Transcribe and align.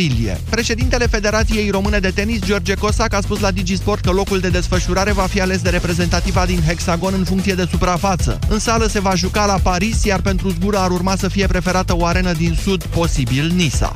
aprilie. 0.00 0.40
Președintele 0.50 1.06
Federației 1.06 1.70
Române 1.70 1.98
de 1.98 2.10
Tenis, 2.10 2.44
George 2.44 2.74
Cosac, 2.74 3.14
a 3.14 3.20
spus 3.20 3.40
la 3.40 3.50
Digisport 3.50 4.04
că 4.04 4.10
locul 4.10 4.40
de 4.40 4.48
desfășurare 4.48 5.12
va 5.12 5.22
fi 5.22 5.40
ales 5.40 5.62
de 5.62 5.70
reprezentativa 5.70 6.46
din 6.46 6.60
hexagon 6.66 7.14
în 7.14 7.24
funcție 7.24 7.54
de 7.54 7.66
suprafață. 7.70 8.38
În 8.48 8.58
sală 8.58 8.86
se 8.86 9.00
va 9.00 9.14
juca 9.14 9.46
la 9.46 9.58
Paris, 9.62 10.04
iar 10.04 10.20
pentru 10.20 10.48
zbură 10.48 10.78
ar 10.78 10.90
urma 10.90 11.16
să 11.16 11.28
fie 11.28 11.46
preferată 11.46 11.96
o 11.96 12.04
arenă 12.04 12.32
din 12.32 12.54
sud, 12.62 12.84
posibil 12.84 13.50
Nisa. 13.54 13.92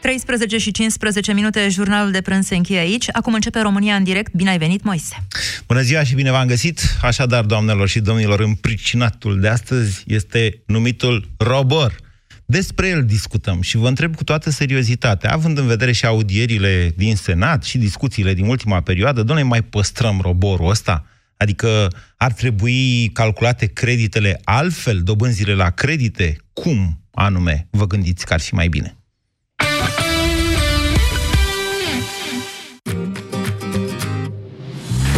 13 0.00 0.58
și 0.58 0.70
15 0.70 1.32
minute, 1.32 1.68
jurnalul 1.68 2.10
de 2.10 2.20
prânz 2.20 2.46
se 2.46 2.56
încheie 2.56 2.78
aici. 2.78 3.06
Acum 3.12 3.34
începe 3.34 3.60
România 3.60 3.94
în 3.94 4.04
direct. 4.04 4.32
Bine 4.34 4.50
ai 4.50 4.58
venit, 4.58 4.82
Moise! 4.84 5.26
Bună 5.66 5.80
ziua 5.80 6.02
și 6.02 6.14
bine 6.14 6.30
v-am 6.30 6.46
găsit! 6.46 6.80
Așadar, 7.02 7.44
doamnelor 7.44 7.88
și 7.88 8.00
domnilor, 8.00 8.40
împricinatul 8.40 9.40
de 9.40 9.48
astăzi 9.48 10.04
este 10.06 10.62
numitul 10.66 11.28
Robor. 11.36 12.06
Despre 12.50 12.88
el 12.88 13.04
discutăm 13.04 13.60
și 13.60 13.76
vă 13.76 13.88
întreb 13.88 14.16
cu 14.16 14.24
toată 14.24 14.50
seriozitatea, 14.50 15.32
având 15.32 15.58
în 15.58 15.66
vedere 15.66 15.92
și 15.92 16.06
audierile 16.06 16.92
din 16.96 17.16
Senat 17.16 17.64
și 17.64 17.78
discuțiile 17.78 18.34
din 18.34 18.46
ultima 18.46 18.80
perioadă, 18.80 19.22
doamne, 19.22 19.44
mai 19.44 19.62
păstrăm 19.62 20.20
roborul 20.22 20.70
ăsta? 20.70 21.06
Adică 21.36 21.88
ar 22.16 22.32
trebui 22.32 23.10
calculate 23.12 23.66
creditele 23.66 24.40
altfel, 24.44 25.02
dobânzile 25.02 25.54
la 25.54 25.70
credite? 25.70 26.36
Cum 26.52 27.04
anume 27.10 27.68
vă 27.70 27.86
gândiți 27.86 28.26
că 28.26 28.32
ar 28.32 28.40
fi 28.40 28.54
mai 28.54 28.68
bine? 28.68 28.97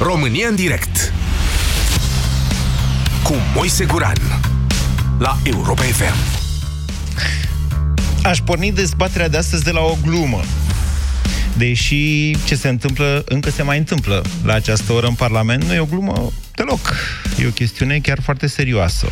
România 0.00 0.48
în 0.48 0.54
direct 0.54 1.12
cu 3.22 3.34
Moise 3.54 3.84
Guran 3.84 4.16
la 5.18 5.38
Europa 5.42 5.82
FM. 5.82 6.14
Aș 8.22 8.38
porni 8.38 8.72
dezbaterea 8.72 9.28
de 9.28 9.36
astăzi 9.36 9.64
de 9.64 9.70
la 9.70 9.80
o 9.80 9.96
glumă. 10.02 10.40
Deși 11.56 12.36
ce 12.44 12.54
se 12.54 12.68
întâmplă, 12.68 13.22
încă 13.28 13.50
se 13.50 13.62
mai 13.62 13.78
întâmplă 13.78 14.24
la 14.44 14.54
această 14.54 14.92
oră 14.92 15.06
în 15.06 15.14
Parlament, 15.14 15.64
nu 15.64 15.74
e 15.74 15.78
o 15.78 15.84
glumă 15.84 16.32
deloc. 16.54 16.94
E 17.38 17.46
o 17.46 17.50
chestiune 17.50 17.98
chiar 17.98 18.20
foarte 18.22 18.46
serioasă. 18.46 19.06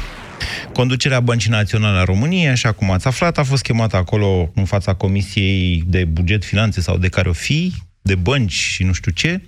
Conducerea 0.73 1.21
Băncii 1.21 1.51
Naționale 1.51 1.99
a 1.99 2.05
României, 2.05 2.49
așa 2.49 2.73
cum 2.73 2.91
ați 2.91 3.07
aflat, 3.07 3.39
a 3.39 3.43
fost 3.43 3.63
chemată 3.63 3.97
acolo 3.97 4.51
în 4.55 4.65
fața 4.65 4.95
Comisiei 4.95 5.83
de 5.87 6.05
Buget, 6.05 6.45
Finanțe 6.45 6.81
sau 6.81 6.97
de 6.97 7.09
care 7.09 7.29
o 7.29 7.33
fi, 7.33 7.73
de 8.07 8.15
bănci 8.15 8.53
și 8.53 8.83
nu 8.83 8.93
știu 8.93 9.11
ce, 9.13 9.41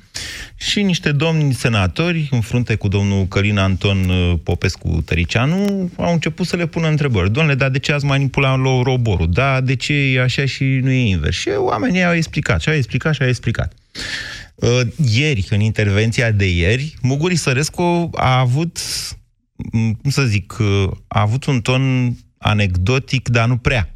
și 0.57 0.83
niște 0.83 1.13
domni 1.13 1.55
senatori, 1.55 2.29
în 2.31 2.41
frunte 2.41 2.75
cu 2.75 2.89
domnul 2.89 3.27
Călin 3.27 3.59
Anton 3.59 4.09
uh, 4.09 4.39
Popescu 4.43 5.03
Tăricianu, 5.05 5.91
au 5.97 6.13
început 6.13 6.47
să 6.47 6.57
le 6.57 6.67
pună 6.67 6.89
întrebări. 6.89 7.33
Domnule, 7.33 7.55
dar 7.55 7.71
de 7.71 7.79
ce 7.79 7.93
ați 7.93 8.05
manipulat 8.05 8.59
roborul? 8.83 9.31
Da, 9.31 9.61
de 9.61 9.77
ce 9.77 9.93
e 9.93 10.21
așa 10.21 10.47
și 10.47 10.65
nu 10.65 10.91
e 10.91 11.09
invers? 11.09 11.37
Și 11.37 11.49
oamenii 11.49 12.05
au 12.05 12.15
explicat, 12.15 12.61
și 12.61 12.69
au 12.69 12.75
explicat, 12.75 13.15
și 13.15 13.23
au 13.23 13.29
explicat. 13.29 13.73
Uh, 14.55 14.81
ieri, 15.13 15.47
în 15.51 15.61
intervenția 15.61 16.31
de 16.31 16.55
ieri, 16.55 16.95
Muguri 17.03 17.37
Sărescu 17.37 18.11
a 18.15 18.39
avut, 18.39 18.79
cum 20.03 20.11
să 20.11 20.23
zic, 20.23 20.57
uh, 20.59 20.91
a 21.09 21.21
avut 21.21 21.45
un 21.45 21.61
ton 21.61 22.15
anecdotic, 22.39 23.29
dar 23.29 23.49
nu 23.49 23.57
prea. 23.57 23.95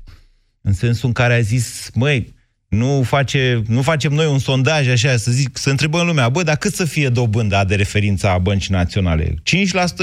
În 0.61 0.73
sensul 0.73 1.07
în 1.07 1.13
care 1.13 1.35
a 1.35 1.41
zis, 1.41 1.91
măi, 1.95 2.35
nu, 2.73 3.03
face, 3.03 3.63
nu 3.67 3.83
facem 3.83 4.13
noi 4.13 4.27
un 4.27 4.39
sondaj 4.39 4.89
așa, 4.89 5.17
să 5.17 5.31
zic, 5.31 5.57
să 5.57 5.71
întrebăm 5.71 6.07
lumea, 6.07 6.29
bă, 6.29 6.43
dar 6.43 6.57
cât 6.57 6.75
să 6.75 6.85
fie 6.85 7.09
dobânda 7.09 7.65
de 7.65 7.75
referință 7.75 8.29
a 8.29 8.39
băncii 8.39 8.73
naționale? 8.73 9.25
5% 9.25 9.35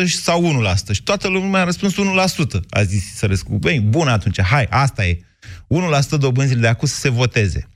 sau 0.05 0.63
1%? 0.89 0.91
Și 0.91 1.03
toată 1.03 1.27
lumea 1.27 1.61
a 1.61 1.63
răspuns 1.63 1.93
1%, 1.93 1.97
a 2.69 2.83
zis 2.83 3.15
Sărescu. 3.15 3.57
Băi, 3.57 3.79
bun 3.79 4.07
atunci, 4.07 4.41
hai, 4.41 4.67
asta 4.69 5.05
e. 5.05 5.19
1% 6.15 6.17
dobânzile 6.19 6.59
de 6.59 6.67
acum 6.67 6.87
să 6.87 6.95
se 6.95 7.09
voteze. 7.09 7.69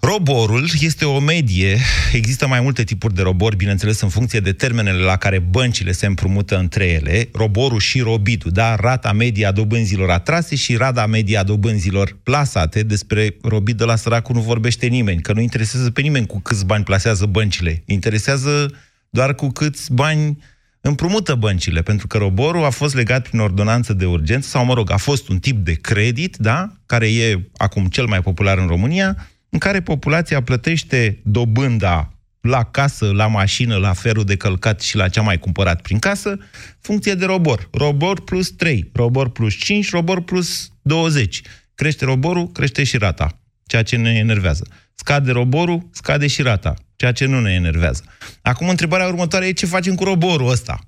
Roborul 0.00 0.68
este 0.80 1.04
o 1.04 1.20
medie, 1.20 1.78
există 2.12 2.46
mai 2.46 2.60
multe 2.60 2.84
tipuri 2.84 3.14
de 3.14 3.22
robor, 3.22 3.54
bineînțeles 3.54 4.00
în 4.00 4.08
funcție 4.08 4.40
de 4.40 4.52
termenele 4.52 5.02
la 5.02 5.16
care 5.16 5.38
băncile 5.38 5.92
se 5.92 6.06
împrumută 6.06 6.58
între 6.58 6.84
ele, 6.86 7.28
roborul 7.32 7.78
și 7.78 8.00
robitul, 8.00 8.50
da? 8.50 8.74
rata 8.74 9.12
medie 9.12 9.46
a 9.46 9.52
dobânzilor 9.52 10.10
atrase 10.10 10.56
și 10.56 10.76
rata 10.76 11.06
medie 11.06 11.36
a 11.38 11.42
dobânzilor 11.42 12.16
plasate, 12.22 12.82
despre 12.82 13.36
robit 13.42 13.76
de 13.76 13.84
la 13.84 13.96
săracul 13.96 14.34
nu 14.34 14.40
vorbește 14.40 14.86
nimeni, 14.86 15.20
că 15.20 15.32
nu 15.32 15.40
interesează 15.40 15.90
pe 15.90 16.00
nimeni 16.00 16.26
cu 16.26 16.40
câți 16.40 16.66
bani 16.66 16.84
plasează 16.84 17.26
băncile, 17.26 17.82
interesează 17.86 18.74
doar 19.10 19.34
cu 19.34 19.48
câți 19.48 19.92
bani 19.92 20.38
împrumută 20.80 21.34
băncile, 21.34 21.82
pentru 21.82 22.06
că 22.06 22.18
roborul 22.18 22.64
a 22.64 22.70
fost 22.70 22.94
legat 22.94 23.28
prin 23.28 23.40
ordonanță 23.40 23.92
de 23.92 24.04
urgență, 24.04 24.48
sau 24.48 24.64
mă 24.64 24.74
rog, 24.74 24.90
a 24.90 24.96
fost 24.96 25.28
un 25.28 25.38
tip 25.38 25.64
de 25.64 25.72
credit, 25.72 26.36
da? 26.36 26.72
care 26.86 27.14
e 27.14 27.40
acum 27.56 27.86
cel 27.86 28.06
mai 28.06 28.20
popular 28.20 28.58
în 28.58 28.66
România, 28.66 29.28
în 29.56 29.62
care 29.62 29.80
populația 29.80 30.42
plătește 30.42 31.20
dobânda 31.24 32.12
la 32.40 32.64
casă, 32.64 33.12
la 33.12 33.26
mașină, 33.26 33.76
la 33.76 33.92
ferul 33.92 34.24
de 34.24 34.36
călcat 34.36 34.80
și 34.80 34.96
la 34.96 35.08
ce 35.08 35.18
a 35.18 35.22
mai 35.22 35.38
cumpărat 35.38 35.82
prin 35.82 35.98
casă, 35.98 36.38
funcție 36.80 37.14
de 37.14 37.24
robor. 37.24 37.68
Robor 37.72 38.20
plus 38.20 38.50
3, 38.50 38.90
robor 38.92 39.30
plus 39.30 39.54
5, 39.54 39.90
robor 39.90 40.22
plus 40.22 40.70
20. 40.82 41.42
Crește 41.74 42.04
roborul, 42.04 42.52
crește 42.52 42.84
și 42.84 42.96
rata, 42.96 43.40
ceea 43.66 43.82
ce 43.82 43.96
ne 43.96 44.10
enervează. 44.10 44.66
Scade 44.94 45.32
roborul, 45.32 45.88
scade 45.92 46.26
și 46.26 46.42
rata, 46.42 46.74
ceea 46.96 47.12
ce 47.12 47.24
nu 47.26 47.40
ne 47.40 47.52
enervează. 47.52 48.04
Acum, 48.42 48.68
întrebarea 48.68 49.06
următoare 49.06 49.46
e 49.46 49.52
ce 49.52 49.66
facem 49.66 49.94
cu 49.94 50.04
roborul 50.04 50.50
ăsta? 50.50 50.78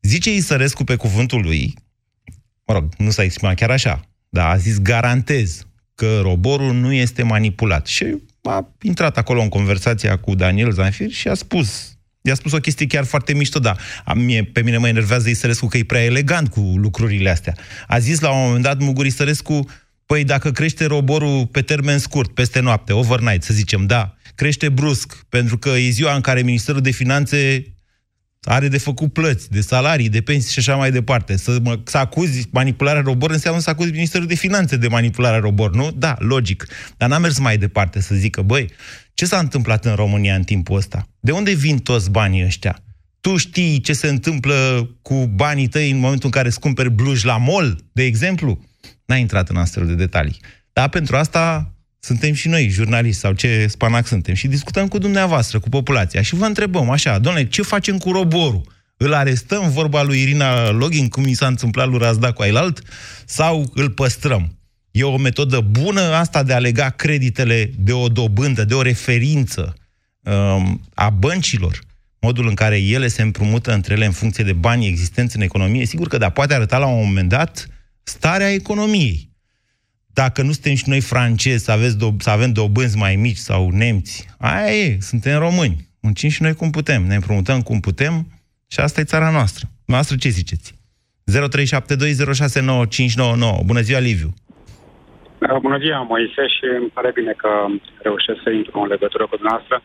Zice 0.00 0.34
Isărescu 0.34 0.84
pe 0.84 0.96
cuvântul 0.96 1.40
lui, 1.42 1.74
mă 2.66 2.74
rog, 2.74 2.94
nu 2.98 3.10
s-a 3.10 3.22
exprimat 3.22 3.56
chiar 3.56 3.70
așa, 3.70 4.00
dar 4.28 4.50
a 4.50 4.56
zis 4.56 4.78
garantez 4.78 5.66
că 6.02 6.20
roborul 6.22 6.74
nu 6.74 6.92
este 6.92 7.22
manipulat. 7.22 7.86
Și 7.86 8.16
a 8.42 8.68
intrat 8.80 9.18
acolo 9.18 9.42
în 9.42 9.48
conversația 9.48 10.16
cu 10.18 10.34
Daniel 10.34 10.72
Zanfir 10.72 11.10
și 11.10 11.28
a 11.28 11.34
spus 11.34 11.96
I-a 12.24 12.34
spus 12.34 12.52
o 12.52 12.58
chestie 12.58 12.86
chiar 12.86 13.04
foarte 13.04 13.34
mișto, 13.34 13.58
dar 13.58 13.78
a 14.04 14.12
mie, 14.14 14.44
pe 14.44 14.62
mine 14.62 14.76
mă 14.76 14.88
enervează 14.88 15.28
Isărescu 15.28 15.66
că 15.66 15.76
e 15.76 15.84
prea 15.84 16.04
elegant 16.04 16.48
cu 16.48 16.60
lucrurile 16.60 17.30
astea. 17.30 17.54
A 17.86 17.98
zis 17.98 18.20
la 18.20 18.30
un 18.30 18.44
moment 18.44 18.62
dat 18.62 18.78
Mugur 18.78 19.06
Isărescu, 19.06 19.68
păi 20.06 20.24
dacă 20.24 20.50
crește 20.50 20.84
roborul 20.84 21.46
pe 21.46 21.62
termen 21.62 21.98
scurt, 21.98 22.34
peste 22.34 22.60
noapte, 22.60 22.92
overnight, 22.92 23.42
să 23.42 23.54
zicem, 23.54 23.86
da, 23.86 24.16
crește 24.34 24.68
brusc, 24.68 25.24
pentru 25.28 25.58
că 25.58 25.68
e 25.68 25.90
ziua 25.90 26.14
în 26.14 26.20
care 26.20 26.42
Ministerul 26.42 26.80
de 26.80 26.90
Finanțe 26.90 27.64
are 28.44 28.68
de 28.68 28.78
făcut 28.78 29.12
plăți, 29.12 29.50
de 29.50 29.60
salarii, 29.60 30.08
de 30.08 30.20
pensii 30.20 30.52
și 30.52 30.58
așa 30.58 30.76
mai 30.76 30.90
departe. 30.90 31.36
Să, 31.36 31.58
mă, 31.62 31.78
să 31.84 31.98
acuzi 31.98 32.48
manipularea 32.50 33.02
robor 33.02 33.30
înseamnă 33.30 33.60
să 33.60 33.70
acuzi 33.70 33.90
Ministerul 33.90 34.26
de 34.26 34.34
Finanțe 34.34 34.76
de 34.76 34.88
manipularea 34.88 35.38
robor, 35.38 35.74
nu? 35.74 35.90
Da, 35.90 36.16
logic. 36.18 36.66
Dar 36.96 37.08
n-a 37.08 37.18
mers 37.18 37.38
mai 37.38 37.58
departe 37.58 38.00
să 38.00 38.14
zică, 38.14 38.42
băi, 38.42 38.70
ce 39.14 39.24
s-a 39.24 39.38
întâmplat 39.38 39.84
în 39.84 39.94
România 39.94 40.34
în 40.34 40.42
timpul 40.42 40.76
ăsta? 40.76 41.08
De 41.20 41.32
unde 41.32 41.52
vin 41.52 41.78
toți 41.78 42.10
banii 42.10 42.44
ăștia? 42.44 42.82
Tu 43.20 43.36
știi 43.36 43.80
ce 43.80 43.92
se 43.92 44.08
întâmplă 44.08 44.90
cu 45.02 45.26
banii 45.34 45.68
tăi 45.68 45.90
în 45.90 45.98
momentul 45.98 46.24
în 46.24 46.30
care 46.30 46.48
îți 46.48 46.60
cumperi 46.60 46.90
bluși 46.90 47.26
la 47.26 47.36
mall, 47.36 47.84
de 47.92 48.02
exemplu? 48.02 48.64
N-a 49.04 49.16
intrat 49.16 49.48
în 49.48 49.56
astfel 49.56 49.86
de 49.86 49.94
detalii. 49.94 50.40
Dar 50.72 50.88
pentru 50.88 51.16
asta 51.16 51.71
suntem 52.04 52.32
și 52.32 52.48
noi 52.48 52.68
jurnaliști 52.68 53.20
sau 53.20 53.32
ce 53.32 53.66
spanac 53.66 54.06
suntem 54.06 54.34
și 54.34 54.46
discutăm 54.46 54.88
cu 54.88 54.98
dumneavoastră, 54.98 55.60
cu 55.60 55.68
populația 55.68 56.22
și 56.22 56.34
vă 56.34 56.44
întrebăm 56.44 56.90
așa, 56.90 57.18
domnule, 57.18 57.48
ce 57.48 57.62
facem 57.62 57.98
cu 57.98 58.10
roborul? 58.10 58.72
Îl 58.96 59.14
arestăm, 59.14 59.70
vorba 59.70 60.02
lui 60.02 60.20
Irina 60.20 60.70
Login, 60.70 61.08
cum 61.08 61.26
i 61.26 61.34
s-a 61.34 61.46
întâmplat 61.46 61.88
lui 61.88 61.98
Razda 61.98 62.32
cu 62.32 62.42
Ailalt, 62.42 62.82
sau 63.26 63.70
îl 63.74 63.90
păstrăm? 63.90 64.58
E 64.90 65.02
o 65.02 65.16
metodă 65.16 65.60
bună 65.60 66.00
asta 66.00 66.42
de 66.42 66.52
a 66.52 66.58
lega 66.58 66.90
creditele 66.90 67.70
de 67.78 67.92
o 67.92 68.08
dobândă, 68.08 68.64
de 68.64 68.74
o 68.74 68.82
referință 68.82 69.74
um, 70.20 70.80
a 70.94 71.10
băncilor, 71.10 71.78
modul 72.20 72.48
în 72.48 72.54
care 72.54 72.80
ele 72.80 73.08
se 73.08 73.22
împrumută 73.22 73.72
între 73.72 73.94
ele 73.94 74.04
în 74.04 74.12
funcție 74.12 74.44
de 74.44 74.52
banii 74.52 74.88
existenți 74.88 75.36
în 75.36 75.42
economie, 75.42 75.86
sigur 75.86 76.08
că 76.08 76.18
da, 76.18 76.30
poate 76.30 76.54
arăta 76.54 76.78
la 76.78 76.86
un 76.86 77.04
moment 77.06 77.28
dat 77.28 77.66
starea 78.02 78.52
economiei 78.52 79.31
dacă 80.14 80.42
nu 80.42 80.52
suntem 80.52 80.74
și 80.74 80.88
noi 80.88 81.00
francezi, 81.00 81.64
să, 81.64 81.72
aveți 81.72 81.96
do- 81.96 82.16
să 82.18 82.30
avem 82.30 82.52
dobânzi 82.52 82.98
mai 82.98 83.16
mici 83.16 83.36
sau 83.36 83.70
nemți, 83.70 84.28
aia 84.38 84.74
e, 84.74 84.96
suntem 85.00 85.38
români. 85.38 85.76
Muncim 86.00 86.28
și 86.28 86.42
noi 86.42 86.54
cum 86.54 86.70
putem, 86.70 87.02
ne 87.02 87.14
împrumutăm 87.14 87.60
cum 87.60 87.80
putem 87.80 88.26
și 88.66 88.80
asta 88.80 89.00
e 89.00 89.04
țara 89.04 89.30
noastră. 89.30 89.66
Noastră 89.84 90.16
ce 90.16 90.28
ziceți? 90.28 90.80
0372069599 91.30 91.34
Bună 93.64 93.80
ziua, 93.80 93.98
Liviu! 93.98 94.30
Uh, 95.38 95.56
Bună 95.60 95.78
ziua, 95.78 96.02
Moise, 96.02 96.42
și 96.56 96.64
îmi 96.80 96.92
pare 96.96 97.10
bine 97.14 97.32
că 97.36 97.50
reușesc 98.02 98.38
să 98.44 98.50
intru 98.50 98.80
în 98.80 98.88
legătură 98.88 99.26
cu 99.26 99.36
dumneavoastră. 99.36 99.82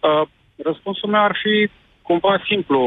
Uh, 0.00 0.22
Răspunsul 0.70 1.08
meu 1.08 1.22
ar 1.24 1.36
fi 1.42 1.70
cumva 2.08 2.34
simplu. 2.50 2.78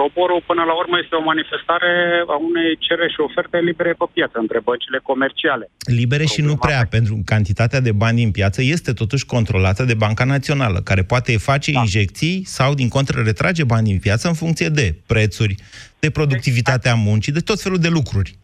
Roborul, 0.00 0.42
până 0.50 0.62
la 0.70 0.74
urmă, 0.82 0.96
este 1.02 1.14
o 1.20 1.28
manifestare 1.32 1.92
a 2.34 2.36
unei 2.48 2.70
cereri 2.86 3.14
și 3.14 3.20
oferte 3.28 3.56
libere 3.68 3.92
pe 4.00 4.06
piață 4.16 4.36
între 4.44 4.58
băncile 4.68 4.98
comerciale. 5.10 5.64
Libere 6.00 6.26
și 6.34 6.40
nu 6.48 6.54
prea, 6.66 6.82
pentru 6.96 7.14
cantitatea 7.32 7.80
de 7.80 7.92
bani 8.02 8.20
din 8.22 8.30
piață 8.38 8.60
este 8.76 8.92
totuși 9.02 9.26
controlată 9.34 9.82
de 9.90 9.94
Banca 10.04 10.24
Națională, 10.34 10.78
care 10.88 11.02
poate 11.12 11.32
face 11.50 11.70
Da. 11.72 11.80
injecții 11.80 12.36
sau, 12.56 12.70
din 12.80 12.88
contră, 12.88 13.16
retrage 13.30 13.64
bani 13.64 13.88
din 13.90 13.98
piață 13.98 14.24
în 14.28 14.34
funcție 14.34 14.68
de 14.68 14.86
prețuri, 15.06 15.54
de 15.98 16.10
productivitatea 16.10 16.94
muncii, 16.94 17.32
de 17.32 17.40
tot 17.50 17.60
felul 17.60 17.78
de 17.78 17.88
lucruri. 17.88 18.38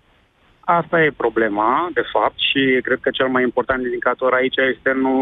Asta 0.80 0.96
e 1.02 1.20
problema, 1.24 1.70
de 1.98 2.04
fapt, 2.12 2.38
și 2.50 2.62
cred 2.86 2.98
că 3.02 3.10
cel 3.18 3.28
mai 3.34 3.42
important 3.42 3.82
indicator 3.84 4.32
aici 4.34 4.58
este 4.72 4.90
nu... 5.04 5.14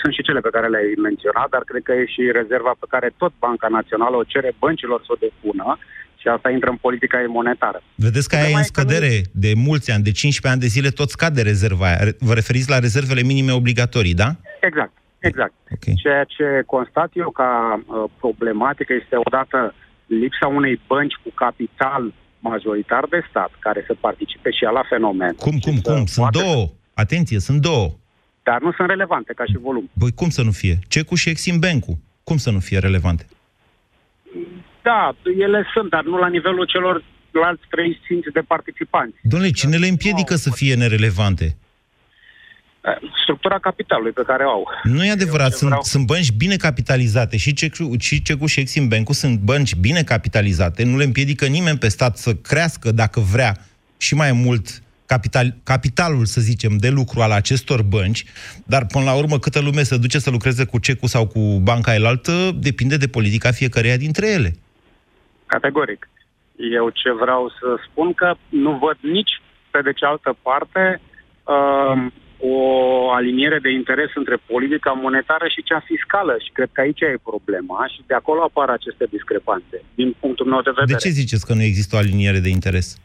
Sunt 0.00 0.12
și 0.14 0.22
cele 0.22 0.40
pe 0.40 0.54
care 0.56 0.68
le-ai 0.68 0.92
menționat, 1.08 1.48
dar 1.54 1.62
cred 1.70 1.82
că 1.82 1.92
e 1.92 2.04
și 2.14 2.22
rezerva 2.40 2.72
pe 2.82 2.86
care 2.88 3.08
tot 3.16 3.32
Banca 3.38 3.68
Națională 3.68 4.16
o 4.16 4.28
cere 4.32 4.50
băncilor 4.58 5.00
să 5.06 5.10
o 5.14 5.20
depună 5.26 5.78
și 6.20 6.28
asta 6.28 6.50
intră 6.50 6.70
în 6.70 6.76
politica 6.76 7.20
ei 7.20 7.26
monetară. 7.38 7.82
Vedeți 7.94 8.28
că 8.28 8.34
aia 8.34 8.44
e 8.44 8.46
Problema 8.46 8.66
în 8.66 8.70
e 8.70 8.74
că 8.74 8.80
nu- 8.82 8.88
scădere 8.88 9.14
de 9.44 9.52
mulți 9.66 9.90
ani, 9.94 10.02
de 10.08 10.12
15 10.12 10.48
ani 10.52 10.60
de 10.66 10.72
zile, 10.76 10.90
tot 11.00 11.08
scade 11.16 11.42
rezerva 11.42 11.86
aia. 11.86 12.00
Re- 12.06 12.16
Vă 12.28 12.34
referiți 12.34 12.70
la 12.70 12.78
rezervele 12.78 13.22
minime 13.22 13.52
obligatorii, 13.52 14.14
da? 14.22 14.28
Exact, 14.68 14.92
exact. 15.18 15.54
Ok. 15.74 15.84
Ceea 16.02 16.24
ce 16.24 16.46
constat 16.66 17.10
eu 17.12 17.30
ca 17.30 17.50
uh, 17.86 18.04
problematică 18.18 18.92
este 19.02 19.16
odată 19.26 19.74
lipsa 20.06 20.46
unei 20.46 20.80
bănci 20.86 21.14
cu 21.24 21.30
capital 21.34 22.12
majoritar 22.40 23.04
de 23.10 23.20
stat 23.30 23.50
care 23.58 23.84
să 23.86 23.94
participe 24.00 24.50
și 24.50 24.64
ea 24.64 24.70
la 24.70 24.82
fenomen. 24.88 25.34
Cum, 25.34 25.52
și 25.52 25.60
cum, 25.60 25.76
să 25.76 25.92
cum? 25.92 26.06
Sunt 26.06 26.30
poată- 26.30 26.38
două. 26.48 26.68
Atenție, 26.94 27.38
sunt 27.38 27.60
două. 27.60 27.90
Dar 28.42 28.60
nu 28.60 28.72
sunt 28.72 28.88
relevante 28.88 29.32
ca 29.32 29.44
și 29.44 29.58
volum. 29.60 29.90
Băi, 29.92 30.12
cum 30.14 30.28
să 30.28 30.42
nu 30.42 30.50
fie? 30.50 30.78
Cecu 30.88 31.14
și 31.14 31.28
Exim 31.28 31.58
Bank-ul. 31.58 31.96
Cum 32.24 32.36
să 32.36 32.50
nu 32.50 32.58
fie 32.58 32.78
relevante? 32.78 33.26
Da, 34.82 35.16
ele 35.38 35.64
sunt, 35.74 35.90
dar 35.90 36.04
nu 36.04 36.16
la 36.18 36.28
nivelul 36.28 36.66
celor 36.66 37.04
alți 37.44 37.62
35 37.70 38.24
de 38.32 38.40
participanți. 38.40 39.16
Domnule, 39.22 39.50
cine 39.52 39.76
le 39.76 39.86
împiedică 39.86 40.34
să 40.34 40.50
fie 40.50 40.74
nerelevante? 40.74 41.56
Uh, 42.80 43.10
Structura 43.22 43.58
capitalului 43.58 44.12
pe 44.12 44.22
care 44.26 44.44
o 44.44 44.48
au. 44.50 44.68
Nu 44.82 45.04
e 45.04 45.10
adevărat, 45.10 45.44
Eu 45.44 45.50
ce 45.50 45.56
sunt, 45.56 45.68
vreau- 45.70 45.82
sunt 45.82 46.06
bănci 46.06 46.32
bine 46.32 46.56
capitalizate 46.56 47.36
și 47.36 47.52
Cecu 47.52 47.96
și, 47.98 48.22
Cecu 48.22 48.46
și 48.46 48.60
Exim 48.60 48.88
Bank 48.88 49.14
sunt 49.14 49.38
bănci 49.38 49.74
bine 49.74 50.02
capitalizate, 50.02 50.84
nu 50.84 50.96
le 50.96 51.04
împiedică 51.04 51.46
nimeni 51.46 51.78
pe 51.78 51.88
stat 51.88 52.16
să 52.16 52.34
crească, 52.34 52.90
dacă 52.92 53.20
vrea, 53.20 53.56
și 53.96 54.14
mai 54.14 54.32
mult 54.32 54.82
capital, 55.06 55.54
capitalul, 55.64 56.24
să 56.24 56.40
zicem, 56.40 56.76
de 56.76 56.88
lucru 56.88 57.20
al 57.20 57.30
acestor 57.30 57.82
bănci, 57.82 58.24
dar 58.64 58.86
până 58.86 59.04
la 59.04 59.14
urmă 59.14 59.38
câtă 59.38 59.60
lume 59.60 59.82
se 59.82 59.96
duce 59.96 60.18
să 60.18 60.30
lucreze 60.30 60.64
cu 60.64 60.78
Cecu 60.78 61.06
sau 61.06 61.26
cu 61.26 61.40
banca 61.58 61.94
elaltă 61.94 62.32
depinde 62.54 62.96
de 62.96 63.08
politica 63.08 63.50
fiecăreia 63.50 63.96
dintre 63.96 64.26
ele. 64.30 64.50
Categoric. 65.46 66.08
Eu 66.78 66.90
ce 66.90 67.12
vreau 67.12 67.48
să 67.48 67.66
spun 67.90 68.14
că 68.14 68.34
nu 68.48 68.70
văd 68.82 68.96
nici 69.00 69.42
pe 69.70 69.80
de 69.82 69.92
cealaltă 69.92 70.36
parte 70.42 71.00
uh, 71.44 72.06
o 72.40 72.56
aliniere 73.12 73.58
de 73.58 73.70
interes 73.70 74.10
între 74.14 74.36
politica 74.46 74.92
monetară 74.92 75.46
și 75.48 75.62
cea 75.62 75.80
fiscală 75.80 76.36
și 76.44 76.50
cred 76.52 76.68
că 76.72 76.80
aici 76.80 77.00
e 77.00 77.14
problema 77.24 77.86
și 77.92 78.00
de 78.06 78.14
acolo 78.14 78.42
apar 78.42 78.68
aceste 78.68 79.04
discrepanțe, 79.10 79.76
din 79.94 80.14
punctul 80.20 80.46
meu 80.46 80.60
de 80.62 80.70
vedere. 80.70 80.98
De 80.98 81.04
ce 81.08 81.18
ziceți 81.22 81.46
că 81.46 81.54
nu 81.54 81.62
există 81.62 81.96
o 81.96 81.98
aliniere 81.98 82.38
de 82.38 82.48
interes? 82.48 82.98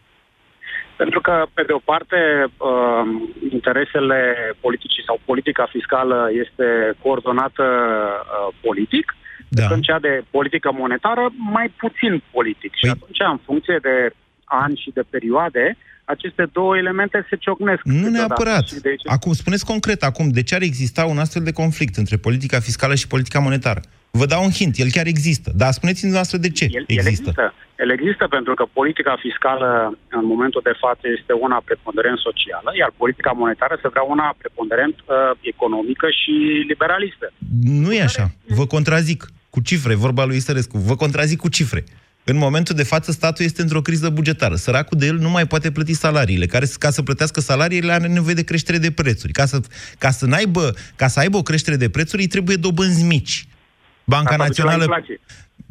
Pentru 0.98 1.22
că, 1.22 1.46
pe 1.54 1.64
de 1.64 1.72
o 1.72 1.82
parte, 1.92 2.16
uh, 2.58 3.04
interesele 3.52 4.20
politicii 4.60 5.04
sau 5.06 5.20
politica 5.26 5.66
fiscală 5.72 6.30
este 6.44 6.68
coordonată 7.02 7.64
uh, 7.66 8.56
politic, 8.62 9.16
Da. 9.50 9.62
da. 9.62 9.68
când 9.68 9.84
cea 9.84 10.00
de 10.00 10.24
politică 10.30 10.72
monetară 10.72 11.30
mai 11.38 11.74
puțin 11.78 12.24
politic. 12.32 12.72
Și 12.76 12.86
Păi- 12.86 12.90
atunci, 12.96 13.20
în 13.32 13.38
funcție 13.46 13.78
de 13.82 13.96
ani 14.45 14.81
și 14.83 14.92
de 14.94 15.03
perioade, 15.09 15.77
aceste 16.06 16.50
două 16.51 16.77
elemente 16.77 17.25
se 17.30 17.36
ciocnesc. 17.36 17.81
Nu 17.83 17.94
câteodată. 17.94 18.18
neapărat. 18.18 18.68
Și 18.68 18.80
de 18.80 18.89
aici- 18.89 19.12
Acum, 19.15 19.33
spuneți 19.33 19.65
concret, 19.65 20.03
acum, 20.03 20.30
de 20.30 20.44
ce 20.44 20.56
ar 20.56 20.62
exista 20.62 21.06
un 21.06 21.18
astfel 21.18 21.44
de 21.44 21.51
conflict 21.51 21.95
între 21.95 22.18
politica 22.18 22.59
fiscală 22.59 22.95
și 22.95 23.07
politica 23.07 23.39
monetară? 23.39 23.81
Vă 24.12 24.25
dau 24.25 24.44
un 24.44 24.51
hint, 24.51 24.77
el 24.77 24.89
chiar 24.92 25.06
există. 25.06 25.51
Dar 25.56 25.71
spuneți-mi 25.71 26.12
noastră 26.12 26.38
de 26.38 26.50
ce 26.50 26.63
El, 26.71 26.83
el 26.88 27.06
există. 27.06 27.53
El 27.83 27.92
există 27.92 28.27
pentru 28.27 28.53
că 28.53 28.65
politica 28.74 29.15
fiscală 29.19 29.97
în 30.09 30.25
momentul 30.25 30.62
de 30.63 30.75
față 30.80 31.06
este 31.18 31.33
una 31.45 31.62
preponderent 31.65 32.18
socială, 32.18 32.69
iar 32.80 32.91
politica 32.98 33.31
monetară 33.31 33.80
se 33.81 33.88
vrea 33.88 34.01
una 34.15 34.36
preponderent 34.38 34.95
uh, 35.06 35.15
economică 35.41 36.07
și 36.19 36.31
liberalistă. 36.68 37.31
Nu 37.63 37.94
e 37.94 38.01
așa. 38.01 38.25
Vă 38.48 38.65
contrazic 38.65 39.25
cu 39.50 39.59
cifre, 39.62 39.94
vorba 39.95 40.25
lui 40.25 40.36
Isărescu. 40.36 40.77
Vă 40.77 40.95
contrazic 40.95 41.39
cu 41.39 41.50
cifre. 41.50 41.83
În 42.27 42.38
momentul 42.38 42.75
de 42.75 42.83
față, 42.83 43.12
statul 43.12 43.45
este 43.45 43.62
într-o 43.62 43.81
criză 43.81 44.10
bugetară. 44.10 44.56
Săracul 44.56 44.98
de 44.98 45.06
el 45.06 45.18
nu 45.18 45.30
mai 45.30 45.48
poate 45.48 45.72
plăti 45.72 45.94
salariile, 45.94 46.45
care 46.45 46.66
ca 46.80 46.89
să 46.89 47.01
plătească 47.01 47.42
salariile 47.42 47.92
are 47.92 48.07
nevoie 48.07 48.33
de 48.33 48.44
creștere 48.44 48.77
de 48.77 48.92
prețuri. 48.92 49.33
Ca 49.33 49.45
să, 49.45 49.62
ca 49.98 50.12
să, 50.12 50.25
n-aibă, 50.25 50.75
ca 50.95 51.07
să 51.07 51.19
aibă 51.19 51.38
o 51.38 51.42
creștere 51.42 51.75
de 51.75 51.89
prețuri, 51.89 52.22
îi 52.22 52.27
trebuie 52.27 52.56
dobânzi 52.56 53.04
mici. 53.04 53.48
Banca 54.06 54.30
Asta 54.34 54.46
duce 54.48 54.62
la 54.62 54.68
Națională... 54.68 54.84
inflație. 54.84 55.19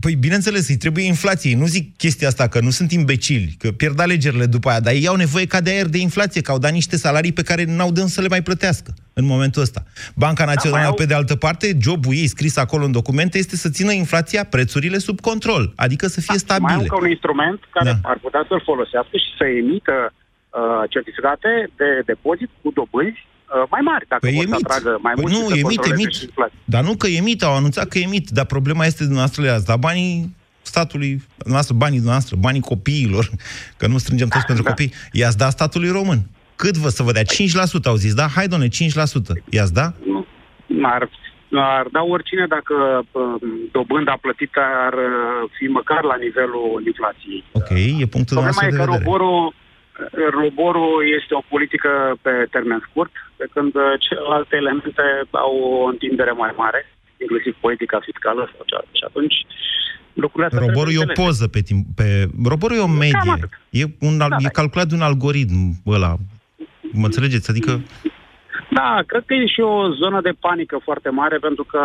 Păi, 0.01 0.15
bineînțeles, 0.15 0.69
îi 0.69 0.77
trebuie 0.77 1.05
inflație. 1.05 1.57
Nu 1.57 1.67
zic 1.67 1.97
chestia 1.97 2.29
asta, 2.29 2.49
că 2.49 2.61
nu 2.61 2.71
sunt 2.71 2.93
imbecili, 2.93 3.55
că 3.59 3.71
pierd 3.73 4.01
alegerile 4.01 4.47
după 4.47 4.69
aia, 4.69 4.81
dar 4.81 4.93
ei 4.93 5.07
au 5.07 5.17
nevoie 5.17 5.47
ca 5.47 5.61
de 5.61 5.71
aer 5.71 5.87
de 5.87 5.99
inflație, 5.99 6.41
că 6.41 6.51
au 6.51 6.59
dat 6.59 6.73
niște 6.73 6.97
salarii 6.97 7.33
pe 7.33 7.43
care 7.43 7.65
n-au 7.65 7.93
de 7.93 8.01
să 8.07 8.21
le 8.21 8.29
mai 8.29 8.43
plătească 8.43 8.95
în 9.13 9.25
momentul 9.25 9.63
ăsta. 9.63 9.83
Banca 10.15 10.45
Națională, 10.45 10.81
mai 10.81 10.91
au- 10.91 10.95
pe 10.95 11.05
de 11.05 11.15
altă 11.15 11.37
parte, 11.37 11.77
jobul 11.81 12.15
ei 12.15 12.27
scris 12.27 12.57
acolo 12.57 12.85
în 12.85 12.93
documente 12.93 13.39
este 13.39 13.57
să 13.57 13.69
țină 13.71 13.93
inflația, 13.93 14.45
prețurile 14.45 14.99
sub 14.99 15.21
control, 15.21 15.73
adică 15.77 16.07
să 16.07 16.21
fie 16.21 16.35
Mai 16.37 16.37
au 16.43 16.45
stabile. 16.47 16.83
încă 16.83 16.97
un 17.05 17.09
instrument 17.11 17.61
care 17.71 17.85
Da. 17.91 17.99
da. 18.03 18.09
ar 18.09 18.19
putea 18.19 18.45
să-l 18.49 18.63
folosească 18.65 19.17
și 19.25 19.31
să 19.39 19.45
emită 19.45 19.97
uh, 20.13 20.91
certificate 20.95 21.51
de 21.77 21.89
depozit 22.07 22.51
cu 22.63 22.71
dobânzi 22.79 23.23
uh, 23.27 23.34
mai 23.71 23.81
mari, 23.85 24.05
dacă 24.09 24.21
Păi 24.27 24.35
vor 24.35 24.45
să 24.45 24.49
emit. 24.53 24.65
atragă 24.65 24.99
mai 25.03 25.13
Păi 25.15 25.23
mult 25.23 25.35
nu, 25.35 25.41
și 25.41 25.47
să 25.47 25.57
emit, 25.59 25.65
controleze 25.77 26.03
emit. 26.03 26.15
și 26.15 26.25
inflația. 26.25 26.59
Dar 26.65 26.83
nu 26.85 26.95
că 26.97 27.07
emit, 27.07 27.43
au 27.43 27.55
anunțat 27.57 27.89
că 27.89 27.99
emit, 27.99 28.29
dar 28.31 28.45
problema 28.47 28.85
este 28.85 29.03
dumneavoastră 29.03 29.43
le-ați 29.43 29.67
dat 29.67 29.79
banii 29.79 30.35
statului, 30.63 31.23
noastră, 31.47 31.75
banii 31.75 31.99
noastre, 31.99 32.37
banii 32.41 32.61
copiilor, 32.61 33.31
că 33.79 33.87
nu 33.87 33.99
strângem 33.99 34.29
toți 34.29 34.47
pentru 34.51 34.65
Da. 34.65 34.69
copii, 34.71 34.93
i-ați 35.13 35.39
dat 35.39 35.51
statului 35.51 35.91
român. 35.91 36.21
Cât 36.57 36.77
vă 36.77 36.89
să 36.89 37.03
vă 37.03 37.13
dea? 37.13 37.23
5% 37.23 37.27
au 37.85 37.95
zis, 37.95 38.15
da? 38.15 38.27
Hai, 38.35 38.49
doamne, 38.49 38.69
5%. 38.69 38.71
I-ați 39.51 39.73
da? 39.73 39.93
Nu. 40.07 40.27
Ar, 40.83 41.11
ar 41.53 41.87
da 41.93 42.03
oricine 42.15 42.47
dacă 42.57 42.75
uh, 43.13 43.23
dobânda 43.73 44.19
plătită 44.21 44.61
ar 44.87 44.93
uh, 44.93 45.51
fi 45.59 45.65
măcar 45.79 46.03
la 46.03 46.17
nivelul 46.25 46.83
inflației. 46.87 47.45
Ok, 47.53 47.71
e 48.03 48.07
punctul 48.17 48.37
Problema 48.39 48.45
nostru 48.47 48.67
e 48.67 48.71
de 48.71 48.77
că 48.77 48.83
vedere. 48.85 49.03
roborul, 49.05 49.55
roborul 50.41 50.95
este 51.21 51.33
o 51.35 51.43
politică 51.49 51.91
pe 52.23 52.33
termen 52.51 52.81
scurt, 52.89 53.13
pe 53.37 53.47
când 53.55 53.75
uh, 53.75 53.83
celelalte 53.99 54.57
elemente 54.57 55.03
au 55.31 55.55
o 55.81 55.85
întindere 55.93 56.31
mai 56.31 56.53
mare, 56.57 56.81
inclusiv 57.21 57.53
politica 57.61 57.99
fiscală 58.09 58.43
sau 58.53 58.63
cealaltă. 58.67 58.91
Și 59.01 59.05
atunci 59.11 59.35
lucrurile 60.13 60.47
astea 60.47 60.65
Roborul 60.67 60.93
e 60.93 60.95
trebuie 60.95 61.05
o 61.05 61.09
înțelese. 61.09 61.23
poză 61.29 61.45
pe 61.55 61.61
timp. 61.69 61.83
Pe... 61.99 62.07
Roborul 62.53 62.77
e 62.77 62.81
o 62.89 62.97
medie. 63.05 63.33
atât. 63.37 63.51
E, 63.81 63.83
un, 64.09 64.21
al- 64.21 64.29
Da, 64.35 64.37
e 64.45 64.49
da. 64.51 64.57
calculat 64.61 64.87
de 64.89 64.95
un 64.95 65.01
algoritm 65.11 65.59
ăla. 65.87 66.13
Mă 67.01 67.05
înțelegeți? 67.11 67.51
Adică 67.51 67.81
Da, 68.79 68.91
cred 69.11 69.23
că 69.27 69.35
e 69.35 69.47
și 69.57 69.63
o 69.75 69.75
zonă 70.03 70.19
de 70.29 70.33
panică 70.47 70.77
foarte 70.89 71.11
mare, 71.21 71.37
pentru 71.47 71.65
că 71.73 71.81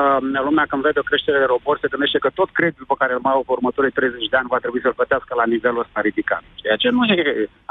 lumea 0.48 0.65
când 0.69 0.81
vede 0.88 1.00
o 1.03 1.10
creștere 1.10 1.38
de 1.43 1.48
robor 1.53 1.75
se 1.81 1.91
gândește 1.93 2.17
că 2.25 2.29
tot 2.39 2.50
creditul 2.58 2.88
pe 2.91 3.00
care 3.01 3.12
îl 3.13 3.22
mai 3.27 3.34
au 3.36 3.43
pe 3.48 3.51
următorii 3.58 3.98
30 4.00 4.31
de 4.34 4.38
ani 4.39 4.51
va 4.53 4.60
trebui 4.63 4.81
să-l 4.86 4.98
plătească 5.00 5.31
la 5.41 5.46
nivelul 5.53 5.84
ăsta 5.86 6.00
ridicat. 6.10 6.41
Ceea 6.62 6.77
ce 6.84 6.89
nu 6.98 7.01
e 7.13 7.19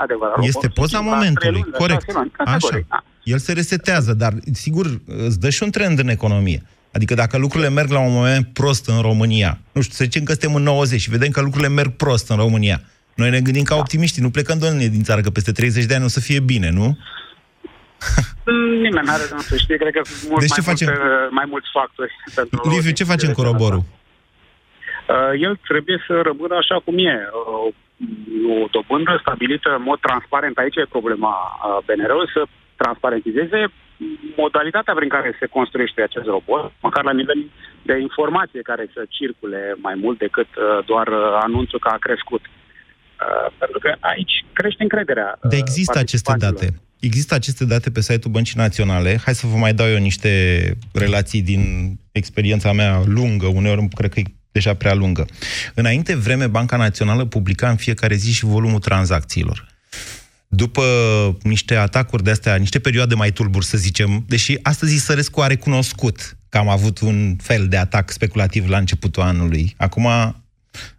adevărat. 0.04 0.36
este 0.52 0.66
Roborul 0.66 0.78
poza 0.80 0.96
se 0.96 0.96
schimba 1.02 1.14
momentului. 1.16 1.44
trei 1.44 1.54
luni, 1.58 1.72
la 1.74 1.80
Corect. 1.82 2.02
șase 2.06 2.18
luni, 2.18 2.30
Așa. 2.36 2.44
categoric, 2.44 2.86
da. 2.94 3.00
El 3.32 3.38
se 3.46 3.52
resetează, 3.60 4.10
dar 4.22 4.32
sigur 4.64 4.84
îți 5.28 5.38
dă 5.44 5.48
și 5.56 5.62
un 5.66 5.70
trend 5.76 5.96
în 6.04 6.10
economie. 6.18 6.60
Adică 6.96 7.14
dacă 7.22 7.34
lucrurile 7.44 7.70
merg 7.78 7.90
la 7.98 8.02
un 8.08 8.12
moment 8.18 8.44
prost 8.60 8.84
în 8.94 9.00
România, 9.08 9.50
nu 9.76 9.80
știu, 9.84 9.94
să 10.00 10.04
zicem 10.08 10.22
că 10.26 10.32
suntem 10.36 10.54
în 10.58 10.62
90 10.62 11.00
și 11.04 11.10
vedem 11.16 11.30
că 11.36 11.40
lucrurile 11.46 11.72
merg 11.78 11.90
prost 12.02 12.26
în 12.30 12.36
România, 12.44 12.78
noi 13.20 13.30
ne 13.30 13.40
gândim 13.46 13.62
ca 13.70 13.74
Da. 13.74 13.80
optimiști, 13.80 14.20
nu 14.20 14.30
plecăm 14.36 14.58
doamne 14.58 14.86
din 14.86 15.02
țară, 15.08 15.20
că 15.20 15.30
peste 15.30 15.52
30 15.52 15.84
de 15.84 15.94
ani 15.94 16.04
o 16.04 16.08
să 16.16 16.20
fie 16.20 16.40
bine, 16.40 16.70
nu? 16.70 16.98
Nimeni 18.84 19.06
nu 19.06 19.12
are 19.16 19.24
de 19.28 19.34
unde 19.36 19.50
să 19.52 19.56
știe, 19.56 19.76
cred 19.76 19.92
că 19.92 20.00
sunt 20.04 20.30
mult 20.30 20.40
Deci 20.40 20.54
ce 20.58 20.62
mai, 20.64 20.70
facem? 20.70 20.86
multe, 20.88 21.28
mai 21.38 21.46
mulți 21.52 21.68
factori. 21.78 22.12
pentru 22.34 22.60
o 22.64 22.68
Liviu, 22.68 22.90
ce 22.90 23.04
decidere 23.04 23.12
facem 23.14 23.30
cu 23.36 23.42
de 23.42 23.48
roborul? 23.50 23.82
Uh, 25.14 25.32
el 25.46 25.54
trebuie 25.70 25.98
să 26.06 26.14
rămână 26.28 26.54
așa 26.62 26.76
cum 26.84 26.94
e. 26.98 27.16
Uh, 27.32 27.74
o 28.62 28.66
dobândă 28.76 29.12
stabilită 29.24 29.68
în 29.78 29.82
mod 29.90 29.98
transparent. 30.00 30.56
Aici 30.58 30.76
e 30.76 30.94
problema 30.96 31.34
uh, 31.34 31.78
BNR-ului, 31.86 32.30
să 32.36 32.42
transparentizeze 32.82 33.60
modalitatea 34.36 34.94
prin 34.94 35.08
care 35.08 35.36
se 35.40 35.46
construiește 35.46 36.02
acest 36.02 36.26
robot, 36.26 36.72
măcar 36.86 37.04
la 37.04 37.12
nivel 37.20 37.40
de 37.82 37.94
informație 38.08 38.62
care 38.70 38.84
să 38.94 39.02
circule 39.08 39.76
mai 39.86 39.94
mult 40.02 40.18
decât 40.18 40.50
uh, 40.56 40.84
doar 40.90 41.06
uh, 41.08 41.38
anunțul 41.46 41.78
că 41.78 41.88
a 41.92 42.04
crescut. 42.06 42.42
Uh, 42.44 43.46
pentru 43.58 43.78
că 43.78 43.94
aici 44.00 44.44
crește 44.52 44.82
încrederea. 44.82 45.38
De 45.42 45.56
există 45.56 45.98
aceste 45.98 46.32
date. 46.38 46.66
Există 47.00 47.34
aceste 47.34 47.64
date 47.64 47.90
pe 47.90 48.00
site-ul 48.00 48.32
Băncii 48.32 48.56
Naționale. 48.56 49.20
Hai 49.24 49.34
să 49.34 49.46
vă 49.46 49.56
mai 49.56 49.74
dau 49.74 49.88
eu 49.88 49.98
niște 49.98 50.78
relații 50.92 51.42
din 51.42 51.94
experiența 52.12 52.72
mea 52.72 53.02
lungă, 53.04 53.46
uneori 53.46 53.88
cred 53.88 54.12
că 54.12 54.20
e 54.20 54.24
deja 54.52 54.74
prea 54.74 54.94
lungă. 54.94 55.26
Înainte 55.74 56.14
vreme, 56.14 56.46
Banca 56.46 56.76
Națională 56.76 57.24
publica 57.24 57.70
în 57.70 57.76
fiecare 57.76 58.14
zi 58.14 58.32
și 58.32 58.44
volumul 58.44 58.78
tranzacțiilor. 58.78 59.66
După 60.48 60.82
niște 61.42 61.74
atacuri 61.74 62.22
de 62.22 62.30
astea, 62.30 62.56
niște 62.56 62.78
perioade 62.78 63.14
mai 63.14 63.32
tulburi, 63.32 63.64
să 63.64 63.76
zicem, 63.76 64.24
deși 64.26 64.56
astăzi 64.62 64.96
Sărescu 64.96 65.40
a 65.40 65.46
recunoscut 65.46 66.36
că 66.48 66.58
am 66.58 66.68
avut 66.68 67.00
un 67.00 67.36
fel 67.42 67.68
de 67.68 67.76
atac 67.76 68.10
speculativ 68.10 68.68
la 68.68 68.78
începutul 68.78 69.22
anului. 69.22 69.74
Acum, 69.76 70.06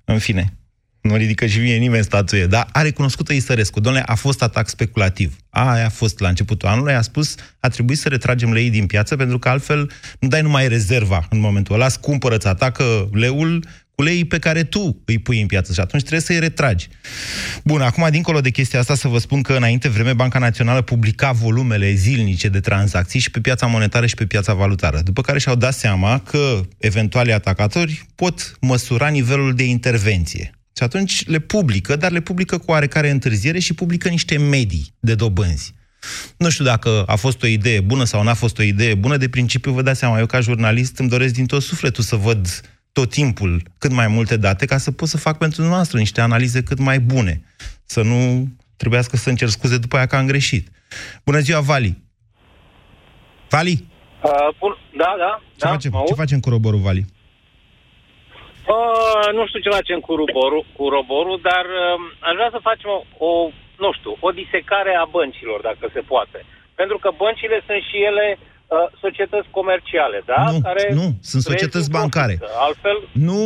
în 0.06 0.20
fine, 0.20 0.59
nu 1.01 1.15
ridică 1.15 1.46
și 1.46 1.60
mie 1.60 1.75
nimeni 1.75 2.03
statuie, 2.03 2.46
dar 2.46 2.68
a 2.72 2.82
recunoscut 2.82 3.29
Isărescu. 3.29 3.79
Domnule, 3.79 4.06
a 4.08 4.15
fost 4.15 4.41
atac 4.41 4.70
speculativ. 4.70 5.36
A, 5.50 5.72
aia 5.72 5.86
a 5.86 5.89
fost 5.89 6.20
la 6.20 6.27
începutul 6.27 6.68
anului, 6.68 6.94
a 6.94 7.01
spus, 7.01 7.36
a 7.60 7.68
trebuit 7.68 7.98
să 7.98 8.10
retragem 8.10 8.53
lei 8.53 8.70
din 8.70 8.86
piață, 8.86 9.15
pentru 9.15 9.39
că 9.39 9.50
altfel 9.50 9.91
nu 10.20 10.27
dai 10.27 10.41
numai 10.41 10.68
rezerva 10.68 11.27
în 11.29 11.39
momentul 11.39 11.75
ăla, 11.75 11.88
cumpără-ți, 11.89 12.48
atacă 12.48 13.10
leul 13.13 13.65
cu 14.00 14.06
lei 14.06 14.25
pe 14.25 14.39
care 14.39 14.63
tu 14.63 15.01
îi 15.06 15.18
pui 15.18 15.41
în 15.41 15.48
piață 15.48 15.74
și 15.74 15.79
atunci 15.79 16.01
trebuie 16.01 16.22
să-i 16.22 16.39
retragi. 16.39 16.88
Bun, 17.63 17.82
acum, 17.82 18.08
dincolo 18.10 18.41
de 18.41 18.50
chestia 18.50 18.79
asta, 18.79 18.96
să 18.96 19.08
vă 19.08 19.18
spun 19.18 19.41
că 19.41 19.53
înainte 19.53 19.88
vreme 19.89 20.13
Banca 20.13 20.39
Națională 20.39 20.82
publica 20.82 21.32
volumele 21.32 21.94
zilnice 21.94 22.48
de 22.48 22.60
tranzacții 22.60 23.20
și 23.20 23.32
pe 23.32 23.39
piața 23.39 23.65
monetară 23.65 24.06
și 24.06 24.15
pe 24.15 24.25
piața 24.25 24.53
valutară, 24.53 25.01
după 25.03 25.22
care 25.22 25.39
și-au 25.39 25.56
dat 25.56 25.74
seama 25.74 26.20
că 26.20 26.62
eventualii 26.77 27.34
atacatori 27.34 28.06
pot 28.15 28.58
măsura 28.62 29.08
nivelul 29.08 29.53
de 29.53 29.63
intervenție. 29.63 30.59
Și 30.79 30.86
atunci 30.86 31.25
le 31.27 31.39
publică, 31.39 31.95
dar 31.95 32.12
le 32.12 32.19
publică 32.19 32.57
cu 32.57 32.71
oarecare 32.71 33.09
întârziere 33.09 33.59
și 33.59 33.74
publică 33.74 34.09
niște 34.09 34.38
medii 34.38 34.93
de 35.00 35.15
dobânzi. 35.15 35.74
Nu 36.38 36.50
știu 36.50 36.63
dacă 36.63 37.03
a 37.07 37.15
fost 37.15 37.43
o 37.43 37.48
idee 37.48 37.81
bună 37.81 38.03
sau 38.03 38.24
n-a 38.24 38.33
fost 38.33 38.59
o 38.59 38.63
idee 38.63 38.95
bună, 38.95 39.17
de 39.17 39.29
principiu 39.29 39.71
vă 39.71 39.81
dați 39.81 40.00
seama, 40.00 40.19
eu 40.19 40.25
ca 40.25 40.39
jurnalist 40.39 41.00
îmi 41.00 41.09
doresc 41.09 41.33
din 41.33 41.45
tot 41.45 41.62
sufletul 41.62 42.03
să 42.03 42.15
văd 42.15 42.62
tot 42.91 43.09
timpul 43.09 43.62
cât 43.77 43.91
mai 43.91 44.07
multe 44.07 44.38
date 44.38 44.65
ca 44.65 44.77
să 44.77 44.91
pot 44.91 45.07
să 45.07 45.17
fac 45.17 45.38
pentru 45.38 45.63
noastră 45.63 45.98
niște 45.98 46.21
analize 46.21 46.63
cât 46.63 46.79
mai 46.79 47.00
bune. 47.00 47.41
Să 47.86 48.01
nu 48.01 48.48
trebuiască 48.77 49.17
să 49.17 49.29
încerc 49.29 49.51
scuze 49.51 49.77
după 49.77 49.95
aia 49.95 50.05
că 50.05 50.15
am 50.15 50.27
greșit. 50.27 50.67
Bună 51.25 51.39
ziua, 51.39 51.59
Vali! 51.59 51.98
Vali? 53.50 53.88
Uh, 54.24 54.31
bun, 54.59 54.75
da, 54.98 55.15
da. 55.17 55.41
Ce, 55.55 55.65
da, 55.65 55.69
facem, 55.69 55.91
ce 56.07 56.13
facem 56.13 56.39
cu 56.39 56.50
roborul, 56.50 56.79
Vali? 56.79 57.05
Uh, 58.78 59.28
nu 59.38 59.44
știu 59.48 59.60
ce 59.66 59.78
facem 59.80 60.00
cu 60.08 60.12
roborul, 60.22 60.64
cu 60.78 60.86
roborul 60.96 61.38
dar 61.50 61.66
uh, 61.84 61.98
aș 62.28 62.34
vrea 62.40 62.52
să 62.56 62.68
facem 62.70 62.90
o, 62.96 63.00
o, 63.28 63.32
nu 63.84 63.90
știu, 63.98 64.14
o 64.28 64.30
disecare 64.42 64.94
a 65.04 65.06
băncilor, 65.18 65.60
dacă 65.70 65.86
se 65.96 66.02
poate. 66.12 66.40
Pentru 66.80 66.98
că 67.04 67.10
băncile 67.24 67.58
sunt 67.68 67.82
și 67.90 67.98
ele 68.10 68.28
uh, 68.36 68.88
societăți 69.04 69.48
comerciale, 69.58 70.18
da? 70.32 70.42
Nu, 70.52 70.60
Care 70.70 70.86
nu, 71.02 71.08
sunt 71.32 71.42
societăți 71.50 71.90
bancare. 71.98 72.36
Profită. 72.36 72.60
Altfel, 72.68 72.98
Nu, 73.30 73.42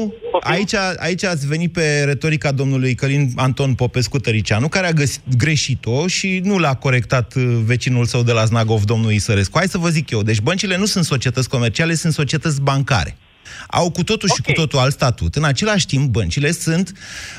aici, 0.54 0.76
aici 1.08 1.26
ați 1.34 1.46
venit 1.54 1.72
pe 1.78 1.86
retorica 2.12 2.50
domnului 2.62 2.94
Călin 3.02 3.24
Anton 3.48 3.72
Popescu 3.84 4.18
Tăricianu, 4.26 4.68
care 4.76 4.88
a 4.88 5.00
găsit, 5.02 5.24
greșit-o 5.44 5.98
și 6.16 6.30
nu 6.50 6.56
l-a 6.64 6.76
corectat 6.86 7.28
uh, 7.36 7.44
vecinul 7.72 8.06
său 8.14 8.22
de 8.30 8.34
la 8.40 8.44
Znagov, 8.52 8.82
domnul 8.94 9.12
Isărescu. 9.20 9.58
Hai 9.58 9.76
să 9.76 9.84
vă 9.86 9.90
zic 9.98 10.06
eu, 10.16 10.22
deci 10.30 10.42
băncile 10.50 10.76
nu 10.78 10.88
sunt 10.94 11.06
societăți 11.14 11.50
comerciale, 11.50 11.94
sunt 11.94 12.14
societăți 12.14 12.62
bancare 12.62 13.18
au 13.68 13.92
cu 13.92 14.04
totul 14.04 14.30
okay. 14.32 14.36
și 14.36 14.42
cu 14.42 14.62
totul 14.62 14.80
alt 14.80 14.94
statut. 14.94 15.36
În 15.36 15.44
același 15.44 15.86
timp, 15.86 16.12
băncile 16.12 16.52
sunt 16.52 16.94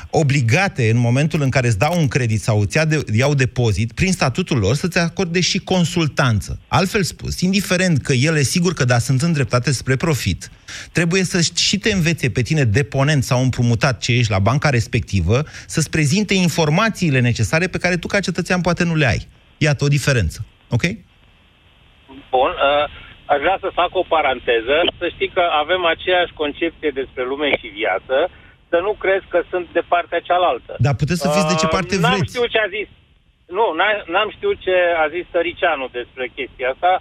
obligate, 0.09 0.89
în 0.89 0.97
momentul 0.97 1.41
în 1.41 1.49
care 1.49 1.67
îți 1.67 1.77
dau 1.77 1.99
un 1.99 2.07
credit 2.07 2.41
sau 2.41 2.59
îți 2.59 2.77
iau 3.13 3.33
depozit, 3.33 3.91
prin 3.91 4.11
statutul 4.11 4.57
lor, 4.57 4.75
să-ți 4.75 4.97
acorde 4.97 5.39
și 5.39 5.59
consultanță. 5.59 6.59
Altfel 6.67 7.03
spus, 7.03 7.41
indiferent 7.41 8.01
că 8.01 8.13
ele, 8.13 8.41
sigur 8.41 8.73
că 8.73 8.85
da, 8.85 8.99
sunt 8.99 9.21
îndreptate 9.21 9.71
spre 9.71 9.95
profit, 9.95 10.51
trebuie 10.91 11.23
să 11.23 11.41
și 11.55 11.77
te 11.77 11.93
învețe 11.93 12.29
pe 12.29 12.41
tine 12.41 12.63
deponent 12.63 13.23
sau 13.23 13.41
împrumutat 13.41 13.99
ce 13.99 14.11
ești 14.11 14.31
la 14.31 14.39
banca 14.39 14.69
respectivă, 14.69 15.43
să-ți 15.67 15.89
prezinte 15.89 16.33
informațiile 16.33 17.19
necesare 17.19 17.67
pe 17.67 17.77
care 17.77 17.97
tu 17.97 18.07
ca 18.07 18.19
cetățean 18.19 18.61
poate 18.61 18.83
nu 18.83 18.95
le 18.95 19.07
ai. 19.07 19.27
Iată 19.57 19.83
o 19.83 19.87
diferență. 19.87 20.45
Ok? 20.69 20.81
Bun. 22.29 22.49
Uh 22.49 23.03
aș 23.33 23.39
vrea 23.45 23.57
să 23.63 23.77
fac 23.79 23.91
o 24.01 24.05
paranteză, 24.15 24.77
să 24.99 25.05
știi 25.15 25.31
că 25.37 25.43
avem 25.63 25.81
aceeași 25.93 26.33
concepție 26.41 26.91
despre 27.01 27.23
lume 27.31 27.49
și 27.59 27.67
viață, 27.81 28.17
să 28.71 28.77
nu 28.85 28.91
crezi 29.03 29.27
că 29.33 29.39
sunt 29.51 29.67
de 29.77 29.83
partea 29.93 30.19
cealaltă. 30.27 30.73
Dar 30.85 30.95
puteți 31.01 31.21
să 31.23 31.29
fiți 31.35 31.51
de 31.51 31.59
ce 31.61 31.67
parte 31.75 31.95
uh, 31.95 32.01
vreți. 32.01 32.15
N-am 32.15 32.29
știut 32.31 32.49
ce 32.55 32.61
a 32.65 32.69
zis. 32.77 32.89
Nu, 33.57 33.65
n-am 34.13 34.29
știut 34.35 34.57
ce 34.65 34.75
a 35.03 35.07
zis 35.15 35.25
Tăricianu 35.35 35.87
despre 35.99 36.25
chestia 36.37 36.69
asta. 36.75 36.91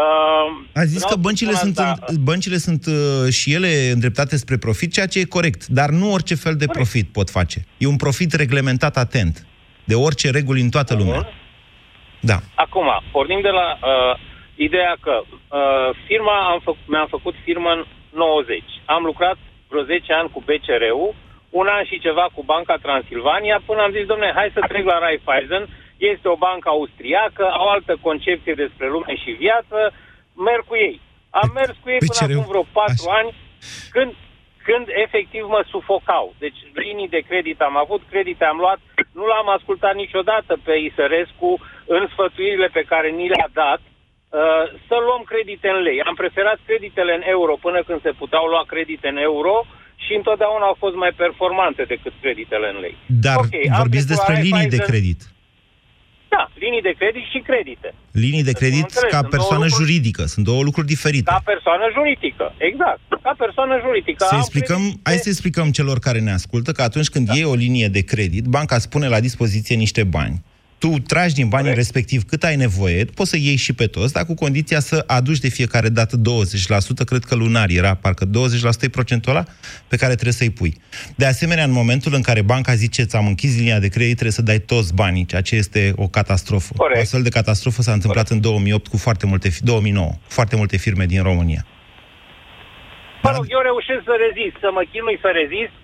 Uh, 0.00 0.80
a 0.82 0.84
zis 0.84 1.02
că 1.04 1.16
băncile 1.16 1.52
sunt, 1.52 1.78
asta. 1.78 2.04
în, 2.06 2.16
băncile 2.24 2.56
sunt 2.56 2.86
uh, 2.86 3.32
și 3.32 3.52
ele 3.52 3.90
îndreptate 3.92 4.36
spre 4.36 4.56
profit, 4.56 4.92
ceea 4.92 5.06
ce 5.06 5.18
e 5.18 5.36
corect, 5.38 5.66
dar 5.66 5.88
nu 5.90 6.12
orice 6.12 6.34
fel 6.34 6.56
de 6.56 6.66
corect. 6.66 6.72
profit 6.72 7.12
pot 7.12 7.30
face. 7.30 7.58
E 7.78 7.86
un 7.86 7.96
profit 7.96 8.32
reglementat 8.32 8.96
atent, 8.96 9.46
de 9.84 9.94
orice 9.94 10.30
reguli 10.30 10.60
în 10.60 10.70
toată 10.70 10.94
lumea. 10.94 11.24
Uh-huh. 11.24 11.40
Da. 12.20 12.38
Acum, 12.54 12.88
pornim 13.12 13.40
de 13.40 13.48
la 13.48 13.66
uh, 13.72 14.18
Ideea 14.68 14.94
că 15.06 15.14
uh, 15.22 15.88
firma, 16.06 16.36
am 16.52 16.60
fă- 16.66 16.86
mi-am 16.86 17.06
făcut 17.16 17.34
firmă 17.44 17.70
în 17.70 17.84
90. 18.10 18.62
Am 18.84 19.02
lucrat 19.04 19.36
vreo 19.68 19.82
10 19.82 20.12
ani 20.12 20.30
cu 20.34 20.40
BCR-ul, 20.46 21.14
un 21.50 21.66
an 21.66 21.84
și 21.84 22.04
ceva 22.06 22.26
cu 22.34 22.42
Banca 22.42 22.76
Transilvania, 22.76 23.62
până 23.66 23.80
am 23.82 23.92
zis, 23.96 24.06
domnule, 24.06 24.32
hai 24.34 24.50
să 24.56 24.60
trec 24.68 24.84
la 24.84 24.98
Raiffeisen, 24.98 25.64
este 25.96 26.28
o 26.28 26.36
bancă 26.46 26.68
austriacă, 26.68 27.44
au 27.60 27.68
altă 27.68 27.94
concepție 28.00 28.54
despre 28.54 28.86
lume 28.88 29.14
și 29.22 29.30
viață, 29.30 29.78
merg 30.46 30.64
cu 30.66 30.74
ei. 30.76 31.00
Am 31.30 31.50
mers 31.54 31.74
cu 31.82 31.88
ei 31.90 32.02
până 32.08 32.20
acum 32.22 32.44
vreo 32.52 32.64
4 32.72 32.92
Așa. 33.08 33.18
ani, 33.18 33.30
când, 33.94 34.12
când 34.66 34.86
efectiv 35.04 35.44
mă 35.54 35.64
sufocau. 35.68 36.34
Deci 36.38 36.58
linii 36.74 37.14
de 37.16 37.22
credit 37.28 37.60
am 37.60 37.76
avut, 37.76 38.02
credite 38.10 38.44
am 38.44 38.58
luat, 38.64 38.80
nu 39.18 39.24
l-am 39.26 39.48
ascultat 39.48 39.94
niciodată 39.94 40.52
pe 40.64 40.74
Isărescu 40.88 41.50
în 41.86 42.08
sfătuirile 42.12 42.68
pe 42.72 42.82
care 42.92 43.08
ni 43.10 43.28
le-a 43.28 43.48
dat, 43.52 43.80
Uh, 44.32 44.64
să 44.88 44.96
luăm 45.06 45.22
credite 45.32 45.68
în 45.74 45.80
lei. 45.86 45.98
Am 46.08 46.16
preferat 46.22 46.58
creditele 46.68 47.12
în 47.18 47.24
euro 47.34 47.54
până 47.66 47.78
când 47.86 48.00
se 48.06 48.12
puteau 48.20 48.44
lua 48.52 48.64
credite 48.72 49.06
în 49.14 49.18
euro 49.30 49.54
și 50.04 50.12
întotdeauna 50.20 50.64
au 50.70 50.76
fost 50.84 50.96
mai 51.02 51.12
performante 51.22 51.82
decât 51.92 52.14
creditele 52.24 52.66
în 52.72 52.78
lei. 52.84 52.96
Dar 53.26 53.36
okay, 53.42 53.66
vorbiți 53.82 54.10
despre 54.14 54.34
linii 54.46 54.72
de 54.76 54.80
credit. 54.90 55.20
Da, 56.34 56.42
linii 56.64 56.84
de 56.88 56.94
credit 57.00 57.24
și 57.32 57.40
credite. 57.48 57.88
Linii 58.24 58.46
de 58.50 58.54
credit 58.60 58.88
ca 59.14 59.20
persoană 59.36 59.66
lucruri, 59.68 59.78
juridică. 59.80 60.22
Sunt 60.32 60.44
două 60.50 60.62
lucruri 60.68 60.92
diferite. 60.94 61.30
Ca 61.34 61.40
persoană 61.52 61.84
juridică, 61.96 62.46
exact. 62.68 63.00
Ca 63.26 63.34
persoană 63.44 63.74
juridică. 63.84 64.24
Să 64.32 64.36
explicăm, 64.42 64.82
credite... 64.82 65.08
hai 65.08 65.16
să 65.24 65.28
explicăm 65.34 65.66
celor 65.78 65.98
care 66.06 66.20
ne 66.28 66.32
ascultă 66.40 66.70
că 66.76 66.82
atunci 66.82 67.10
când 67.14 67.26
da. 67.26 67.34
e 67.40 67.52
o 67.54 67.60
linie 67.64 67.88
de 67.96 68.02
credit, 68.12 68.44
banca 68.56 68.76
spune 68.86 69.06
la 69.14 69.20
dispoziție 69.28 69.76
niște 69.84 70.02
bani 70.16 70.36
tu 70.82 70.92
tragi 71.12 71.34
din 71.34 71.48
banii 71.48 71.72
Corect. 71.72 71.82
respectiv 71.84 72.20
cât 72.30 72.42
ai 72.42 72.56
nevoie, 72.56 73.04
poți 73.18 73.30
să 73.30 73.36
iei 73.36 73.56
și 73.66 73.72
pe 73.80 73.86
toți, 73.86 74.12
dar 74.12 74.24
cu 74.30 74.34
condiția 74.34 74.80
să 74.80 74.96
aduci 75.06 75.44
de 75.46 75.48
fiecare 75.58 75.88
dată 75.88 76.14
20%, 76.16 77.04
cred 77.10 77.24
că 77.28 77.34
lunar 77.34 77.68
era, 77.80 77.92
parcă 77.94 78.24
20% 78.24 78.28
e 78.80 78.98
procentul 78.98 79.30
ăla 79.32 79.44
pe 79.90 79.96
care 79.96 80.12
trebuie 80.20 80.40
să-i 80.40 80.56
pui. 80.58 80.72
De 81.16 81.26
asemenea, 81.32 81.64
în 81.64 81.74
momentul 81.80 82.12
în 82.14 82.22
care 82.28 82.42
banca 82.42 82.72
zice 82.84 83.02
ți-am 83.02 83.26
închis 83.26 83.52
linia 83.58 83.78
de 83.78 83.88
credit, 83.96 84.16
trebuie 84.20 84.40
să 84.40 84.48
dai 84.50 84.60
toți 84.72 84.94
banii, 84.94 85.24
ceea 85.30 85.42
ce 85.48 85.54
este 85.62 85.92
o 85.96 86.06
catastrofă. 86.16 86.72
Corect. 86.76 86.98
O 86.98 87.00
astfel 87.00 87.22
de 87.22 87.36
catastrofă 87.38 87.80
s-a 87.82 87.92
întâmplat 87.98 88.28
Corect. 88.28 88.44
în 88.44 88.50
2008 88.50 88.86
cu 88.92 88.96
foarte 88.96 89.26
multe, 89.26 89.48
2009, 89.60 90.12
foarte 90.38 90.56
multe 90.56 90.76
firme 90.84 91.04
din 91.12 91.22
România. 91.22 91.62
Mă 93.22 93.30
rog, 93.36 93.44
eu 93.56 93.60
reușesc 93.70 94.02
să 94.10 94.14
rezist, 94.26 94.56
să 94.64 94.68
mă 94.76 94.82
chinui 94.92 95.18
să 95.24 95.30
rezist. 95.40 95.74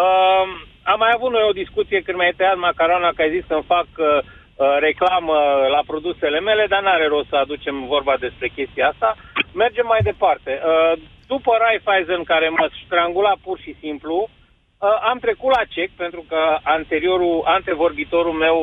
Uh, 0.00 0.44
am 0.92 0.98
mai 1.04 1.12
avut 1.16 1.30
noi 1.32 1.44
o 1.50 1.58
discuție 1.62 1.98
când 2.04 2.16
mi-ai 2.18 2.34
tăiat 2.36 2.58
macarona, 2.68 3.08
că 3.12 3.20
ai 3.22 3.34
zis 3.36 3.44
să-mi 3.50 3.70
fac 3.74 3.88
uh, 3.96 4.06
Uh, 4.06 4.41
reclamă 4.78 5.38
la 5.70 5.82
produsele 5.86 6.40
mele, 6.40 6.66
dar 6.68 6.82
n-are 6.82 7.06
rost 7.06 7.28
să 7.28 7.36
aducem 7.36 7.86
vorba 7.86 8.16
despre 8.16 8.48
chestia 8.48 8.88
asta. 8.88 9.16
Mergem 9.54 9.86
mai 9.86 10.00
departe. 10.02 10.60
Uh, 10.64 10.92
după 11.26 11.52
Raiffeisen, 11.58 12.22
care 12.24 12.48
mă 12.48 12.68
strangula 12.84 13.32
pur 13.42 13.58
și 13.58 13.76
simplu, 13.80 14.16
uh, 14.28 14.88
am 15.10 15.18
trecut 15.18 15.50
la 15.56 15.64
CEC, 15.68 15.90
pentru 15.96 16.24
că 16.28 16.56
anteriorul, 16.62 17.42
antevorbitorul 17.44 18.32
meu 18.32 18.58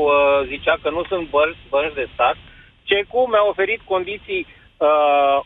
zicea 0.47 0.75
că 0.81 0.89
nu 0.89 1.03
sunt 1.03 1.29
bănci, 1.29 1.67
bănci 1.69 1.93
de 1.93 2.07
stat. 2.13 2.35
CEC-ul 2.83 3.27
mi-a 3.27 3.45
oferit 3.47 3.81
condiții 3.85 4.47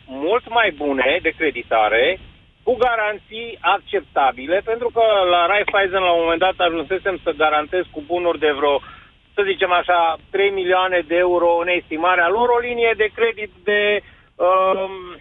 mult 0.06 0.50
mai 0.50 0.72
bune 0.72 1.20
de 1.22 1.30
creditare, 1.30 2.20
cu 2.64 2.74
garanții 2.76 3.58
acceptabile, 3.60 4.62
pentru 4.66 4.90
că 4.94 5.04
la 5.30 5.46
Raiffeisen 5.46 6.02
la 6.02 6.12
un 6.12 6.22
moment 6.22 6.40
dat 6.40 6.58
ajunsesem 6.58 7.20
să 7.24 7.32
garantez 7.38 7.84
cu 7.92 8.04
bunuri 8.08 8.40
de 8.40 8.52
vreo 8.52 8.82
să 9.36 9.42
zicem 9.46 9.72
așa, 9.72 10.18
3 10.32 10.50
milioane 10.50 11.00
de 11.08 11.16
euro 11.16 11.50
în 11.62 11.68
estimarea 11.68 12.30
lor, 12.30 12.50
o 12.50 12.60
linie 12.60 12.94
de 12.98 13.10
credit 13.16 13.52
de 13.64 14.02
um, 14.36 15.18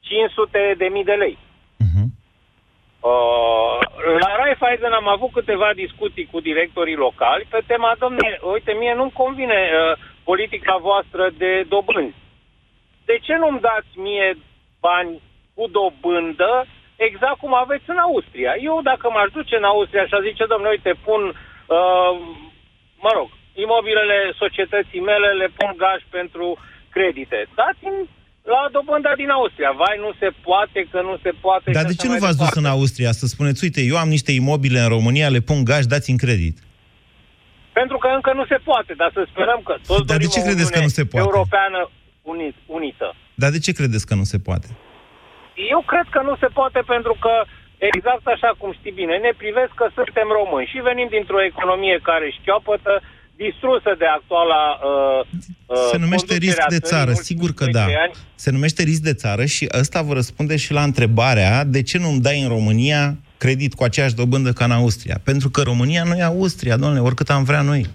500 0.00 0.74
de 0.76 0.86
mii 0.86 1.04
de 1.04 1.12
lei. 1.12 1.38
Uh-huh. 1.84 2.06
Uh, 3.00 3.78
la 4.20 4.36
Raiffeisen 4.36 4.92
am 4.92 5.08
avut 5.08 5.32
câteva 5.32 5.70
discuții 5.74 6.28
cu 6.32 6.40
directorii 6.40 7.02
locali 7.06 7.46
pe 7.50 7.60
tema, 7.66 7.94
domne, 7.98 8.38
uite, 8.52 8.72
mie 8.72 8.94
nu-mi 8.94 9.18
convine 9.22 9.70
uh, 9.72 9.98
politica 10.24 10.76
voastră 10.76 11.30
de 11.38 11.64
dobânzi. 11.68 12.22
De 13.04 13.18
ce 13.22 13.34
nu-mi 13.36 13.60
dați 13.60 13.92
mie 13.94 14.36
bani 14.80 15.20
cu 15.54 15.64
dobândă 15.66 16.66
exact 16.96 17.38
cum 17.38 17.54
aveți 17.54 17.84
în 17.86 17.98
Austria? 17.98 18.54
Eu 18.60 18.80
dacă 18.82 19.10
m-aș 19.10 19.30
duce 19.30 19.56
în 19.56 19.64
Austria 19.64 20.06
și 20.06 20.14
aș 20.14 20.20
zice, 20.20 20.44
domne, 20.46 20.68
uite, 20.68 20.92
pun, 21.04 21.22
uh, 21.66 22.12
mă 23.06 23.12
rog, 23.18 23.28
imobilele 23.64 24.18
societății 24.42 25.02
mele, 25.10 25.28
le 25.42 25.48
pun 25.58 25.72
gaj 25.84 26.00
pentru 26.16 26.46
credite. 26.96 27.38
Dați-mi 27.60 28.02
la 28.54 28.62
dobânda 28.74 29.12
din 29.22 29.30
Austria. 29.38 29.70
Vai, 29.82 29.96
nu 30.04 30.10
se 30.20 30.28
poate, 30.48 30.78
că 30.92 30.98
nu 31.08 31.14
se 31.24 31.32
poate. 31.44 31.68
Dar 31.78 31.86
de 31.92 32.00
ce 32.00 32.06
nu 32.08 32.18
v-ați 32.24 32.40
dus 32.42 32.54
în 32.62 32.68
Austria 32.76 33.12
să 33.20 33.24
spuneți, 33.26 33.64
uite, 33.66 33.80
eu 33.90 33.96
am 34.02 34.10
niște 34.16 34.32
imobile 34.40 34.80
în 34.84 34.90
România, 34.96 35.34
le 35.36 35.42
pun 35.50 35.60
gaj, 35.70 35.84
dați 35.94 36.10
în 36.14 36.18
credit? 36.24 36.56
Pentru 37.78 37.96
că 38.02 38.08
încă 38.18 38.30
nu 38.38 38.44
se 38.52 38.58
poate, 38.68 38.92
dar 39.00 39.10
să 39.16 39.22
sperăm 39.32 39.60
că 39.68 39.74
toți 39.86 40.06
Dar 40.10 40.18
de 40.24 40.32
ce 40.34 40.40
credeți 40.46 40.72
că 40.74 40.80
nu 40.86 40.92
se 40.98 41.04
poate? 41.04 41.26
Europeană 41.26 41.80
unit, 42.32 42.54
unită. 42.66 43.08
Dar 43.42 43.50
de 43.50 43.58
ce 43.64 43.72
credeți 43.78 44.06
că 44.06 44.14
nu 44.14 44.26
se 44.32 44.38
poate? 44.38 44.68
Eu 45.74 45.80
cred 45.90 46.06
că 46.14 46.20
nu 46.28 46.34
se 46.42 46.46
poate 46.58 46.80
pentru 46.94 47.14
că 47.24 47.34
exact 47.78 48.26
așa 48.34 48.50
cum 48.58 48.70
știi 48.78 48.98
bine, 49.00 49.14
ne 49.16 49.32
privesc 49.42 49.72
că 49.80 49.86
suntem 49.98 50.28
români 50.40 50.70
și 50.72 50.86
venim 50.88 51.08
dintr-o 51.16 51.44
economie 51.50 51.98
care 52.02 52.26
șchiopătă, 52.38 52.92
distrusă 53.36 53.94
de 53.98 54.08
actuala 54.18 54.62
uh, 54.90 55.88
Se 55.90 55.96
numește 55.96 56.34
risc 56.36 56.62
de 56.68 56.78
țară, 56.78 57.12
sigur 57.12 57.50
că 57.54 57.66
da. 57.66 57.84
Ani. 57.84 58.14
Se 58.34 58.50
numește 58.50 58.82
risc 58.82 59.02
de 59.02 59.14
țară 59.14 59.44
și 59.44 59.68
ăsta 59.80 60.02
vă 60.02 60.12
răspunde 60.12 60.56
și 60.56 60.72
la 60.72 60.82
întrebarea 60.82 61.64
de 61.64 61.82
ce 61.82 61.98
nu-mi 61.98 62.20
dai 62.20 62.42
în 62.42 62.48
România 62.48 63.16
credit 63.36 63.74
cu 63.74 63.84
aceeași 63.84 64.14
dobândă 64.14 64.52
ca 64.52 64.64
în 64.64 64.70
Austria. 64.70 65.20
Pentru 65.24 65.50
că 65.50 65.62
România 65.62 66.02
nu 66.04 66.14
e 66.14 66.22
Austria, 66.22 66.76
domnule, 66.76 67.00
oricât 67.00 67.30
am 67.30 67.44
vrea 67.44 67.62
noi. 67.62 67.86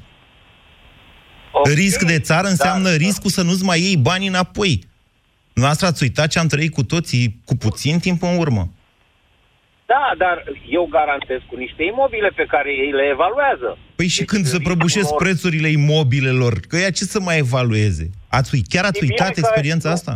Okay. 1.52 1.74
Risc 1.74 2.04
de 2.04 2.20
țară 2.20 2.48
înseamnă 2.48 2.90
da, 2.90 2.96
riscul 2.96 3.30
să 3.30 3.42
nu-ți 3.42 3.64
mai 3.64 3.82
iei 3.82 3.98
banii 3.98 4.28
înapoi. 4.28 4.84
Noastră 5.54 5.88
ați 5.88 6.04
uitat 6.04 6.28
ce 6.28 6.40
am 6.40 6.48
trăit 6.48 6.74
cu 6.74 6.84
toții 6.84 7.42
cu 7.46 7.56
puțin 7.56 8.00
timp 8.00 8.24
în 8.24 8.38
urmă. 8.38 8.72
Da, 9.92 10.04
dar 10.24 10.38
eu 10.78 10.84
garantez 10.98 11.42
cu 11.50 11.56
niște 11.64 11.84
imobile 11.92 12.30
pe 12.40 12.46
care 12.54 12.70
ei 12.84 12.92
le 13.00 13.06
evaluează. 13.16 13.70
Păi 14.00 14.08
și 14.16 14.18
Deci, 14.22 14.28
când 14.32 14.46
se 14.54 14.60
prăbușesc 14.68 15.12
lor- 15.12 15.22
prețurile 15.24 15.70
imobilelor, 15.82 16.54
că 16.70 16.76
ea 16.78 16.92
ce 16.98 17.04
să 17.14 17.20
mai 17.28 17.38
evalueze? 17.46 18.06
Ați 18.38 18.50
uit, 18.56 18.66
chiar 18.74 18.86
ați 18.86 18.96
Știi 19.00 19.08
bine 19.08 19.16
uitat 19.20 19.34
că- 19.34 19.40
experiența 19.44 19.88
nu. 19.90 19.96
asta? 19.98 20.14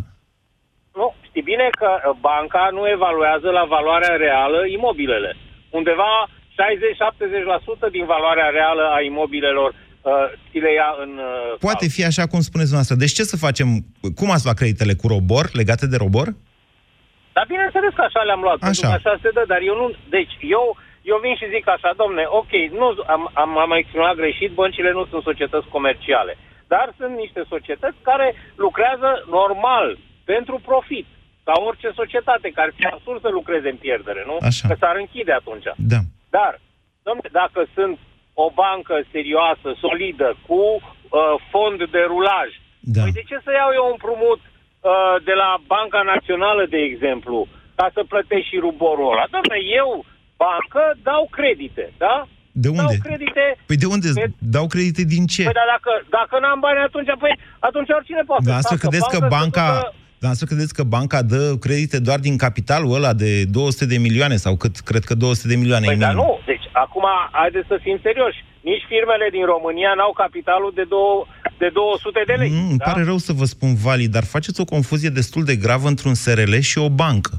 Nu, 1.00 1.08
știi 1.28 1.46
bine 1.52 1.68
că 1.82 1.90
uh, 1.96 2.04
banca 2.30 2.64
nu 2.78 2.84
evaluează 2.98 3.48
la 3.60 3.64
valoarea 3.76 4.16
reală 4.26 4.60
imobilele. 4.78 5.32
Undeva 5.80 6.12
60-70% 6.28 7.92
din 7.96 8.06
valoarea 8.14 8.50
reală 8.60 8.84
a 8.98 9.00
imobilelor 9.12 9.70
uh, 9.72 10.12
ți 10.50 10.58
le 10.66 10.72
ia 10.80 10.90
în... 11.04 11.12
Uh, 11.18 11.58
Poate 11.68 11.86
calcul. 11.86 11.96
fi 11.98 12.04
așa 12.12 12.24
cum 12.32 12.40
spuneți 12.50 12.70
dumneavoastră. 12.72 12.96
Deci 13.04 13.14
ce 13.20 13.24
să 13.32 13.38
facem? 13.48 13.68
Cum 14.20 14.30
ați 14.32 14.44
luat 14.46 14.58
creditele 14.62 14.94
cu 15.02 15.08
robor, 15.16 15.46
legate 15.62 15.86
de 15.94 15.98
robor? 16.06 16.28
Dar 17.36 17.46
bineînțeles 17.54 17.94
că 17.96 18.04
așa 18.06 18.22
le-am 18.28 18.44
luat, 18.46 18.58
pentru 18.60 18.86
Așa. 18.86 18.88
că 18.88 18.96
așa 19.00 19.14
se 19.24 19.30
dă, 19.38 19.44
dar 19.52 19.62
eu 19.70 19.76
nu... 19.82 19.88
Deci, 20.16 20.34
eu, 20.58 20.66
eu 21.12 21.18
vin 21.26 21.36
și 21.40 21.54
zic 21.56 21.66
așa, 21.76 21.92
domne, 22.02 22.24
ok, 22.42 22.54
nu, 22.80 22.88
am, 23.16 23.24
am, 23.44 23.52
am 23.66 23.72
exprimat 23.72 24.16
greșit, 24.22 24.52
băncile 24.62 24.92
nu 24.92 25.06
sunt 25.06 25.24
societăți 25.30 25.68
comerciale, 25.76 26.34
dar 26.74 26.86
sunt 26.98 27.14
niște 27.24 27.42
societăți 27.54 27.98
care 28.10 28.28
lucrează 28.66 29.10
normal, 29.38 29.88
pentru 30.34 30.56
profit, 30.70 31.08
ca 31.48 31.54
orice 31.70 31.90
societate 32.02 32.48
care 32.56 32.68
ar 32.68 32.74
fi 32.80 32.86
absurd 32.86 33.22
să 33.22 33.30
lucreze 33.30 33.70
în 33.70 33.80
pierdere, 33.86 34.24
nu? 34.26 34.38
Așa. 34.50 34.68
Că 34.68 34.76
s-ar 34.80 34.96
închide 35.04 35.32
atunci. 35.32 35.68
Da. 35.94 36.00
Dar, 36.30 36.54
domne, 37.08 37.28
dacă 37.32 37.60
sunt 37.76 37.98
o 38.34 38.48
bancă 38.62 38.96
serioasă, 39.12 39.70
solidă, 39.84 40.30
cu 40.48 40.62
uh, 40.64 40.82
fond 41.52 41.80
de 41.96 42.02
rulaj, 42.14 42.50
Da. 42.80 43.02
păi 43.02 43.18
de 43.20 43.24
ce 43.30 43.38
să 43.46 43.52
iau 43.54 43.72
eu 43.80 43.86
un 43.86 43.96
împrumut 43.98 44.42
uh, 44.44 44.53
de 45.28 45.34
la 45.44 45.50
Banca 45.74 46.02
Națională, 46.14 46.64
de 46.76 46.82
exemplu, 46.92 47.38
ca 47.80 47.88
să 47.96 48.02
plătesc 48.12 48.46
și 48.50 48.58
ruborul 48.68 49.12
ăla? 49.14 49.26
Domne, 49.36 49.58
eu, 49.82 49.90
bancă, 50.44 50.84
dau 51.10 51.24
credite, 51.38 51.84
da? 52.06 52.16
De 52.64 52.68
unde? 52.78 52.96
Dau 52.98 53.06
credite... 53.10 53.44
Păi 53.70 53.78
de 53.84 53.88
unde? 53.94 54.08
Pe- 54.20 54.34
Dau 54.58 54.66
credite 54.74 55.04
din 55.14 55.24
ce? 55.34 55.44
Păi, 55.48 55.58
dar 55.62 55.70
dacă, 55.76 55.92
dacă 56.18 56.34
n-am 56.44 56.60
bani 56.66 56.80
atunci, 56.90 57.10
păi, 57.24 57.34
atunci 57.68 57.90
oricine 57.98 58.24
poate 58.30 58.42
Dumneavoastră 58.44 58.76
să 58.76 58.82
facă 58.82 58.88
credeți 58.88 59.10
că 59.16 59.20
bancă, 59.20 59.36
să 59.36 59.38
banca... 59.40 59.66
ducă- 59.74 59.94
Dumneavoastră 60.20 60.48
credeți 60.52 60.74
că 60.78 60.84
banca 60.96 61.20
dă 61.34 61.44
credite 61.66 61.98
doar 62.08 62.20
din 62.28 62.36
capitalul 62.46 62.96
ăla 62.98 63.14
de 63.24 63.32
200 63.46 63.86
de 63.94 63.98
milioane 64.08 64.36
sau 64.46 64.54
cât? 64.62 64.74
Cred 64.90 65.04
că 65.10 65.14
200 65.16 65.48
de 65.52 65.56
milioane 65.64 65.86
Păi 65.90 65.96
e 65.96 66.04
dar 66.06 66.14
minim. 66.14 66.26
nu, 66.26 66.40
deci 66.52 66.66
acum 66.72 67.06
haideți 67.32 67.68
să 67.74 67.78
fim 67.86 67.98
serioși. 68.08 68.40
Nici 68.70 68.86
firmele 68.92 69.28
din 69.32 69.46
România 69.54 69.92
n-au 69.98 70.14
capitalul 70.24 70.72
de, 70.76 70.86
două, 70.94 71.26
de 71.58 71.70
200 71.74 72.24
de 72.26 72.34
lei. 72.34 72.50
Mm, 72.50 72.70
îmi 72.70 72.78
da? 72.78 72.86
pare 72.90 73.04
rău 73.04 73.18
să 73.18 73.34
vă 73.34 73.46
spun, 73.46 73.72
Vali, 73.84 74.08
dar 74.16 74.24
faceți 74.24 74.62
o 74.62 74.66
confuzie 74.66 75.10
destul 75.10 75.44
de 75.44 75.56
gravă 75.56 75.88
între 75.88 76.08
un 76.08 76.14
SRL 76.14 76.56
și 76.60 76.78
o 76.78 76.90
bancă. 76.90 77.34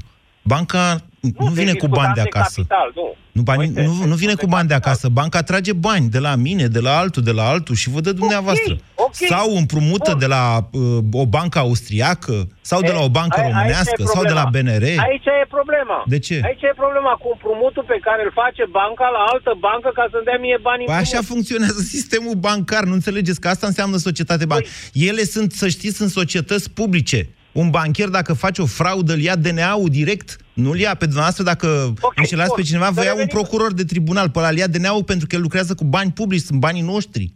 Banca 0.47 1.01
nu, 1.19 1.29
deci 1.31 1.47
vine 1.59 1.73
cu 1.73 1.87
discutam 1.87 2.03
bani 2.03 2.13
de 2.13 2.21
acasă. 2.21 2.55
Capital, 2.61 2.91
nu. 2.95 3.07
Nu, 3.31 3.41
bani, 3.41 3.59
Uite, 3.59 3.81
nu, 3.83 3.93
nu 4.11 4.15
vine 4.23 4.33
cu 4.33 4.47
bani 4.55 4.67
de 4.67 4.73
capital. 4.73 4.91
acasă. 4.91 5.07
Banca 5.19 5.41
trage 5.49 5.73
bani 5.73 6.09
de 6.15 6.19
la 6.27 6.33
mine, 6.35 6.65
de 6.67 6.79
la 6.79 6.97
altul, 6.97 7.23
de 7.23 7.31
la 7.31 7.45
altul 7.53 7.75
și 7.75 7.89
vă 7.89 7.99
dă 8.01 8.11
dumneavoastră. 8.11 8.73
ok. 8.95 9.15
Sau 9.33 9.55
împrumută 9.61 10.09
Bun. 10.11 10.19
de 10.19 10.25
la 10.35 10.43
uh, 10.71 10.97
o 11.11 11.25
bancă 11.25 11.59
austriacă, 11.59 12.47
sau 12.61 12.81
de 12.81 12.91
la 12.91 13.01
o 13.07 13.09
bancă 13.09 13.39
Ai- 13.39 13.45
aici 13.45 13.53
românească, 13.55 14.01
e 14.01 14.05
sau 14.15 14.23
de 14.23 14.31
la 14.39 14.41
problema. 14.41 14.69
BNR. 14.77 14.83
Aici 14.83 15.25
e 15.41 15.45
problema. 15.57 15.97
De 16.13 16.19
ce? 16.19 16.41
Aici 16.49 16.61
e 16.61 16.73
problema 16.83 17.11
cu 17.21 17.27
împrumutul 17.35 17.83
pe 17.87 17.99
care 18.07 18.21
îl 18.25 18.31
face 18.41 18.63
banca 18.79 19.07
la 19.17 19.21
altă 19.33 19.51
bancă 19.67 19.89
ca 19.97 20.03
să-mi 20.11 20.25
dea 20.29 20.37
mie 20.45 20.57
bani 20.67 20.83
Păi 20.85 20.93
așa 20.93 21.01
împrumut. 21.03 21.27
funcționează 21.31 21.79
sistemul 21.95 22.35
bancar, 22.47 22.83
nu 22.89 22.93
înțelegeți 22.99 23.39
că 23.43 23.47
asta 23.53 23.65
înseamnă 23.71 23.97
societate 24.07 24.45
bancară. 24.45 24.69
Păi- 24.71 25.01
Ele 25.09 25.23
sunt, 25.35 25.49
să 25.61 25.65
știți, 25.75 25.95
sunt 26.01 26.09
societăți 26.19 26.67
publice. 26.79 27.19
Un 27.55 27.69
bancher, 27.69 28.07
dacă 28.09 28.33
face 28.33 28.61
o 28.61 28.65
fraudă, 28.65 29.13
îl 29.13 29.19
ia 29.19 29.35
DNA-ul 29.35 29.89
direct, 29.89 30.37
nu-l 30.53 30.79
ia 30.79 30.95
pe 30.95 31.03
dumneavoastră 31.05 31.43
dacă 31.43 31.93
Ok, 32.01 32.13
înșelați 32.15 32.49
pe 32.49 32.55
bun. 32.55 32.63
cineva, 32.65 32.89
vă 32.89 32.99
Să 32.99 33.05
ia 33.05 33.11
un 33.13 33.17
revenim- 33.17 33.33
procuror 33.33 33.73
de 33.73 33.83
tribunal, 33.83 34.29
pe 34.29 34.39
ăla 34.39 34.47
îl 34.49 34.57
ia 34.57 34.67
DNA-ul 34.67 35.03
pentru 35.03 35.27
că 35.27 35.35
el 35.35 35.41
lucrează 35.41 35.73
cu 35.75 35.83
bani 35.83 36.11
publici, 36.11 36.41
sunt 36.41 36.59
banii 36.59 36.81
noștri. 36.81 37.31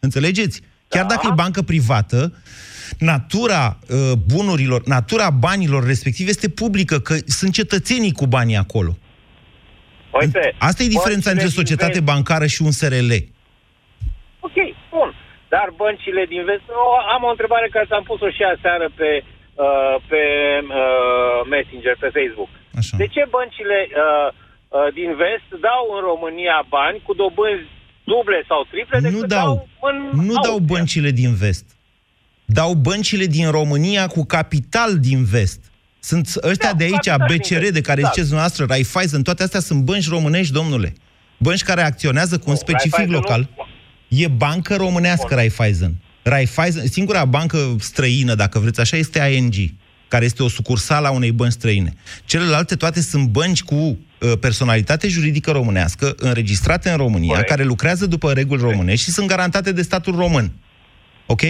Înțelegeți? 0.00 0.60
Chiar 0.88 1.04
Da. 1.06 1.14
dacă 1.14 1.26
e 1.30 1.34
bancă 1.34 1.62
privată, 1.62 2.32
natura 2.98 3.78
uh, 3.90 4.12
bunurilor, 4.26 4.82
natura 4.86 5.30
banilor 5.30 5.86
respectiv 5.86 6.28
este 6.28 6.48
publică, 6.48 6.98
că 7.00 7.14
sunt 7.26 7.52
cetățenii 7.52 8.12
cu 8.12 8.26
banii 8.26 8.56
acolo. 8.56 8.96
Uite, 10.20 10.54
Asta 10.58 10.82
e 10.82 10.86
diferența 10.96 11.30
băncile 11.30 11.32
între 11.32 11.46
din 11.48 11.56
societate 11.60 11.98
vest- 11.98 12.04
bancară 12.12 12.46
și 12.46 12.62
un 12.62 12.70
SRL. 12.70 13.12
Ok, 14.46 14.56
bun. 14.94 15.10
Dar 15.54 15.66
băncile 15.82 16.22
din 16.34 16.42
vest... 16.50 16.66
O, 16.84 16.86
am 17.14 17.22
o 17.28 17.30
întrebare 17.34 17.66
care 17.74 17.86
ți-am 17.88 18.06
pus-o 18.10 18.28
și 18.36 18.42
aseară 18.54 18.86
pe, 18.98 19.08
uh, 19.64 19.94
pe 20.10 20.22
uh, 20.82 21.38
Messenger, 21.54 21.94
pe 22.04 22.08
Facebook. 22.18 22.50
Așa. 22.80 22.94
De 23.02 23.06
ce 23.14 23.22
băncile 23.36 23.78
uh, 23.88 24.28
uh, 24.76 24.88
din 24.98 25.10
vest 25.22 25.48
dau 25.68 25.82
în 25.96 26.00
România 26.10 26.56
bani 26.76 26.98
cu 27.06 27.12
dobânzi 27.22 27.68
duble 28.12 28.38
sau 28.50 28.60
triple 28.72 28.98
Nu 28.98 29.06
decât 29.08 29.28
dau, 29.38 29.68
în 29.88 29.96
nu 30.28 30.34
dau 30.44 30.52
Austria? 30.56 30.70
băncile 30.72 31.10
din 31.22 31.32
vest. 31.44 31.66
Dau 32.58 32.70
băncile 32.88 33.26
din 33.36 33.48
România 33.58 34.04
cu 34.14 34.22
capital 34.36 34.90
din 35.08 35.20
vest. 35.36 35.60
Sunt 36.08 36.26
ăștia 36.50 36.70
Da, 36.72 36.76
de 36.80 36.84
aici, 36.84 36.92
capital 37.14 37.26
din 37.28 37.36
BCR, 37.36 37.58
vest, 37.66 37.72
de 37.78 37.80
care 37.88 38.00
da. 38.00 38.06
ziceți 38.06 38.26
dumneavoastră, 38.30 38.64
Raiffeisen, 38.68 39.22
toate 39.22 39.42
astea 39.42 39.60
sunt 39.60 39.80
bănci 39.88 40.08
românești, 40.08 40.52
domnule. 40.52 40.92
Bănci 41.38 41.62
care 41.62 41.82
acționează 41.82 42.34
cu 42.36 42.44
un 42.46 42.52
Nu, 42.52 42.58
specific 42.58 42.94
Raiffeisen 42.96 43.20
local. 43.22 43.40
nu- 43.56 43.66
E 44.08 44.28
bancă 44.28 44.76
românească 44.76 45.34
Raiffeisen. 45.34 45.94
Raiffeisen. 46.28 46.86
Singura 46.86 47.24
bancă 47.24 47.76
străină, 47.80 48.34
dacă 48.34 48.58
vreți 48.58 48.80
așa, 48.80 48.96
este 48.96 49.18
ING, 49.18 49.54
care 50.08 50.24
este 50.24 50.42
o 50.42 50.48
sucursală 50.48 51.06
a 51.06 51.10
unei 51.10 51.32
bănci 51.32 51.52
străine. 51.52 51.94
Celelalte 52.24 52.74
toate 52.74 53.00
sunt 53.00 53.28
bănci 53.28 53.62
cu 53.62 53.74
uh, 53.74 53.98
personalitate 54.40 55.08
juridică 55.08 55.50
românească, 55.50 56.14
înregistrate 56.16 56.90
în 56.90 56.96
România, 56.96 57.28
Corect. 57.28 57.48
care 57.48 57.64
lucrează 57.64 58.06
după 58.06 58.32
reguli 58.32 58.60
românești 58.60 59.04
și 59.04 59.10
sunt 59.10 59.26
garantate 59.26 59.72
de 59.72 59.82
statul 59.82 60.14
român. 60.16 60.52
Ok? 61.26 61.42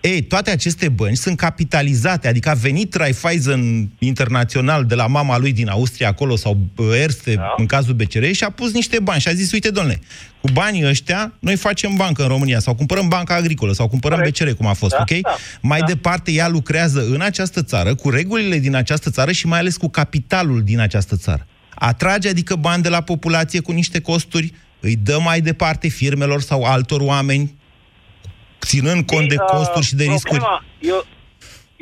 Ei, 0.00 0.22
toate 0.22 0.50
aceste 0.50 0.88
bănci 0.88 1.16
sunt 1.16 1.36
capitalizate, 1.36 2.28
adică 2.28 2.48
a 2.50 2.54
venit 2.54 2.94
Raiffeisen 2.94 3.90
internațional 3.98 4.84
de 4.84 4.94
la 4.94 5.06
mama 5.06 5.38
lui 5.38 5.52
din 5.52 5.68
Austria 5.68 6.08
acolo, 6.08 6.36
sau 6.36 6.58
uh, 6.76 6.86
Erste, 7.02 7.34
Da. 7.34 7.54
în 7.56 7.66
cazul 7.66 7.94
BCR, 7.94 8.24
și 8.30 8.44
a 8.44 8.50
pus 8.50 8.72
niște 8.72 8.98
bani 9.00 9.20
și 9.20 9.28
a 9.28 9.32
zis, 9.32 9.52
uite, 9.52 9.70
domnule, 9.70 10.00
cu 10.40 10.48
banii 10.52 10.86
ăștia, 10.86 11.32
noi 11.38 11.56
facem 11.56 11.96
bancă 11.96 12.22
în 12.22 12.28
România, 12.28 12.58
sau 12.58 12.74
cumpărăm 12.74 13.08
banca 13.08 13.34
agricolă, 13.34 13.72
sau 13.72 13.88
cumpărăm 13.88 14.18
Corect. 14.18 14.38
BCR, 14.42 14.50
cum 14.50 14.66
a 14.66 14.72
fost, 14.72 14.92
Da, 14.92 14.98
ok? 15.10 15.20
da, 15.20 15.36
Mai 15.60 15.80
da. 15.80 15.86
departe, 15.86 16.32
ea 16.32 16.48
lucrează 16.48 17.06
în 17.10 17.20
această 17.20 17.62
țară, 17.62 17.94
cu 17.94 18.10
regulile 18.10 18.58
din 18.58 18.74
această 18.74 19.10
țară 19.10 19.32
și 19.32 19.46
mai 19.46 19.58
ales 19.58 19.76
cu 19.76 19.88
capitalul 19.88 20.62
din 20.62 20.78
această 20.80 21.16
țară. 21.16 21.46
Atrage, 21.74 22.28
adică 22.28 22.54
bani 22.56 22.82
de 22.82 22.88
la 22.88 23.00
populație 23.00 23.60
cu 23.60 23.72
niște 23.72 24.00
costuri, 24.00 24.52
îi 24.80 24.96
dă 24.96 25.18
mai 25.24 25.40
departe 25.40 25.88
firmelor 25.88 26.40
sau 26.42 26.62
altor 26.62 27.00
oameni, 27.00 27.54
ținând 28.70 29.00
cont 29.12 29.26
de 29.34 29.38
Și, 29.38 29.44
uh, 29.46 29.52
costuri 29.56 29.86
și 29.90 29.94
de 30.00 30.04
riscuri. 30.14 30.40
problema, 30.44 30.64
Eu, 30.92 30.98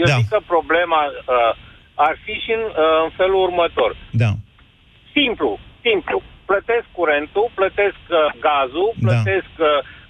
eu 0.03 0.07
Da. 0.11 0.17
zic 0.19 0.27
că 0.35 0.39
problema 0.55 1.01
uh, 1.07 1.53
ar 2.09 2.15
fi 2.25 2.35
și 2.45 2.51
în, 2.59 2.65
uh, 2.85 2.99
în 3.07 3.11
felul 3.21 3.41
următor. 3.49 3.91
Da. 4.23 4.31
Simplu, 5.17 5.51
simplu. 5.87 6.17
Plătesc 6.51 6.87
curentul, 6.99 7.47
plătesc 7.59 8.01
uh, 8.11 8.19
gazul, 8.49 8.89
Da. 8.95 9.01
plătesc 9.05 9.53
uh, 9.59 9.69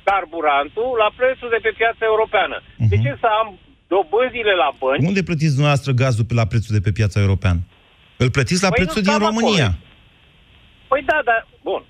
carburantul 0.09 0.91
la 1.03 1.09
prețul 1.19 1.49
de 1.55 1.61
pe 1.67 1.73
piața 1.81 2.03
europeană. 2.13 2.57
De 2.93 2.97
ce 3.05 3.13
să 3.23 3.29
am 3.41 3.49
dobânzile 3.93 4.55
la 4.63 4.69
bănci? 4.81 5.09
Unde 5.11 5.23
plătiți 5.29 5.55
dumneavoastră 5.57 5.91
gazul 6.05 6.25
pe 6.31 6.35
la 6.41 6.47
prețul 6.53 6.73
de 6.79 6.83
pe 6.87 6.93
piața 6.99 7.19
europeană? 7.27 7.61
Îl 8.23 8.31
plătiți 8.37 8.63
la 8.67 8.71
Păi 8.73 8.79
prețul 8.79 9.01
nu 9.03 9.07
din 9.07 9.15
stau 9.17 9.27
România. 9.29 9.69
Păi 10.91 11.03
da, 11.11 11.19
dar, 11.29 11.41
bun. 11.69 11.83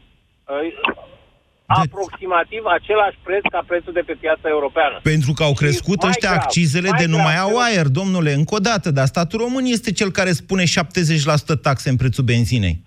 Uh, 1.69 1.83
Aproximativ 1.85 2.63
același 2.79 3.19
preț 3.23 3.43
ca 3.51 3.65
prețul 3.67 3.93
de 3.93 4.03
pe 4.07 4.17
piața 4.21 4.49
europeană. 4.49 5.01
Pentru 5.03 5.33
că 5.33 5.43
au 5.43 5.55
Și 5.55 5.61
crescut 5.63 6.01
mai 6.03 6.11
ăștia 6.11 6.29
grav, 6.31 6.43
accizele 6.43 6.89
mai 6.89 6.99
de 7.01 7.07
nu 7.07 7.17
grav, 7.17 7.27
mai 7.27 7.39
au 7.39 7.51
eu- 7.51 7.59
aer, 7.59 7.87
domnule, 7.87 8.33
încă 8.33 8.55
o 8.55 8.59
dată, 8.59 8.91
dar 8.91 9.07
statul 9.07 9.39
român 9.39 9.65
este 9.65 9.93
cel 9.93 10.11
care 10.11 10.33
spune 10.33 10.65
70% 10.65 11.57
taxe 11.63 11.89
în 11.89 11.97
prețul 11.97 12.25
benzinei. 12.25 12.83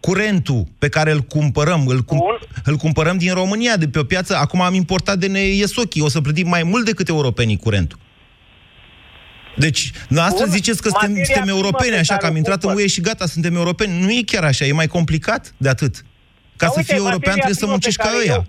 Curentul 0.00 0.66
pe 0.78 0.88
care 0.88 1.10
îl 1.12 1.20
cumpărăm, 1.20 1.86
îl, 1.86 2.00
cum, 2.00 2.18
Bun. 2.18 2.38
îl 2.64 2.76
cumpărăm 2.76 3.18
din 3.18 3.32
România, 3.32 3.76
de 3.76 3.88
pe 3.88 3.98
o 3.98 4.04
piață, 4.04 4.36
acum 4.36 4.60
am 4.60 4.74
importat 4.74 5.18
de 5.18 5.26
Neiesochi, 5.26 6.00
o 6.00 6.08
să 6.08 6.20
plătim 6.20 6.48
mai 6.48 6.62
mult 6.62 6.84
decât 6.84 7.08
europenii 7.08 7.56
curentul. 7.56 7.98
Deci, 9.56 9.90
noastră 10.08 10.44
Bun. 10.44 10.54
ziceți 10.54 10.82
că 10.82 10.88
suntem, 10.88 11.08
Materia 11.08 11.24
suntem 11.24 11.42
primă 11.42 11.56
europeni, 11.56 11.92
pe 11.92 11.98
așa 11.98 12.12
că 12.12 12.18
care 12.18 12.28
am 12.28 12.34
o 12.34 12.36
intrat 12.36 12.54
în 12.56 12.60
cumpăr. 12.62 12.80
UE 12.82 12.88
și 12.88 13.00
gata, 13.00 13.26
suntem 13.26 13.54
europeni. 13.54 14.00
Nu 14.00 14.10
e 14.10 14.22
chiar 14.26 14.44
așa, 14.44 14.64
e 14.64 14.72
mai 14.72 14.86
complicat 14.86 15.54
de 15.56 15.68
atât. 15.68 16.04
Ca 16.62 16.68
Dar 16.68 16.76
să 16.76 16.80
uite, 16.80 16.92
fii 16.92 17.02
european 17.04 17.36
materia 17.36 17.44
trebuie 17.44 17.60
să 17.62 17.66
primă 17.66 17.74
pe 17.74 17.78
muncești 17.78 18.00
ca 18.02 18.06
care 18.08 18.18
ăia. 18.24 18.36
eu- 18.38 18.46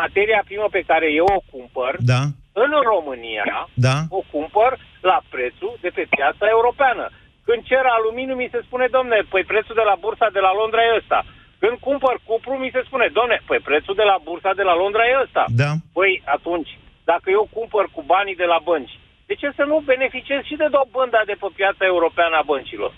Materia 0.00 0.40
primă 0.50 0.66
pe 0.76 0.82
care 0.90 1.06
eu 1.20 1.28
o 1.38 1.40
cumpăr 1.52 1.92
Da, 2.12 2.22
în 2.64 2.70
România, 2.92 3.44
da. 3.88 3.96
o 4.18 4.22
cumpăr 4.34 4.70
la 5.10 5.18
prețul 5.32 5.72
de 5.84 5.90
pe 5.96 6.04
piața 6.16 6.46
europeană. 6.56 7.04
Când 7.46 7.60
cer 7.70 7.84
aluminiu, 7.96 8.34
mi 8.42 8.52
se 8.54 8.60
spune, 8.66 8.86
domne, 8.96 9.18
păi 9.32 9.44
prețul 9.52 9.74
de 9.80 9.86
la 9.90 9.96
bursa 10.04 10.28
de 10.36 10.42
la 10.46 10.52
Londra 10.60 10.82
e 10.84 10.98
ăsta. 11.00 11.18
Când 11.62 11.76
cumpăr 11.86 12.14
cupru, 12.28 12.54
mi 12.64 12.70
se 12.74 12.82
spune, 12.88 13.06
domne, 13.18 13.36
păi 13.48 13.60
prețul 13.68 13.94
de 14.00 14.06
la 14.10 14.16
bursa 14.26 14.52
de 14.60 14.64
la 14.70 14.74
Londra 14.82 15.04
e 15.06 15.20
ăsta. 15.24 15.44
Da. 15.62 15.70
Păi 15.98 16.12
atunci, 16.36 16.70
dacă 17.10 17.26
eu 17.38 17.44
cumpăr 17.56 17.84
cu 17.94 18.00
banii 18.12 18.40
de 18.42 18.48
la 18.52 18.58
bănci, 18.68 18.98
de 19.28 19.34
ce 19.40 19.48
să 19.58 19.64
nu 19.70 19.76
beneficiez 19.92 20.40
și 20.50 20.56
de 20.62 20.68
dobânda 20.76 21.20
de 21.30 21.36
pe 21.40 21.48
piața 21.58 21.84
europeană 21.94 22.34
a 22.38 22.48
băncilor? 22.52 22.92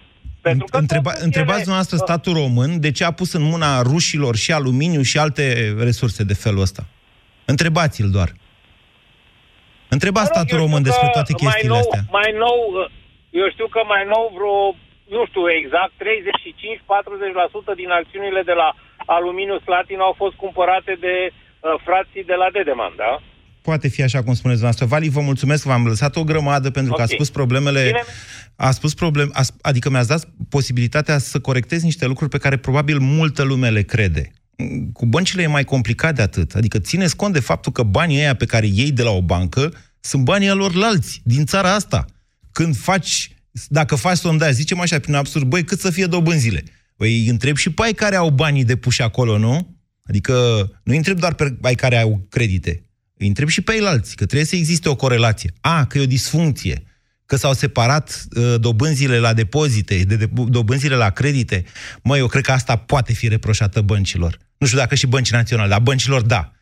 Pentru 0.48 0.66
că 0.70 0.76
Întreba, 0.78 1.10
totuși 1.10 1.24
întrebați 1.28 1.60
ele- 1.60 1.68
dumneavoastră 1.68 1.96
statul 2.06 2.32
român 2.42 2.70
de 2.80 2.90
ce 2.96 3.04
a 3.04 3.12
pus 3.20 3.30
în 3.38 3.42
mâna 3.52 3.70
rușilor 3.92 4.34
și 4.44 4.50
aluminiu 4.52 5.02
și 5.10 5.16
alte 5.18 5.44
resurse 5.88 6.22
de 6.30 6.34
felul 6.44 6.60
ăsta. 6.68 6.82
Întrebați-l 7.52 8.08
doar. 8.16 8.30
Întrebați 9.96 10.28
Mă 10.30 10.32
rog, 10.32 10.36
statul 10.36 10.56
eu 10.58 10.62
român 10.64 10.80
știu 10.82 10.90
despre 10.90 11.06
că 11.08 11.16
toate 11.18 11.32
chestiile 11.42 11.68
mai 11.68 11.76
nou, 11.76 11.82
astea. 11.84 12.02
Mai 12.18 12.30
nou, 12.44 12.58
eu 13.40 13.46
știu 13.54 13.68
că 13.74 13.80
mai 13.92 14.02
nou 14.14 14.24
vreo, 14.36 14.56
nu 15.16 15.22
știu 15.30 15.44
exact, 15.60 15.92
35-40% 16.02 17.80
din 17.80 17.90
acțiunile 18.00 18.42
de 18.50 18.54
la 18.62 18.68
Aluminiu 19.16 19.58
Slatin 19.66 19.98
au 20.08 20.14
fost 20.22 20.34
cumpărate 20.44 20.92
de 21.06 21.14
uh, 21.30 21.34
frații 21.86 22.24
de 22.30 22.36
la 22.42 22.48
Dedeman, 22.56 22.92
da? 23.04 23.12
Poate 23.68 23.88
fi 23.94 24.02
așa 24.08 24.20
cum 24.24 24.34
spuneți 24.40 24.60
dumneavoastră. 24.60 24.84
Vali, 24.92 25.16
vă 25.16 25.22
mulțumesc, 25.30 25.62
v-am 25.70 25.84
lăsat 25.92 26.12
o 26.16 26.24
grămadă 26.30 26.68
pentru 26.78 26.92
că 26.96 27.02
Ok. 27.02 27.06
a 27.08 27.14
spus 27.16 27.28
problemele... 27.38 27.82
Bine. 27.86 28.04
A 28.56 28.70
spus 28.70 28.94
problem, 28.94 29.30
a, 29.32 29.42
sp- 29.42 29.60
adică 29.60 29.90
mi-ați 29.90 30.08
dat 30.08 30.28
posibilitatea 30.48 31.18
să 31.18 31.40
corectez 31.40 31.82
niște 31.82 32.06
lucruri 32.06 32.30
pe 32.30 32.38
care 32.38 32.56
probabil 32.56 32.98
multă 32.98 33.42
lume 33.42 33.70
le 33.70 33.82
crede. 33.82 34.30
Cu 34.92 35.06
băncile 35.06 35.42
e 35.42 35.46
mai 35.46 35.64
complicat 35.64 36.14
de 36.14 36.22
atât. 36.22 36.54
Adică 36.54 36.78
țineți 36.78 37.16
cont 37.16 37.32
de 37.32 37.40
faptul 37.40 37.72
că 37.72 37.82
banii 37.82 38.18
ăia 38.18 38.34
pe 38.34 38.44
care 38.44 38.66
iei 38.66 38.92
de 38.92 39.02
la 39.02 39.10
o 39.10 39.22
bancă 39.22 39.74
sunt 40.00 40.24
banii 40.24 40.50
lor 40.50 40.74
lalți, 40.74 41.20
din 41.24 41.44
țara 41.44 41.74
asta. 41.74 42.04
Când 42.52 42.76
faci, 42.76 43.36
dacă 43.68 43.94
faci 43.94 44.16
sondaj, 44.16 44.52
zicem 44.52 44.80
așa 44.80 44.98
prin 44.98 45.14
absurd, 45.14 45.46
băi, 45.46 45.64
cât 45.64 45.80
să 45.80 45.90
fie 45.90 46.06
dobânzile? 46.06 46.64
Păi 46.96 47.18
îi 47.18 47.28
întreb 47.28 47.56
și 47.56 47.70
pe 47.70 47.82
ai 47.82 47.92
care 47.92 48.16
au 48.16 48.30
banii 48.30 48.64
depuși 48.64 49.02
acolo, 49.02 49.38
nu? 49.38 49.76
Adică 50.02 50.32
nu 50.84 50.92
îi 50.92 50.96
întreb 50.96 51.18
doar 51.18 51.34
pe 51.34 51.56
ai 51.60 51.74
care 51.74 51.96
au 51.96 52.26
credite. 52.28 52.84
Îi 53.16 53.26
întreb 53.26 53.48
și 53.48 53.60
pe 53.60 53.74
ei 53.74 53.86
alții, 53.86 54.16
că 54.16 54.24
trebuie 54.24 54.46
să 54.46 54.56
existe 54.56 54.88
o 54.88 54.96
corelație. 54.96 55.52
A, 55.60 55.84
că 55.84 55.98
e 55.98 56.02
o 56.02 56.06
disfuncție, 56.06 56.82
că 57.26 57.36
s-au 57.36 57.52
separat 57.52 58.24
uh, 58.36 58.54
dobânzile 58.60 59.18
la 59.18 59.32
depozite, 59.32 60.04
de, 60.06 60.16
de, 60.16 60.30
dobânzile 60.48 60.94
la 60.94 61.10
credite. 61.10 61.64
Măi, 62.02 62.18
eu 62.18 62.26
cred 62.26 62.42
că 62.42 62.52
asta 62.52 62.76
poate 62.76 63.12
fi 63.12 63.28
reproșată 63.28 63.80
băncilor. 63.80 64.38
Nu 64.58 64.66
știu 64.66 64.78
dacă 64.78 64.94
și 64.94 65.06
băncii 65.06 65.34
naționale, 65.34 65.68
dar 65.68 65.80
băncilor 65.80 66.22
da. 66.22 66.52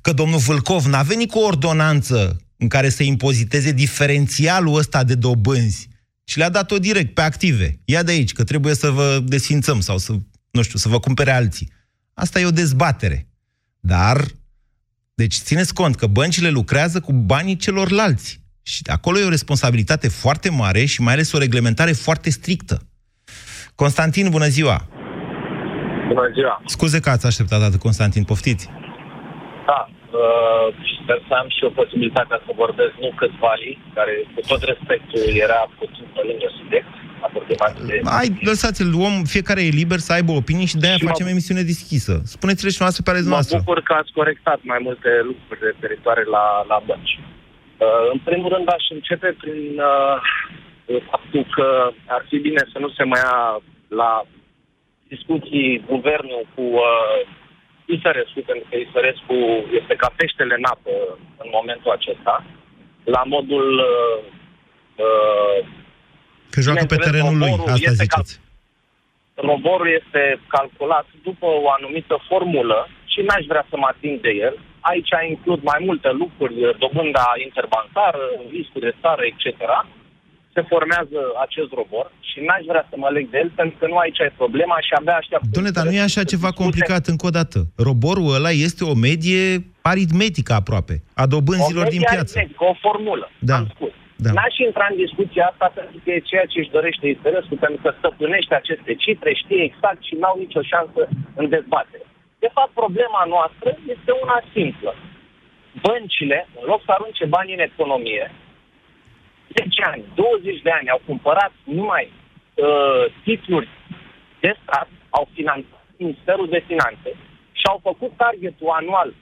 Că 0.00 0.12
domnul 0.12 0.38
Vâlcov 0.38 0.84
n-a 0.84 1.02
venit 1.02 1.30
cu 1.30 1.38
o 1.38 1.46
ordonanță 1.46 2.40
în 2.56 2.68
care 2.68 2.88
să 2.88 3.02
impoziteze 3.02 3.72
diferențialul 3.72 4.78
ăsta 4.78 5.04
de 5.04 5.14
dobânzi, 5.14 5.88
și 6.30 6.38
le-a 6.38 6.48
dat-o 6.48 6.78
direct 6.78 7.14
pe 7.14 7.20
active. 7.20 7.80
Ia 7.84 8.02
de 8.02 8.10
aici, 8.10 8.32
că 8.32 8.44
trebuie 8.44 8.74
să 8.74 8.90
vă 8.90 9.22
desfințăm 9.24 9.80
sau 9.80 9.98
să, 9.98 10.12
nu 10.50 10.62
știu, 10.62 10.78
să 10.78 10.88
vă 10.88 11.00
cumpere 11.00 11.30
alții. 11.30 11.72
Asta 12.14 12.40
e 12.40 12.44
o 12.44 12.50
dezbatere. 12.50 13.28
Dar 13.80 14.26
deci 15.14 15.34
țineți 15.34 15.74
cont 15.74 15.96
că 15.96 16.06
băncile 16.06 16.50
lucrează 16.50 17.00
cu 17.00 17.12
banii 17.12 17.56
celorlalți. 17.56 18.39
Și 18.72 18.80
acolo 18.96 19.16
e 19.18 19.30
o 19.30 19.36
responsabilitate 19.38 20.08
foarte 20.08 20.48
mare 20.62 20.82
și 20.92 20.98
mai 21.06 21.12
ales 21.14 21.28
o 21.32 21.38
reglementare 21.46 21.92
foarte 22.06 22.30
strictă. 22.38 22.76
Constantin, 23.82 24.26
bună 24.36 24.48
ziua! 24.56 24.76
Bună 26.08 26.26
ziua! 26.36 26.54
Scuze 26.74 26.98
că 27.00 27.10
ați 27.10 27.26
așteptat 27.30 27.60
atât, 27.62 27.80
Constantin, 27.88 28.24
poftiți. 28.30 28.64
Da, 29.70 29.80
uh, 30.20 30.66
sper 31.02 31.18
să 31.28 31.34
am 31.40 31.48
și 31.54 31.60
eu 31.66 31.70
posibilitatea 31.80 32.38
să 32.46 32.50
vorbesc, 32.62 32.92
nu 33.04 33.10
cât 33.20 33.32
Vali, 33.42 33.72
care 33.96 34.14
cu 34.34 34.40
tot 34.50 34.62
respectul 34.72 35.22
era 35.46 35.60
puțin 35.80 36.06
pe 36.14 36.22
lângă 36.28 36.48
subiect, 36.58 36.92
aproximat 37.26 37.72
de... 37.88 37.94
Hai, 38.18 38.28
lăsați-l, 38.50 38.90
om, 39.08 39.14
fiecare 39.34 39.60
e 39.68 39.80
liber 39.82 39.98
să 40.06 40.12
aibă 40.12 40.32
opinii 40.42 40.70
și 40.72 40.76
de-aia 40.82 40.96
Și 41.00 41.04
mă- 41.04 41.10
facem 41.10 41.26
emisiune 41.34 41.62
deschisă. 41.72 42.12
Spuneți-le 42.36 42.70
și 42.76 42.82
noastră 42.84 43.00
pe 43.02 43.10
ale 43.10 43.22
Mă 43.22 43.32
noastre. 43.34 43.56
bucur 43.58 43.80
că 43.88 43.92
ați 44.00 44.12
corectat 44.18 44.58
mai 44.72 44.80
multe 44.86 45.10
lucruri 45.30 45.60
referitoare 45.70 46.22
la, 46.34 46.44
la 46.70 46.78
bănci. 46.88 47.14
Uh, 47.80 48.06
în 48.12 48.18
primul 48.28 48.52
rând 48.54 48.68
aș 48.72 48.84
începe 48.88 49.36
prin 49.42 49.80
uh, 49.80 50.16
faptul 51.10 51.46
că 51.56 51.90
ar 52.06 52.24
fi 52.28 52.38
bine 52.38 52.62
să 52.72 52.78
nu 52.78 52.88
se 52.88 53.04
mai 53.04 53.20
ia 53.24 53.60
la 53.88 54.22
discuții 55.08 55.84
guvernul 55.86 56.42
cu 56.54 56.62
uh, 56.62 57.18
ISRS-ul, 57.94 58.42
pentru 58.46 58.66
că 58.68 58.76
ISRS-ul 58.76 59.44
este 59.80 59.94
ca 60.02 60.08
peștele 60.16 60.54
în 60.58 60.64
apă 60.74 60.94
în 61.42 61.48
momentul 61.56 61.90
acesta, 61.90 62.44
la 63.04 63.22
modul 63.34 63.68
uh, 63.78 64.18
uh, 65.04 65.58
Că 66.50 66.60
joacă 66.60 66.84
pe 66.84 66.94
bineînțeles, 66.94 67.10
terenul 67.10 67.36
lui, 67.38 67.50
roborul 67.50 67.72
asta 67.72 67.90
este 67.90 68.06
ziceți. 68.08 68.32
roborul 69.48 69.90
este 70.00 70.22
calculat 70.48 71.06
după 71.22 71.46
o 71.64 71.70
anumită 71.78 72.16
formulă 72.28 72.88
și 73.12 73.20
n-aș 73.26 73.44
vrea 73.52 73.64
să 73.70 73.76
mă 73.76 73.86
ating 73.90 74.20
de 74.20 74.32
el. 74.46 74.54
Aici 74.80 75.12
includ 75.28 75.60
mai 75.62 75.80
multe 75.88 76.10
lucruri, 76.22 76.54
dobânda 76.82 77.26
interbancară, 77.46 78.22
riscul 78.56 78.80
de 78.86 78.92
țară, 79.02 79.22
etc. 79.30 79.44
Se 80.54 80.62
formează 80.72 81.18
acest 81.46 81.70
robor 81.78 82.06
și 82.28 82.38
n-aș 82.46 82.62
vrea 82.70 82.84
să 82.90 82.94
mă 83.02 83.08
leg 83.16 83.30
de 83.30 83.38
el 83.42 83.50
pentru 83.60 83.76
că 83.78 83.86
nu 83.86 83.96
aici 83.96 84.18
e 84.18 84.32
problema 84.42 84.76
și 84.86 84.92
abia 84.98 85.16
aștept... 85.22 85.44
Dom'le, 85.56 85.72
dar 85.78 85.84
nu 85.84 85.92
e 85.98 86.08
așa 86.10 86.24
ceva 86.32 86.50
complicat 86.62 87.06
încă 87.12 87.26
o 87.26 87.34
dată. 87.38 87.58
Roborul 87.88 88.34
ăla 88.34 88.50
este 88.50 88.82
o 88.92 88.94
medie 89.06 89.42
aritmetică 89.92 90.52
aproape, 90.52 90.94
a 91.22 91.26
dobânzilor 91.34 91.86
o 91.86 91.92
din 91.94 92.00
medie 92.00 92.14
piață. 92.16 92.32
aritmetică, 92.38 92.64
o 92.72 92.74
formulă, 92.84 93.26
Da. 93.50 93.56
am 93.56 93.68
spus. 93.74 93.92
Da. 94.24 94.30
N-aș 94.36 94.56
intra 94.66 94.86
în 94.90 94.96
discuția 95.04 95.44
asta 95.52 95.66
pentru 95.78 95.96
că 96.02 96.08
e 96.10 96.28
ceea 96.30 96.46
ce 96.52 96.58
își 96.62 96.74
dorește 96.76 97.06
interesul, 97.14 97.56
pentru 97.64 97.80
că 97.84 97.90
stăpânește 97.98 98.54
aceste 98.54 98.92
cifre, 99.04 99.30
știe 99.42 99.62
exact 99.70 100.00
și 100.08 100.14
n-au 100.20 100.36
nicio 100.44 100.62
șansă 100.72 101.00
în 101.40 101.46
dezbatere. 101.56 102.04
De 102.42 102.50
fapt, 102.52 102.72
problema 102.82 103.22
noastră 103.34 103.68
este 103.94 104.10
una 104.22 104.42
simplă. 104.52 104.94
Băncile, 105.82 106.48
în 106.60 106.66
loc 106.66 106.80
să 106.84 106.90
arunce 106.92 107.24
bani 107.24 107.52
în 107.52 107.58
economie, 107.70 108.32
10 109.56 109.82
ani, 109.82 110.04
20 110.14 110.62
de 110.62 110.70
ani 110.70 110.90
au 110.90 111.00
cumpărat 111.06 111.52
numai 111.64 112.12
uh, 112.54 113.04
titluri 113.24 113.68
de 114.40 114.56
stat, 114.62 114.88
au 115.10 115.28
finanțat 115.32 115.84
Ministerul 115.96 116.48
de 116.48 116.64
Finanțe 116.66 117.10
și 117.52 117.64
au 117.72 117.78
făcut 117.82 118.12
targetul 118.16 118.68
anual 118.68 119.14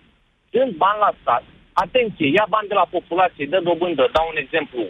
dând 0.51 0.73
bani 0.85 0.99
la 1.07 1.13
stat, 1.21 1.45
atenție, 1.73 2.29
ia 2.29 2.47
bani 2.49 2.69
de 2.69 2.75
la 2.75 2.87
populație, 2.97 3.47
dă 3.47 3.61
dobândă, 3.61 4.09
dau 4.13 4.27
un 4.33 4.37
exemplu, 4.45 4.79
1% 4.85 4.87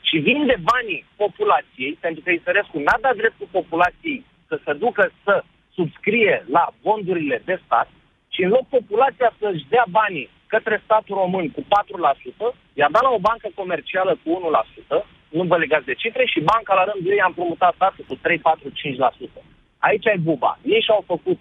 și 0.00 0.16
vinde 0.16 0.56
banii 0.72 1.04
populației, 1.16 1.98
pentru 2.00 2.22
că 2.22 2.30
Isărescu 2.30 2.78
n-a 2.78 2.98
dat 3.00 3.16
dreptul 3.16 3.48
populației 3.50 4.24
să 4.48 4.60
se 4.64 4.72
ducă 4.72 5.12
să 5.24 5.44
subscrie 5.74 6.44
la 6.56 6.64
bondurile 6.82 7.42
de 7.44 7.60
stat 7.64 7.88
și 8.34 8.42
în 8.42 8.50
loc 8.56 8.64
populația 8.76 9.30
să-și 9.40 9.66
dea 9.68 9.84
banii 10.00 10.28
către 10.54 10.76
statul 10.84 11.16
român 11.22 11.46
cu 11.56 11.60
4%, 11.60 11.66
i-a 12.78 12.88
dat 12.94 13.02
la 13.06 13.12
o 13.16 13.24
bancă 13.28 13.48
comercială 13.60 14.12
cu 14.22 14.28
1%, 14.96 15.06
nu 15.38 15.44
vă 15.50 15.56
legați 15.56 15.88
de 15.90 16.00
cifre, 16.02 16.24
și 16.32 16.40
banca 16.52 16.72
la 16.74 16.84
rândul 16.90 17.12
ei 17.12 17.24
a 17.24 17.30
împrumutat 17.30 17.72
statul 17.74 18.04
cu 18.08 18.14
3, 18.14 18.38
4, 18.38 18.68
5%. 18.70 19.42
Aici 19.88 20.04
e 20.04 20.26
buba. 20.28 20.52
Ei 20.74 20.82
și-au 20.86 21.02
făcut 21.12 21.38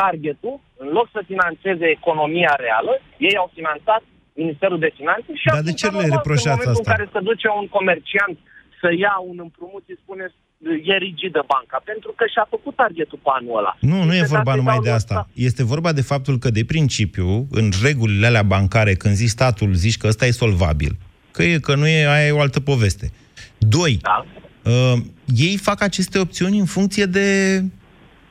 targetul, 0.00 0.54
în 0.82 0.88
loc 0.96 1.06
să 1.14 1.20
financeze 1.32 1.86
economia 1.98 2.54
reală, 2.66 2.92
ei 3.28 3.36
au 3.42 3.48
finanțat 3.58 4.02
Ministerul 4.42 4.78
de 4.78 4.90
Finanțe 4.98 5.30
și 5.40 5.46
Dar 5.46 5.54
de 5.54 5.60
atunci, 5.60 5.80
ce 5.80 5.86
le 5.86 5.92
normal, 5.92 6.16
reproșați 6.16 6.60
în 6.66 6.72
momentul 6.72 6.80
asta? 6.80 6.90
în 6.90 6.92
care 6.92 7.04
se 7.14 7.20
duce 7.30 7.48
un 7.60 7.68
comerciant 7.76 8.36
să 8.80 8.88
ia 9.04 9.14
un 9.30 9.38
împrumut, 9.46 9.84
îi 9.90 10.02
spune 10.02 10.26
e 10.84 10.96
rigidă 10.96 11.44
banca? 11.46 11.82
Pentru 11.84 12.12
că 12.16 12.24
și-a 12.32 12.46
făcut 12.50 12.74
targetul 12.74 13.18
pe 13.22 13.28
anul 13.38 13.58
ăla. 13.58 13.76
Nu, 13.80 14.02
nu 14.04 14.14
e 14.14 14.18
Și 14.22 14.24
vorba 14.26 14.44
dacă 14.44 14.56
numai 14.56 14.74
dau 14.74 14.82
de 14.84 14.92
ăsta- 14.92 15.14
asta. 15.14 15.28
Este 15.34 15.64
vorba 15.64 15.92
de 15.92 16.02
faptul 16.02 16.38
că, 16.38 16.50
de 16.50 16.64
principiu, 16.64 17.46
în 17.50 17.70
regulile 17.82 18.26
alea 18.26 18.42
bancare, 18.42 18.94
când 18.94 19.14
zici 19.14 19.28
statul, 19.28 19.72
zici 19.74 19.96
că 19.96 20.06
ăsta 20.06 20.26
e 20.26 20.30
solvabil. 20.30 20.96
Că 21.30 21.42
e, 21.42 21.58
că 21.58 21.74
nu 21.74 21.86
e, 21.86 22.06
aia 22.06 22.26
e 22.26 22.30
o 22.32 22.40
altă 22.40 22.60
poveste. 22.60 23.10
Doi, 23.58 23.98
Da. 24.02 24.26
uh, 24.64 24.96
ei 25.36 25.56
fac 25.56 25.82
aceste 25.82 26.18
opțiuni 26.18 26.58
în 26.58 26.64
funcție 26.66 27.04
de 27.04 27.26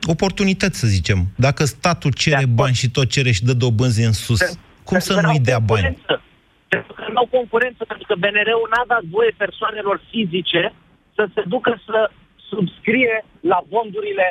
oportunități, 0.06 0.78
să 0.78 0.86
zicem. 0.86 1.18
Dacă 1.36 1.64
statul 1.64 2.12
cere 2.12 2.36
De 2.36 2.42
acord. 2.42 2.56
bani 2.56 2.74
și 2.74 2.90
tot 2.90 3.08
cere 3.10 3.30
și 3.30 3.44
dă 3.44 3.52
dobânzi 3.52 4.02
în 4.04 4.12
sus, 4.12 4.38
cum 4.40 4.96
Pentru 4.96 5.08
să 5.08 5.14
că 5.14 5.20
nu-i 5.20 5.34
n-au 5.34 5.42
dea 5.50 5.58
bani? 5.58 5.82
concurență. 5.82 6.22
Pentru 6.68 6.92
că 6.92 7.02
nu 7.12 7.18
au 7.22 7.26
concurență, 7.36 7.84
pentru 7.90 8.06
că 8.08 8.14
BNR-ul 8.22 8.68
n-a 8.72 8.84
dat 8.94 9.02
voie 9.16 9.32
persoanelor 9.36 9.96
fizice 10.10 10.72
să 11.14 11.28
se 11.34 11.42
ducă 11.46 11.80
să 11.86 12.10
subscrie 12.52 13.14
la 13.40 13.58
bondurile 13.72 14.26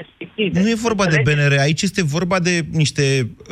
respective. 0.00 0.60
Nu 0.60 0.68
e 0.74 0.84
vorba 0.88 1.04
de 1.06 1.16
Înțelegeți? 1.18 1.48
BNR, 1.48 1.60
aici 1.66 1.82
este 1.88 2.02
vorba 2.16 2.38
de 2.48 2.54
niște... 2.82 3.04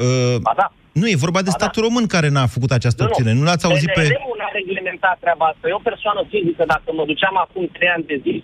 Uh, 0.07 0.37
Ba 0.49 0.53
da. 0.63 0.67
nu, 1.01 1.07
e 1.09 1.25
vorba 1.27 1.43
de 1.47 1.51
Ba 1.51 1.57
da. 1.57 1.59
statul 1.59 1.83
român 1.87 2.07
care 2.15 2.29
n-a 2.35 2.47
făcut 2.57 2.71
această 2.79 3.01
opțiune. 3.07 3.33
Nu 3.39 3.43
l-ați 3.49 3.65
auzit 3.69 3.91
pe... 3.99 4.03
BNR-ul 4.07 4.37
n-a 4.41 4.51
reglementat 4.61 5.17
treaba 5.25 5.45
asta. 5.53 5.65
Eu, 5.75 5.81
persoană 5.91 6.21
fizică, 6.33 6.63
dacă 6.75 6.89
mă 6.99 7.05
duceam 7.11 7.37
acum 7.45 7.63
trei 7.77 7.91
ani 7.97 8.05
de 8.11 8.17
zi, 8.25 8.35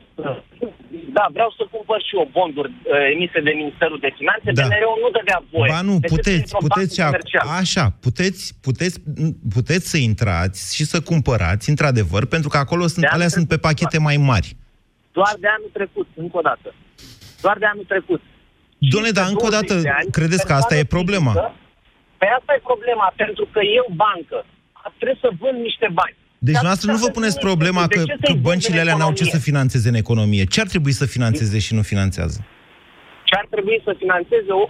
da, 1.19 1.25
vreau 1.37 1.51
să 1.59 1.63
cumpăr 1.75 2.01
și 2.07 2.13
eu 2.19 2.25
bonduri 2.39 2.71
uh, 2.75 2.85
emise 3.15 3.39
de 3.49 3.53
Ministerul 3.63 3.99
de 4.07 4.11
Finanțe, 4.19 4.49
Da. 4.59 4.63
BNR-ul 4.67 4.99
nu 5.05 5.09
dădea 5.17 5.41
voie. 5.53 5.71
Ba 5.75 5.81
nu, 5.91 5.97
Decât 5.99 6.11
puteți, 6.17 6.37
printr-o 6.37 6.59
puteți 6.67 6.93
și 6.95 7.01
bancă 7.01 7.17
ac- 7.17 7.21
comercială. 7.21 7.51
așa, 7.63 7.85
puteți, 8.07 8.43
puteți, 8.67 8.97
puteți 9.57 9.87
să 9.93 9.99
intrați 10.11 10.61
și 10.77 10.85
să 10.93 10.99
cumpărați, 11.11 11.65
într-adevăr, 11.73 12.23
pentru 12.35 12.49
că 12.53 12.57
acolo 12.65 12.85
sunt, 12.95 13.05
De 13.05 13.07
alea 13.17 13.27
anul 13.27 13.37
sunt 13.37 13.47
pe 13.53 13.57
trecut, 13.57 13.67
pachete 13.67 13.99
mai 14.09 14.17
mari. 14.33 14.49
Doar 15.19 15.35
de 15.45 15.49
anul 15.57 15.71
trecut, 15.79 16.09
încă 16.23 16.37
o 16.41 16.45
dată. 16.51 16.69
Doar 17.45 17.57
de 17.63 17.67
anul 17.73 17.87
trecut. 17.95 18.23
Doamne, 18.93 19.09
Și 19.11 19.15
dar 19.19 19.25
pe 19.27 19.31
încă 19.33 19.45
o 19.47 19.49
20 19.49 19.59
dată, 19.69 19.75
de 19.89 19.93
ani, 20.01 20.09
credeți 20.19 20.45
că 20.49 20.53
asta 20.61 20.75
e 20.75 20.85
persoană 20.85 20.95
problema? 20.97 21.33
fizică, 21.41 21.47
Păi 22.21 22.31
asta 22.39 22.51
e 22.57 22.69
problema, 22.73 23.07
pentru 23.23 23.45
că 23.55 23.61
eu, 23.79 23.87
bancă, 24.05 24.39
trebuie 24.99 25.19
să 25.25 25.31
vând 25.43 25.59
niște 25.69 25.89
bani. 26.01 26.17
Deci 26.49 26.55
Dar 26.59 26.65
noastră 26.69 26.87
nu 26.93 26.99
vă 27.05 27.09
să 27.11 27.17
puneți 27.19 27.37
vând 27.39 27.47
problema 27.49 27.83
niște- 27.85 27.95
că, 27.97 28.01
de 28.07 28.13
ce 28.13 28.17
că 28.21 28.27
să-i 28.27 28.35
vând 28.35 28.47
băncile 28.49 28.79
în 28.81 28.85
alea 28.85 28.97
n-au 29.01 29.13
ce 29.19 29.25
să 29.25 29.37
economie? 29.37 29.49
financeze 29.51 29.87
în 29.93 29.99
economie. 30.05 30.45
Ce 30.53 30.59
ar 30.65 30.69
trebui 30.75 30.95
să 31.01 31.05
financeze 31.17 31.59
și 31.67 31.73
nu 31.79 31.83
finanțează? 31.93 32.39
Ce 33.29 33.35
ar 33.41 33.47
trebui 33.55 33.79
să 33.87 33.93
financeze 34.03 34.51
o... 34.63 34.65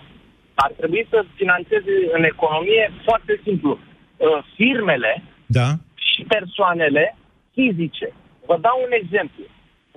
Ar 0.67 0.73
trebui 0.81 1.03
să 1.13 1.19
financeze 1.41 1.95
în 2.17 2.23
economie 2.35 2.85
foarte 3.07 3.33
simplu. 3.47 3.71
Uh, 3.79 4.27
Firmele 4.59 5.13
Da? 5.59 5.69
și 6.09 6.21
persoanele 6.37 7.05
fizice. 7.57 8.07
Vă 8.49 8.57
dau 8.67 8.77
un 8.87 8.93
exemplu. 9.03 9.43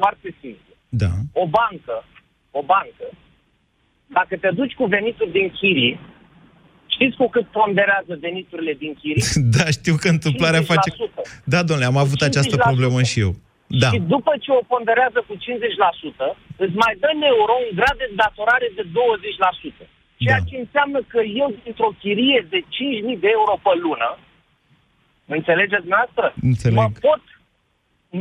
Foarte 0.04 0.30
simplu. 0.42 0.72
Da. 1.04 1.12
o 1.42 1.46
bancă, 1.58 1.96
o 2.52 2.62
bancă, 2.74 3.06
dacă 4.18 4.34
te 4.44 4.50
duci 4.60 4.74
cu 4.80 4.86
venituri 4.96 5.32
din 5.38 5.48
chirii, 5.60 6.00
știți 6.96 7.16
cu 7.18 7.28
cât 7.36 7.48
ponderează 7.58 8.14
veniturile 8.28 8.74
din 8.84 8.94
chirii? 9.02 9.26
Da, 9.56 9.66
știu 9.78 9.96
că 10.02 10.08
întâmplarea 10.16 10.62
face... 10.72 10.90
50%. 10.92 10.96
Da, 11.54 11.60
domnule, 11.68 11.88
am 11.92 11.98
avut 12.06 12.22
această 12.30 12.56
50%. 12.58 12.60
problemă 12.70 13.00
și 13.12 13.20
eu. 13.26 13.32
Da. 13.84 13.90
Și 13.94 14.00
după 14.14 14.34
ce 14.44 14.50
o 14.60 14.62
ponderează 14.74 15.20
cu 15.28 15.34
50%, 15.36 15.38
îți 16.64 16.76
mai 16.84 16.94
dă 17.02 17.10
în 17.18 17.22
euro 17.34 17.54
un 17.66 17.72
grad 17.80 17.98
de 18.04 18.08
datorare 18.22 18.68
de 18.80 18.84
20%. 19.82 19.86
Ceea 20.24 20.40
Da. 20.42 20.46
ce 20.50 20.56
înseamnă 20.66 21.00
că 21.14 21.20
eu, 21.42 21.48
dintr-o 21.64 21.92
chirie 22.02 22.40
de 22.54 22.60
5.000 22.60 23.20
de 23.26 23.30
euro 23.38 23.54
pe 23.66 23.74
lună, 23.86 24.10
înțelegeți 25.38 25.88
noastră? 25.96 26.26
Înțeleg. 26.50 26.78
Mă 26.80 26.88
pot, 27.06 27.22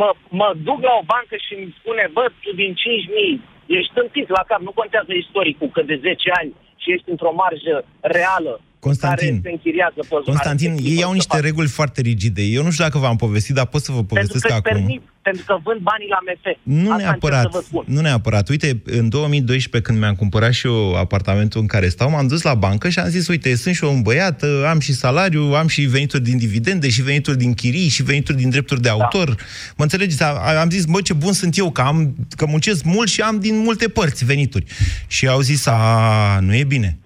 mă, 0.01 0.09
mă 0.41 0.49
duc 0.69 0.79
la 0.89 0.95
o 1.01 1.05
bancă 1.13 1.35
și 1.47 1.53
îmi 1.59 1.75
spune, 1.79 2.05
bă, 2.17 2.25
tu 2.43 2.51
din 2.63 2.73
5.000 2.75 3.77
ești 3.79 3.93
tâmpit 3.99 4.29
la 4.37 4.43
cap, 4.51 4.61
nu 4.69 4.73
contează 4.81 5.13
istoricul, 5.25 5.69
că 5.75 5.83
de 5.91 5.97
10 6.03 6.31
ani 6.41 6.51
și 6.83 6.89
ești 6.95 7.11
într-o 7.15 7.33
marjă 7.43 7.75
reală 8.17 8.53
Constantin, 8.87 9.29
care 9.35 9.41
se 9.47 9.51
închiriază 9.57 10.01
pe 10.11 10.15
zona 10.25 10.25
Constantin, 10.33 10.71
respectivă 10.71 10.95
ei 10.97 11.03
au 11.07 11.13
să 11.15 11.19
niște 11.21 11.37
facă. 11.37 11.47
reguli 11.49 11.69
foarte 11.79 12.01
rigide. 12.11 12.43
Eu 12.57 12.63
nu 12.67 12.71
știu 12.71 12.85
dacă 12.85 12.99
v-am 13.05 13.19
povestit, 13.25 13.55
dar 13.61 13.67
pot 13.75 13.83
să 13.87 13.91
vă 13.93 14.03
Pentru 14.03 14.15
povestesc 14.15 14.45
că 14.47 14.53
îți 14.53 14.59
acum. 14.61 14.71
permit, 14.73 15.03
pentru 15.29 15.45
că 15.47 15.55
vând 15.65 15.81
banii 15.81 16.09
la 16.15 16.19
MF. 16.27 16.45
Nu 16.63 16.91
Asta 16.93 17.03
neapărat, 17.03 17.45
încerc 17.45 17.53
să 17.53 17.59
vă 17.61 17.65
spun. 17.67 17.85
nu 17.95 18.01
neapărat. 18.01 18.49
Uite, 18.49 18.69
în 18.85 19.09
2012, 19.09 19.91
când 19.91 19.99
mi-am 20.03 20.15
cumpărat 20.15 20.53
și 20.53 20.67
eu 20.67 20.95
apartamentul 20.95 21.61
în 21.61 21.67
care 21.67 21.89
stau, 21.89 22.11
m-am 22.11 22.27
dus 22.27 22.43
la 22.43 22.55
bancă 22.55 22.89
și 22.89 22.99
am 22.99 23.09
zis, 23.09 23.29
uite, 23.29 23.57
sunt 23.57 23.75
și 23.75 23.85
eu 23.85 23.93
un 23.93 24.03
băiat, 24.03 24.45
am 24.71 24.79
și 24.81 24.93
salariu, 24.93 25.43
am 25.43 25.67
și 25.69 25.83
venituri 25.83 26.23
din 26.23 26.39
dividende, 26.39 26.89
și 26.89 27.03
venituri 27.03 27.39
din 27.39 27.55
chirii, 27.55 27.89
și 27.89 28.03
venituri 28.03 28.37
din 28.37 28.51
drepturi 28.51 28.81
de 28.83 28.89
autor. 28.89 29.29
Mă 29.77 29.83
înțelegeți? 29.83 30.23
A- 30.23 30.61
Am 30.61 30.71
zis, 30.71 30.85
bă, 30.85 31.01
ce 31.01 31.13
bun 31.13 31.33
sunt 31.33 31.57
eu, 31.59 31.71
că, 31.71 31.81
am, 31.81 32.15
că 32.37 32.47
muncesc 32.47 32.85
mult 32.85 33.09
și 33.09 33.21
am 33.21 33.41
din 33.41 33.59
multe 33.59 33.89
părți 33.89 34.25
venituri. 34.25 34.65
Și 35.07 35.29
au 35.29 35.41
zis, 35.41 35.67
a, 35.67 36.39
nu 36.41 36.55
e 36.55 36.65
bine 36.65 36.99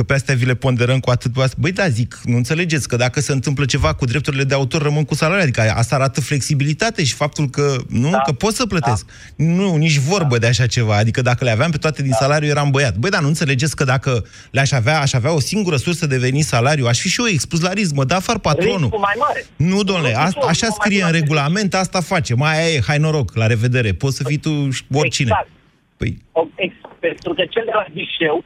că 0.00 0.06
pe 0.06 0.14
astea 0.14 0.34
vi 0.34 0.44
le 0.44 0.54
ponderăm 0.54 1.00
cu 1.00 1.10
atât. 1.10 1.32
Băi, 1.56 1.72
da, 1.72 1.88
zic, 1.88 2.20
nu 2.24 2.36
înțelegeți 2.36 2.88
că 2.88 2.96
dacă 2.96 3.20
se 3.20 3.32
întâmplă 3.32 3.64
ceva 3.64 3.94
cu 3.94 4.04
drepturile 4.04 4.44
de 4.44 4.54
autor, 4.54 4.82
rămân 4.82 5.04
cu 5.04 5.14
salariul. 5.14 5.42
Adică 5.42 5.60
asta 5.60 5.94
arată 5.94 6.20
flexibilitate 6.20 7.04
și 7.04 7.14
faptul 7.14 7.48
că, 7.48 7.76
nu, 7.88 8.10
Da. 8.10 8.18
că 8.18 8.32
pot 8.32 8.54
să 8.54 8.66
plătesc. 8.66 9.06
Nu, 9.36 9.76
nici 9.76 9.96
vorbă 9.98 10.38
de 10.38 10.46
așa 10.46 10.66
ceva. 10.66 10.96
Adică 10.96 11.22
dacă 11.22 11.44
le 11.44 11.50
aveam 11.50 11.70
pe 11.70 11.76
toate 11.76 12.02
din 12.02 12.12
salariu, 12.12 12.48
eram 12.48 12.70
băiat. 12.70 12.96
Băi, 12.96 13.10
dar 13.10 13.20
nu 13.20 13.26
înțelegeți 13.28 13.76
că 13.76 13.84
dacă 13.84 14.24
le-aș 14.50 14.70
avea, 14.72 15.00
aș 15.00 15.12
avea 15.12 15.32
o 15.34 15.40
singură 15.40 15.76
sursă 15.76 16.06
de 16.06 16.18
venit 16.18 16.44
salariu, 16.44 16.86
aș 16.86 16.98
fi 17.00 17.08
și 17.08 17.20
eu 17.20 17.26
expus 17.26 17.60
la 17.60 17.72
risc, 17.72 17.94
mă 17.94 18.04
da 18.04 18.16
afară 18.16 18.38
patronul. 18.38 18.78
Riscul 18.80 18.98
mai 18.98 19.14
mare. 19.18 19.46
Nu, 19.56 19.82
domnule, 19.82 20.08
Riscul 20.24 20.42
a, 20.42 20.48
așa 20.48 20.66
mai 20.66 20.76
scrie 20.80 20.98
în 20.98 21.04
mare. 21.04 21.18
regulament, 21.18 21.74
asta 21.74 22.00
face. 22.00 22.34
Mai 22.34 22.58
aia 22.62 22.74
e, 22.74 22.80
hai 22.86 22.98
noroc, 22.98 23.34
la 23.34 23.46
revedere. 23.46 23.92
Poți 23.92 24.16
să 24.16 24.22
fii 24.26 24.36
tu 24.38 24.68
oricine. 24.92 25.28
Exact. 25.30 25.48
Păi, 25.96 26.18
O- 26.32 26.46
Exact. 26.54 26.94
Pentru 27.00 27.32
că 27.34 27.42
cel 27.54 27.62
de 27.64 27.74
la 27.74 27.84
ghișeu, 27.94 28.44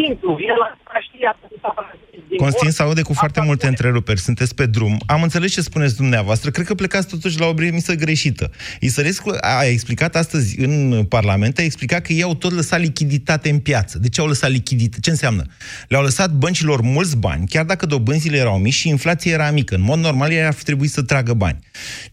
simplu, 0.00 0.30
el 0.52 0.60
a 0.84 0.98
știe 1.06 1.26
atâta 1.34 1.74
din 2.28 2.38
Constin 2.38 2.66
or, 2.66 2.72
se 2.72 2.82
aude 2.82 3.02
cu 3.02 3.12
foarte 3.12 3.38
asta 3.38 3.50
multe 3.50 3.66
spune. 3.66 3.76
întreruperi. 3.76 4.20
Sunteți 4.20 4.54
pe 4.54 4.66
drum. 4.66 5.00
Am 5.06 5.22
înțeles 5.22 5.52
ce 5.52 5.60
spuneți 5.60 5.96
dumneavoastră. 5.96 6.50
Cred 6.50 6.66
că 6.66 6.74
plecați 6.74 7.08
totuși 7.08 7.38
la 7.38 7.46
o 7.46 7.54
premisă 7.54 7.94
greșită. 7.94 8.50
Isărescu 8.80 9.30
a 9.40 9.64
explicat 9.64 10.16
astăzi 10.16 10.60
în 10.60 11.04
Parlament, 11.08 11.58
a 11.58 11.62
explicat 11.62 12.02
că 12.02 12.12
ei 12.12 12.22
au 12.22 12.34
tot 12.34 12.52
lăsat 12.52 12.80
lichiditate 12.80 13.50
în 13.50 13.58
piață. 13.58 13.98
De 13.98 14.08
ce 14.08 14.20
au 14.20 14.26
lăsat 14.26 14.50
lichiditate? 14.50 15.00
Ce 15.00 15.10
înseamnă? 15.10 15.44
Le-au 15.88 16.02
lăsat 16.02 16.30
băncilor 16.32 16.80
mulți 16.80 17.16
bani, 17.16 17.46
chiar 17.46 17.64
dacă 17.64 17.86
dobânzile 17.86 18.36
erau 18.36 18.58
mici 18.58 18.74
și 18.74 18.88
inflația 18.88 19.32
era 19.32 19.50
mică. 19.50 19.74
În 19.74 19.82
mod 19.82 19.98
normal, 19.98 20.30
ei 20.30 20.44
ar 20.44 20.52
fi 20.52 20.64
trebuit 20.64 20.90
să 20.90 21.02
tragă 21.02 21.34
bani. 21.34 21.58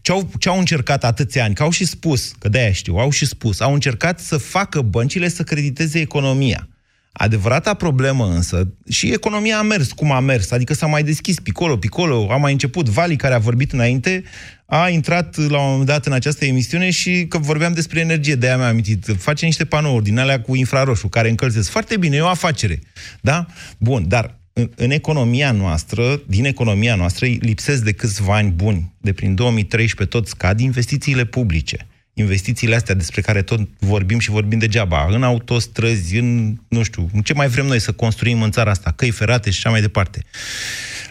Ce 0.00 0.12
au, 0.12 0.30
ce 0.38 0.48
au 0.48 0.58
încercat 0.58 1.04
atâția 1.04 1.44
ani? 1.44 1.54
Că 1.54 1.62
au 1.62 1.70
și 1.70 1.84
spus, 1.84 2.32
că 2.38 2.48
de-aia 2.48 2.72
știu, 2.72 2.96
au 2.96 3.10
și 3.10 3.26
spus, 3.26 3.60
au 3.60 3.72
încercat 3.72 4.20
să 4.20 4.36
facă 4.36 4.80
băncile 4.80 5.28
să 5.28 5.42
crediteze 5.42 6.00
economia. 6.00 6.68
Adevărata 7.12 7.74
problemă 7.74 8.26
însă, 8.26 8.68
și 8.88 9.12
economia 9.12 9.58
a 9.58 9.62
mers 9.62 9.92
cum 9.92 10.12
a 10.12 10.20
mers, 10.20 10.50
adică 10.50 10.74
s-a 10.74 10.86
mai 10.86 11.02
deschis 11.02 11.40
picolo, 11.40 11.76
picolo, 11.76 12.28
a 12.30 12.36
mai 12.36 12.52
început 12.52 12.88
Vali, 12.88 13.16
care 13.16 13.34
a 13.34 13.38
vorbit 13.38 13.72
înainte, 13.72 14.22
a 14.66 14.88
intrat 14.88 15.36
la 15.36 15.60
un 15.60 15.70
moment 15.70 15.86
dat 15.86 16.06
în 16.06 16.12
această 16.12 16.44
emisiune 16.44 16.90
și 16.90 17.26
că 17.28 17.38
vorbeam 17.38 17.72
despre 17.72 18.00
energie, 18.00 18.34
de-aia 18.34 18.56
mi-am 18.56 18.68
amintit. 18.68 19.14
Face 19.18 19.44
niște 19.44 19.64
panouri 19.64 20.04
din 20.04 20.18
alea 20.18 20.40
cu 20.40 20.54
infraroșu, 20.54 21.08
care 21.08 21.28
încălzesc. 21.28 21.70
Foarte 21.70 21.96
bine, 21.96 22.16
e 22.16 22.20
o 22.20 22.26
afacere. 22.26 22.80
Da? 23.20 23.46
Bun, 23.78 24.08
dar 24.08 24.38
în, 24.52 24.70
în 24.76 24.90
economia 24.90 25.52
noastră, 25.52 26.22
din 26.26 26.44
economia 26.44 26.94
noastră, 26.94 27.26
lipsesc 27.26 27.82
de 27.82 27.92
câțiva 27.92 28.36
ani 28.36 28.50
buni. 28.50 28.92
De 29.00 29.12
prin 29.12 29.34
2013 29.34 30.16
tot 30.16 30.28
scad 30.28 30.60
investițiile 30.60 31.24
publice 31.24 31.86
investițiile 32.18 32.74
astea 32.74 32.94
despre 32.94 33.20
care 33.20 33.42
tot 33.42 33.60
vorbim 33.78 34.18
și 34.18 34.30
vorbim 34.30 34.58
degeaba, 34.58 35.06
în 35.10 35.22
autostrăzi, 35.22 36.16
în, 36.16 36.58
nu 36.68 36.82
știu, 36.82 37.08
în 37.12 37.22
ce 37.22 37.32
mai 37.32 37.48
vrem 37.48 37.66
noi 37.66 37.80
să 37.80 37.92
construim 37.92 38.42
în 38.42 38.50
țara 38.50 38.70
asta, 38.70 38.92
căi 38.96 39.10
ferate 39.10 39.50
și 39.50 39.58
așa 39.58 39.70
mai 39.70 39.80
departe. 39.80 40.24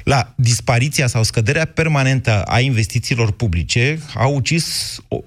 La 0.03 0.33
dispariția 0.35 1.07
sau 1.07 1.23
scăderea 1.23 1.65
permanentă 1.65 2.41
a 2.41 2.59
investițiilor 2.59 3.31
publice 3.31 3.99
au 4.15 4.35
ucis, 4.35 4.97
uh, 5.07 5.25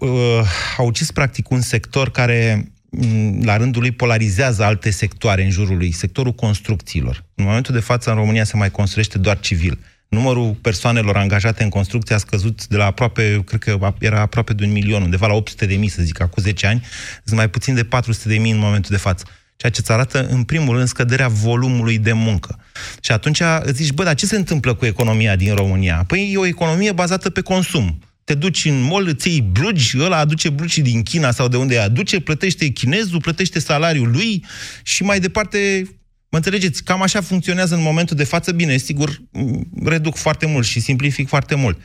au 0.76 0.86
ucis 0.86 1.10
practic 1.10 1.50
un 1.50 1.60
sector 1.60 2.10
care 2.10 2.70
mm, 2.90 3.42
la 3.44 3.56
rândul 3.56 3.80
lui 3.80 3.90
polarizează 3.90 4.64
alte 4.64 4.90
sectoare 4.90 5.44
în 5.44 5.50
jurul 5.50 5.76
lui, 5.76 5.92
sectorul 5.92 6.32
construcțiilor. 6.32 7.24
În 7.34 7.44
momentul 7.44 7.74
de 7.74 7.80
față 7.80 8.10
în 8.10 8.16
România 8.16 8.44
se 8.44 8.56
mai 8.56 8.70
construiește 8.70 9.18
doar 9.18 9.40
civil. 9.40 9.78
Numărul 10.11 10.55
persoanelor 10.55 11.16
angajate 11.16 11.62
în 11.62 11.68
construcție 11.68 12.14
a 12.14 12.18
scăzut 12.18 12.66
de 12.66 12.77
la 12.77 12.85
aproape, 12.85 13.42
cred 13.46 13.61
că 13.61 13.92
era 13.99 14.20
aproape 14.20 14.53
de 14.53 14.64
un 14.64 14.73
milion, 14.73 15.03
undeva 15.03 15.27
la 15.27 15.33
800 15.33 15.66
de 15.66 15.75
mii, 15.75 15.88
să 15.88 16.03
zic, 16.03 16.20
acum 16.20 16.42
10 16.42 16.66
ani, 16.66 16.85
sunt 17.25 17.37
mai 17.37 17.51
puțin 17.51 17.75
de 17.75 17.85
400 17.85 18.29
de 18.29 18.38
mii 18.38 18.53
în 18.53 18.59
momentul 18.59 18.90
de 18.90 18.96
față. 18.96 19.25
Ceea 19.57 19.73
ce 19.73 19.81
îți 19.81 19.92
arată, 19.92 20.27
în 20.27 20.42
primul 20.42 20.77
rând, 20.77 20.88
scăderea 20.88 21.29
volumului 21.29 21.99
de 21.99 22.12
muncă. 22.12 22.59
Și 23.01 23.12
atunci 23.12 23.40
îți 23.61 23.83
zici, 23.83 23.92
bă, 23.92 24.05
dar 24.05 24.14
ce 24.14 24.27
se 24.27 24.37
întâmplă 24.37 24.75
cu 24.75 24.87
economia 24.87 25.37
din 25.37 25.55
România? 25.55 26.05
Păi 26.07 26.31
e 26.33 26.38
o 26.38 26.46
economie 26.46 26.92
bazată 26.92 27.31
pe 27.31 27.40
consum. 27.40 27.99
Te 28.25 28.35
duci 28.35 28.64
în 28.64 28.81
mall, 28.81 29.07
îți 29.09 29.29
iei 29.29 29.40
blugi, 29.40 29.99
ăla 29.99 30.16
aduce 30.16 30.49
blugi 30.49 30.81
din 30.81 31.03
China 31.03 31.31
sau 31.31 31.49
de 31.49 31.57
unde 31.57 31.79
aduce, 31.79 32.20
plătește 32.20 32.68
chinezul, 32.68 33.20
plătește 33.20 33.59
salariul 33.59 34.11
lui 34.11 34.44
și 34.83 35.03
mai 35.03 35.20
departe 35.20 35.88
Mă 36.30 36.36
înțelegeți? 36.36 36.84
Cam 36.84 37.02
așa 37.02 37.20
funcționează 37.20 37.74
în 37.74 37.82
momentul 37.82 38.16
de 38.16 38.24
față. 38.24 38.52
Bine, 38.52 38.76
sigur, 38.76 39.22
reduc 39.84 40.16
foarte 40.16 40.46
mult 40.46 40.66
și 40.66 40.80
simplific 40.80 41.28
foarte 41.28 41.54
mult. 41.54 41.78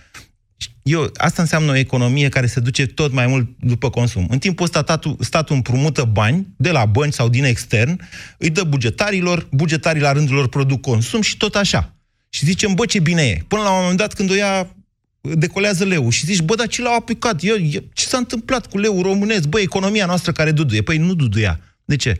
Eu, 0.83 1.11
asta 1.15 1.41
înseamnă 1.41 1.71
o 1.71 1.75
economie 1.75 2.29
care 2.29 2.45
se 2.45 2.59
duce 2.59 2.85
tot 2.85 3.11
mai 3.11 3.27
mult 3.27 3.49
după 3.59 3.89
consum. 3.89 4.27
În 4.29 4.39
timpul 4.39 4.65
ăsta, 4.65 4.79
statul, 4.81 5.17
statul 5.19 5.55
împrumută 5.55 6.03
bani 6.03 6.47
de 6.57 6.71
la 6.71 6.85
bănci 6.85 7.13
sau 7.13 7.29
din 7.29 7.43
extern, 7.43 8.01
îi 8.37 8.49
dă 8.49 8.63
bugetarilor, 8.63 9.47
bugetarii 9.51 10.01
la 10.01 10.11
rândul 10.11 10.35
lor 10.35 10.47
produc 10.47 10.81
consum 10.81 11.21
și 11.21 11.37
tot 11.37 11.55
așa. 11.55 11.95
Și 12.29 12.45
zicem, 12.45 12.73
bă, 12.73 12.85
ce 12.85 12.99
bine 12.99 13.21
e. 13.21 13.43
Până 13.47 13.61
la 13.61 13.69
un 13.71 13.79
moment 13.79 13.97
dat, 13.97 14.13
când 14.13 14.29
o 14.29 14.33
ia, 14.33 14.75
decolează 15.21 15.83
leu 15.83 16.09
și 16.09 16.25
zici, 16.25 16.41
bă, 16.41 16.55
dar 16.55 16.67
ce 16.67 16.81
l-au 16.81 16.95
aplicat? 16.95 17.43
Eu, 17.43 17.55
eu, 17.55 17.81
ce 17.93 18.05
s-a 18.05 18.17
întâmplat 18.17 18.65
cu 18.65 18.77
leu 18.77 19.01
românesc? 19.01 19.47
Bă, 19.47 19.59
economia 19.59 20.05
noastră 20.05 20.31
care 20.31 20.51
duduie. 20.51 20.81
Păi 20.81 20.97
nu 20.97 21.13
duduia. 21.13 21.59
De 21.85 21.95
ce? 21.95 22.19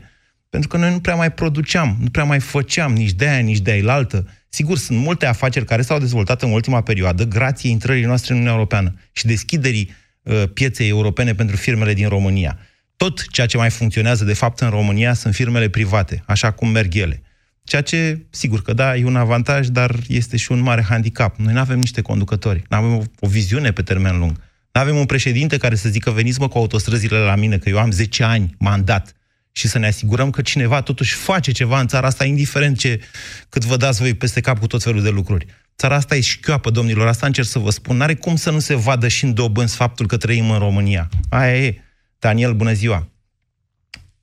Pentru 0.56 0.76
că 0.76 0.84
noi 0.84 0.92
nu 0.92 1.00
prea 1.00 1.14
mai 1.14 1.32
produceam, 1.32 1.96
nu 2.00 2.08
prea 2.08 2.24
mai 2.24 2.40
făceam 2.40 2.92
nici 2.92 3.12
de 3.12 3.28
aia, 3.28 3.38
nici 3.38 3.58
de 3.58 3.70
aia 3.70 3.92
altă. 3.92 4.28
Sigur, 4.48 4.78
sunt 4.78 4.98
multe 4.98 5.26
afaceri 5.26 5.64
care 5.64 5.82
s-au 5.82 5.98
dezvoltat 5.98 6.42
în 6.42 6.50
ultima 6.50 6.80
perioadă 6.80 7.24
grație 7.24 7.70
intrării 7.70 8.04
noastre 8.04 8.32
în 8.32 8.38
Uniunea 8.38 8.58
Europeană 8.58 8.94
și 9.12 9.26
deschiderii 9.26 9.94
uh, 10.22 10.42
pieței 10.54 10.88
europene 10.88 11.34
pentru 11.34 11.56
firmele 11.56 11.94
din 11.94 12.08
România. 12.08 12.58
Tot 12.96 13.26
ceea 13.28 13.46
ce 13.46 13.56
mai 13.56 13.70
funcționează, 13.70 14.24
de 14.24 14.32
fapt, 14.32 14.60
în 14.60 14.68
România 14.68 15.14
sunt 15.14 15.34
firmele 15.34 15.68
private, 15.68 16.22
așa 16.26 16.50
cum 16.50 16.68
merg 16.68 16.94
ele. 16.94 17.22
Ceea 17.64 17.82
ce, 17.82 18.26
sigur 18.30 18.62
că 18.62 18.72
da, 18.72 18.96
e 18.96 19.04
un 19.04 19.16
avantaj, 19.16 19.66
dar 19.66 19.96
este 20.08 20.36
și 20.36 20.52
un 20.52 20.60
mare 20.60 20.82
handicap. 20.82 21.36
Noi 21.36 21.52
nu 21.52 21.58
avem 21.58 21.78
niște 21.78 22.00
conducători, 22.00 22.62
nu 22.68 22.76
avem 22.76 22.96
o, 22.96 23.02
o 23.20 23.28
viziune 23.28 23.72
pe 23.72 23.82
termen 23.82 24.18
lung. 24.18 24.36
Nu 24.72 24.80
avem 24.80 24.96
un 24.96 25.06
președinte 25.06 25.56
care 25.56 25.74
să 25.74 25.88
zică 25.88 26.10
veniți 26.10 26.40
mă 26.40 26.48
cu 26.48 26.58
autostrăzile 26.58 27.18
la 27.18 27.34
mine, 27.34 27.58
că 27.58 27.68
eu 27.68 27.78
am 27.78 27.90
10 27.90 28.22
ani 28.22 28.54
mandat 28.58 29.16
și 29.56 29.66
să 29.66 29.78
ne 29.78 29.86
asigurăm 29.86 30.30
că 30.30 30.42
cineva 30.42 30.82
totuși 30.82 31.14
face 31.14 31.52
ceva 31.52 31.80
în 31.80 31.86
țara 31.86 32.06
asta, 32.06 32.24
indiferent 32.24 32.78
ce, 32.78 33.00
cât 33.48 33.64
vă 33.64 33.76
dați 33.76 34.02
voi 34.02 34.14
peste 34.14 34.40
cap 34.40 34.58
cu 34.58 34.66
tot 34.66 34.82
felul 34.82 35.02
de 35.02 35.10
lucruri. 35.10 35.46
Țara 35.76 35.94
asta 35.94 36.14
e 36.14 36.20
șchioapă, 36.20 36.70
domnilor, 36.70 37.06
asta 37.06 37.26
încerc 37.26 37.46
să 37.46 37.58
vă 37.58 37.70
spun. 37.70 37.96
N-are 37.96 38.14
cum 38.14 38.34
să 38.34 38.50
nu 38.50 38.58
se 38.58 38.74
vadă 38.74 39.08
și 39.08 39.24
în 39.24 39.34
dobânzi 39.34 39.76
faptul 39.76 40.06
că 40.06 40.16
trăim 40.16 40.50
în 40.50 40.58
România. 40.58 41.04
Aia 41.30 41.56
e. 41.56 41.74
Daniel, 42.18 42.52
bună 42.52 42.72
ziua. 42.72 43.00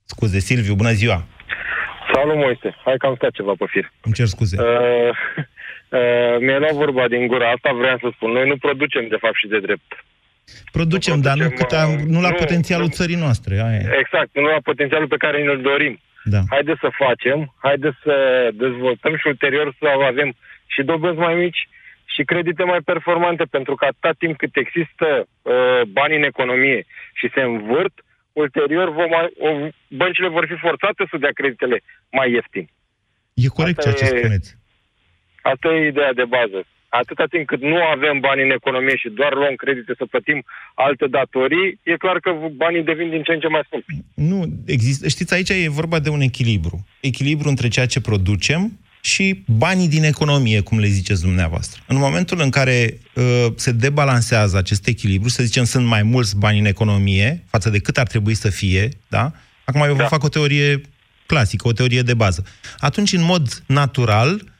Scuze, 0.03 0.39
Silviu, 0.39 0.75
bună 0.75 0.91
ziua. 0.91 1.25
Salut, 2.13 2.35
Moise. 2.35 2.75
Hai 2.85 2.97
că 2.97 3.05
am 3.05 3.15
stat 3.15 3.31
ceva 3.31 3.53
pe 3.57 3.65
fir. 3.67 3.91
Îmi 4.01 4.13
cer 4.13 4.25
scuze. 4.25 4.55
Uh, 4.59 4.65
uh, 5.97 6.35
mi-a 6.45 6.57
luat 6.57 6.75
vorba 6.83 7.07
din 7.07 7.27
gura 7.27 7.51
asta, 7.51 7.71
vreau 7.71 7.97
să 7.97 8.07
spun. 8.15 8.31
Noi 8.31 8.47
nu 8.47 8.57
producem, 8.57 9.07
de 9.07 9.17
fapt, 9.19 9.35
și 9.35 9.47
de 9.47 9.59
drept. 9.59 9.89
Producem, 10.71 11.21
dar 11.21 11.37
nu, 11.37 11.49
cât 11.49 11.71
am, 11.71 11.89
nu 12.07 12.21
la 12.21 12.29
nu, 12.29 12.35
potențialul 12.35 12.85
nu, 12.85 12.91
țării 12.91 13.15
noastre. 13.15 13.53
Aia. 13.53 13.81
Exact, 14.01 14.29
nu 14.33 14.49
la 14.55 14.59
potențialul 14.63 15.07
pe 15.07 15.17
care 15.17 15.43
ne-l 15.43 15.61
dorim. 15.61 15.99
Da. 16.23 16.41
Haideți 16.49 16.79
să 16.79 16.89
facem, 17.05 17.53
haideți 17.57 17.97
să 18.03 18.15
dezvoltăm 18.53 19.17
și 19.17 19.27
ulterior 19.27 19.75
să 19.79 19.87
avem 20.07 20.35
și 20.65 20.83
dobânzi 20.83 21.19
mai 21.19 21.35
mici 21.35 21.67
și 22.05 22.23
credite 22.23 22.63
mai 22.63 22.81
performante, 22.85 23.43
pentru 23.43 23.75
că 23.75 23.85
atâta 23.85 24.11
timp 24.17 24.37
cât 24.37 24.55
există 24.55 25.07
uh, 25.17 25.81
bani 25.87 26.15
în 26.15 26.23
economie 26.23 26.85
și 27.13 27.31
se 27.33 27.41
învârt, 27.41 27.93
ulterior 28.31 28.89
vom, 28.91 29.11
o, 29.47 29.49
băncile 29.87 30.27
vor 30.27 30.45
fi 30.47 30.57
forțate 30.67 31.05
să 31.09 31.17
dea 31.17 31.33
creditele 31.33 31.81
mai 32.11 32.31
ieftini. 32.31 32.73
E 33.33 33.47
corect 33.47 33.77
asta 33.77 33.91
ceea 33.91 34.09
ce 34.09 34.17
spuneți. 34.17 34.57
Asta 35.41 35.67
e 35.67 35.87
ideea 35.87 36.13
de 36.13 36.25
bază 36.25 36.65
atâta 37.01 37.25
timp 37.33 37.45
cât 37.47 37.61
nu 37.61 37.79
avem 37.95 38.19
bani 38.19 38.41
în 38.43 38.51
economie 38.59 38.95
și 38.95 39.09
doar 39.09 39.33
luăm 39.33 39.55
credite 39.55 39.93
să 39.97 40.05
plătim 40.05 40.39
alte 40.73 41.05
datorii, 41.07 41.79
e 41.83 42.03
clar 42.05 42.17
că 42.19 42.31
banii 42.63 42.83
devin 42.83 43.09
din 43.09 43.23
ce 43.23 43.31
în 43.31 43.39
ce 43.39 43.47
mai 43.47 43.63
scumpi. 43.65 43.95
Nu, 44.13 44.39
există. 44.65 45.07
Știți, 45.07 45.33
aici 45.33 45.49
e 45.49 45.79
vorba 45.81 45.99
de 45.99 46.09
un 46.09 46.21
echilibru. 46.21 46.85
Echilibru 46.99 47.47
între 47.49 47.67
ceea 47.67 47.85
ce 47.85 48.01
producem 48.01 48.61
și 49.01 49.43
banii 49.47 49.87
din 49.87 50.03
economie, 50.03 50.59
cum 50.59 50.79
le 50.79 50.87
ziceți 50.87 51.21
dumneavoastră. 51.21 51.81
În 51.87 51.97
momentul 51.97 52.39
în 52.41 52.49
care 52.49 52.97
uh, 53.15 53.23
se 53.55 53.71
debalansează 53.71 54.57
acest 54.57 54.87
echilibru, 54.87 55.29
să 55.29 55.43
zicem, 55.43 55.63
sunt 55.63 55.85
mai 55.85 56.03
mulți 56.03 56.37
bani 56.37 56.59
în 56.59 56.65
economie 56.65 57.43
față 57.47 57.69
de 57.69 57.79
cât 57.79 57.97
ar 57.97 58.07
trebui 58.07 58.33
să 58.33 58.49
fie, 58.49 58.89
da? 59.07 59.31
Acum 59.63 59.81
eu 59.81 59.95
da. 59.95 60.03
vă 60.03 60.09
fac 60.09 60.23
o 60.23 60.29
teorie 60.29 60.81
clasică, 61.25 61.67
o 61.67 61.71
teorie 61.71 62.01
de 62.01 62.13
bază. 62.13 62.43
Atunci, 62.79 63.13
în 63.13 63.23
mod 63.23 63.63
natural, 63.65 64.52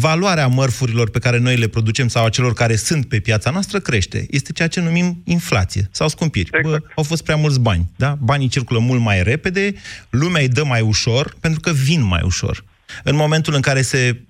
valoarea 0.00 0.46
mărfurilor 0.46 1.10
pe 1.10 1.18
care 1.18 1.38
noi 1.38 1.56
le 1.56 1.66
producem 1.66 2.08
sau 2.08 2.24
a 2.24 2.28
celor 2.28 2.52
care 2.52 2.76
sunt 2.76 3.08
pe 3.08 3.20
piața 3.20 3.50
noastră 3.50 3.80
crește. 3.80 4.26
Este 4.30 4.52
ceea 4.52 4.68
ce 4.68 4.80
numim 4.80 5.22
inflație 5.24 5.88
sau 5.90 6.08
scumpiri. 6.08 6.50
Exact. 6.52 6.84
Bă, 6.84 6.92
au 6.94 7.02
fost 7.02 7.22
prea 7.22 7.36
mulți 7.36 7.60
bani, 7.60 7.90
da? 7.96 8.18
Banii 8.20 8.48
circulă 8.48 8.78
mult 8.78 9.00
mai 9.00 9.22
repede, 9.22 9.74
lumea 10.10 10.42
îi 10.42 10.48
dă 10.48 10.64
mai 10.64 10.80
ușor, 10.80 11.36
pentru 11.40 11.60
că 11.60 11.72
vin 11.72 12.02
mai 12.02 12.20
ușor. 12.24 12.64
În 13.04 13.16
momentul 13.16 13.54
în 13.54 13.60
care 13.60 13.82
se 13.82 14.20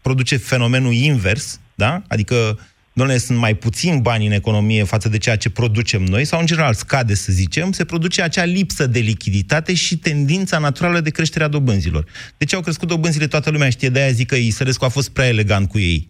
produce 0.00 0.36
fenomenul 0.36 0.92
invers, 0.92 1.60
da? 1.74 2.02
Adică 2.08 2.58
domnule, 2.98 3.18
sunt 3.18 3.38
mai 3.38 3.54
puțin 3.54 4.00
bani 4.00 4.26
în 4.26 4.32
economie 4.32 4.84
față 4.84 5.08
de 5.08 5.18
ceea 5.18 5.36
ce 5.36 5.50
producem 5.50 6.02
noi, 6.02 6.24
sau 6.24 6.40
în 6.40 6.46
general 6.46 6.74
scade, 6.74 7.14
să 7.14 7.32
zicem, 7.32 7.72
se 7.72 7.84
produce 7.84 8.22
acea 8.22 8.44
lipsă 8.44 8.86
de 8.86 8.98
lichiditate 8.98 9.74
și 9.74 9.96
tendința 9.96 10.58
naturală 10.58 11.00
de 11.00 11.10
creștere 11.10 11.44
a 11.44 11.48
dobânzilor. 11.48 12.04
De 12.36 12.44
ce 12.44 12.54
au 12.54 12.60
crescut 12.60 12.88
dobânzile? 12.88 13.26
Toată 13.26 13.50
lumea 13.50 13.70
știe, 13.70 13.88
de-aia 13.88 14.10
zic 14.10 14.26
că 14.26 14.34
Isărescu 14.34 14.84
a 14.84 14.88
fost 14.88 15.08
prea 15.10 15.26
elegant 15.26 15.68
cu 15.68 15.78
ei. 15.78 16.08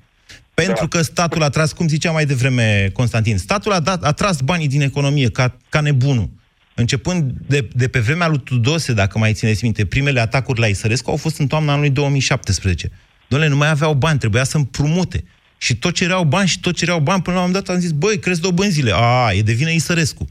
Pentru 0.55 0.87
da. 0.89 0.99
că 0.99 1.03
statul 1.03 1.43
a 1.43 1.49
tras, 1.49 1.73
cum 1.73 1.89
zicea 1.89 2.11
mai 2.11 2.27
devreme 2.27 2.91
Constantin, 2.93 3.39
statul 3.39 3.73
a, 3.73 3.81
dat, 3.81 4.05
a 4.05 4.13
tras 4.13 4.41
banii 4.41 4.69
din 4.69 4.81
economie 4.81 5.31
ca, 5.31 5.57
ca 5.69 5.81
nebunul. 5.81 6.31
Începând 6.75 7.33
de, 7.47 7.69
de 7.73 7.89
pe 7.89 7.99
vremea 7.99 8.29
lui 8.29 8.41
Tudose, 8.45 8.93
dacă 8.93 9.19
mai 9.19 9.33
țineți 9.33 9.65
minte, 9.65 9.85
primele 9.85 10.21
atacuri 10.21 10.61
la 10.61 10.67
Isărescu 10.67 11.11
au 11.11 11.17
fost 11.17 11.39
în 11.39 11.47
toamna 11.47 11.73
anului 11.73 11.91
2017. 11.91 12.91
Doamne, 13.29 13.49
nu 13.49 13.57
mai 13.57 13.69
aveau 13.69 13.95
bani, 13.95 14.19
trebuia 14.19 14.45
să 14.45 14.57
împrumute. 14.57 15.25
Și 15.59 15.77
tot 15.77 15.95
cereau 15.95 16.25
bani 16.25 16.49
și 16.49 16.61
tot 16.61 16.77
cereau 16.77 17.01
bani, 17.01 17.23
până 17.23 17.37
la 17.37 17.43
un 17.43 17.49
moment 17.49 17.67
dat 17.67 17.75
am 17.75 17.81
zis, 17.81 17.93
băi, 17.93 18.19
cresc 18.19 18.41
dobânzile. 18.41 18.93
A, 18.95 19.33
e 19.33 19.43
de 19.43 19.53
vină 19.53 19.71
Isărescu. 19.71 20.25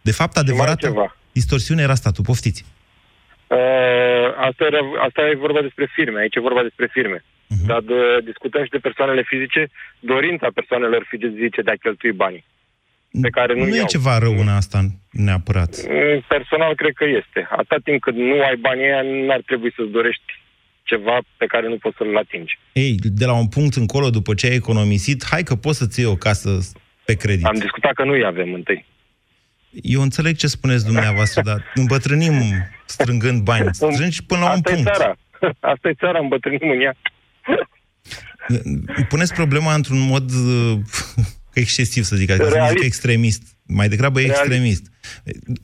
De 0.00 0.12
fapt, 0.12 0.36
adevărată 0.36 1.14
distorsiune 1.32 1.82
era 1.82 1.94
statul. 1.94 2.24
Poftiți. 2.24 2.64
Uh, 3.46 4.26
asta, 4.48 4.64
era, 4.64 4.78
asta 5.06 5.20
e 5.28 5.44
vorba 5.46 5.60
despre 5.60 5.86
firme, 5.94 6.20
aici 6.20 6.34
e 6.34 6.48
vorba 6.48 6.62
despre 6.62 6.88
firme. 6.92 7.24
Uh-huh. 7.24 7.66
Dar 7.66 7.80
de, 7.80 8.20
discutăm 8.24 8.64
și 8.64 8.70
de 8.70 8.78
persoanele 8.78 9.22
fizice, 9.22 9.70
dorința 10.00 10.48
persoanelor 10.54 11.06
fizice 11.08 11.62
de 11.62 11.70
a 11.70 11.82
cheltui 11.82 12.12
banii. 12.12 12.44
Pe 13.20 13.28
care 13.28 13.54
nu, 13.54 13.64
nu 13.64 13.76
e 13.76 13.84
ceva 13.84 14.18
rău 14.18 14.38
în 14.38 14.48
asta 14.48 14.78
neapărat. 15.10 15.72
Mm, 15.88 16.24
personal, 16.28 16.74
cred 16.74 16.92
că 16.94 17.04
este. 17.04 17.48
Atât 17.50 17.84
timp 17.84 18.00
cât 18.00 18.14
nu 18.14 18.42
ai 18.42 18.56
banii 18.56 18.84
aia, 18.84 19.02
nu 19.02 19.32
ar 19.32 19.42
trebui 19.46 19.72
să-ți 19.76 19.90
dorești 19.90 20.41
ceva 20.82 21.18
pe 21.36 21.46
care 21.46 21.68
nu 21.68 21.76
poți 21.76 21.96
să-l 21.96 22.16
atingi. 22.16 22.58
Ei, 22.72 22.94
de 23.02 23.24
la 23.24 23.34
un 23.34 23.46
punct 23.46 23.74
încolo, 23.74 24.10
după 24.10 24.34
ce 24.34 24.46
ai 24.46 24.54
economisit, 24.54 25.24
hai 25.24 25.42
că 25.42 25.54
poți 25.54 25.78
să-ți 25.78 26.00
iei 26.00 26.08
o 26.08 26.16
casă 26.16 26.58
pe 27.04 27.14
credit. 27.14 27.44
Am 27.44 27.58
discutat 27.58 27.92
că 27.92 28.04
nu-i 28.04 28.24
avem 28.24 28.52
întâi. 28.52 28.84
Eu 29.70 30.02
înțeleg 30.02 30.36
ce 30.36 30.46
spuneți 30.46 30.84
dumneavoastră, 30.84 31.42
dar 31.44 31.72
îmbătrânim 31.74 32.32
strângând 32.84 33.42
bani. 33.42 33.68
Strângi 33.72 34.24
până 34.24 34.40
la 34.40 34.46
Asta 34.46 34.70
un 34.70 34.74
punct. 34.74 34.88
E 34.88 34.92
țara. 34.92 35.16
Asta 35.72 35.88
e 35.88 35.94
țara, 35.94 36.18
îmbătrânim 36.18 36.70
în 36.70 36.80
ea. 36.80 36.96
Puneți 39.08 39.34
problema 39.34 39.74
într-un 39.74 40.06
mod 40.06 40.30
uh, 40.30 40.78
excesiv, 41.62 42.02
să 42.02 42.16
zic, 42.16 42.30
adică 42.30 42.48
să 42.48 42.66
zic 42.70 42.84
extremist. 42.84 43.42
Mai 43.66 43.88
degrabă 43.88 44.18
Realist. 44.18 44.40
extremist. 44.40 44.86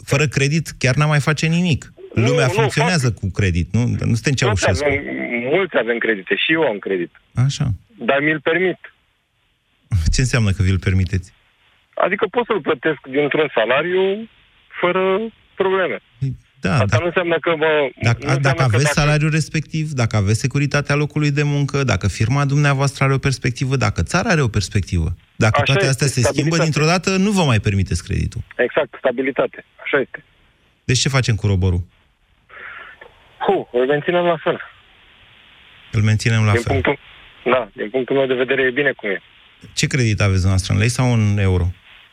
Fără 0.04 0.26
credit 0.26 0.68
chiar 0.78 0.94
n-am 0.94 1.08
mai 1.08 1.20
face 1.20 1.46
nimic. 1.46 1.92
Lumea 2.14 2.46
nu, 2.46 2.52
funcționează 2.52 3.06
nu, 3.06 3.14
cu 3.20 3.30
credit, 3.30 3.72
nu? 3.72 3.80
Nu 3.86 4.14
suntem 4.14 4.32
Ceaușescu. 4.32 4.84
Avem, 4.84 5.02
mulți 5.52 5.76
avem 5.76 5.98
credite, 5.98 6.34
și 6.36 6.52
eu 6.52 6.62
am 6.62 6.78
credit. 6.78 7.10
Așa. 7.34 7.66
Dar 7.98 8.20
mi-l 8.20 8.40
permit. 8.40 8.78
Ce 10.12 10.20
înseamnă 10.20 10.50
că 10.50 10.62
vi-l 10.62 10.78
permiteți? 10.78 11.32
Adică 11.94 12.26
pot 12.30 12.44
să-l 12.46 12.60
plătesc 12.60 13.00
dintr-un 13.10 13.50
salariu 13.54 14.28
fără 14.80 15.32
probleme. 15.54 15.98
Da, 16.60 16.72
Asta 16.72 16.86
da. 16.86 16.98
nu 16.98 17.06
înseamnă 17.06 17.38
că 17.40 17.56
mă... 17.56 17.90
Dacă, 18.02 18.26
nu 18.26 18.38
dacă 18.38 18.62
aveți 18.62 18.70
că 18.70 18.82
dacă... 18.82 19.00
salariul 19.00 19.30
respectiv, 19.30 19.90
dacă 19.90 20.16
aveți 20.16 20.40
securitatea 20.40 20.94
locului 20.94 21.30
de 21.30 21.42
muncă, 21.42 21.84
dacă 21.84 22.08
firma 22.08 22.44
dumneavoastră 22.44 23.04
are 23.04 23.12
o 23.12 23.18
perspectivă, 23.18 23.76
dacă 23.76 24.02
țara 24.02 24.28
are 24.28 24.40
o 24.40 24.48
perspectivă, 24.48 25.16
dacă 25.36 25.60
Așa 25.60 25.62
toate 25.62 25.86
este, 25.86 26.04
astea 26.04 26.22
se 26.22 26.28
schimbă 26.32 26.56
dintr-o 26.56 26.84
dată, 26.84 27.16
nu 27.16 27.30
vă 27.30 27.42
mai 27.42 27.60
permiteți 27.60 28.04
creditul. 28.04 28.40
Exact, 28.56 28.94
stabilitate. 28.98 29.64
Așa 29.84 30.00
este. 30.00 30.24
Deci 30.84 30.98
ce 30.98 31.08
facem 31.08 31.34
cu 31.34 31.46
roborul? 31.46 31.82
Hu, 33.48 33.68
îl 33.72 33.86
menținem 33.86 34.24
la 34.24 34.36
fel. 34.36 34.58
Îl 35.92 36.02
menținem 36.02 36.44
la 36.44 36.52
din 36.52 36.60
fel. 36.60 36.72
Punctul, 36.72 36.98
da, 37.44 37.68
din 37.72 37.90
punctul 37.90 38.16
meu 38.16 38.26
de 38.26 38.34
vedere 38.34 38.62
e 38.62 38.70
bine 38.70 38.92
cum 38.92 39.08
e. 39.10 39.20
Ce 39.74 39.86
credit 39.86 40.20
aveți 40.20 40.46
noastră, 40.46 40.72
în 40.72 40.78
lei 40.78 40.88
sau 40.88 41.12
în 41.12 41.38
euro? 41.38 41.66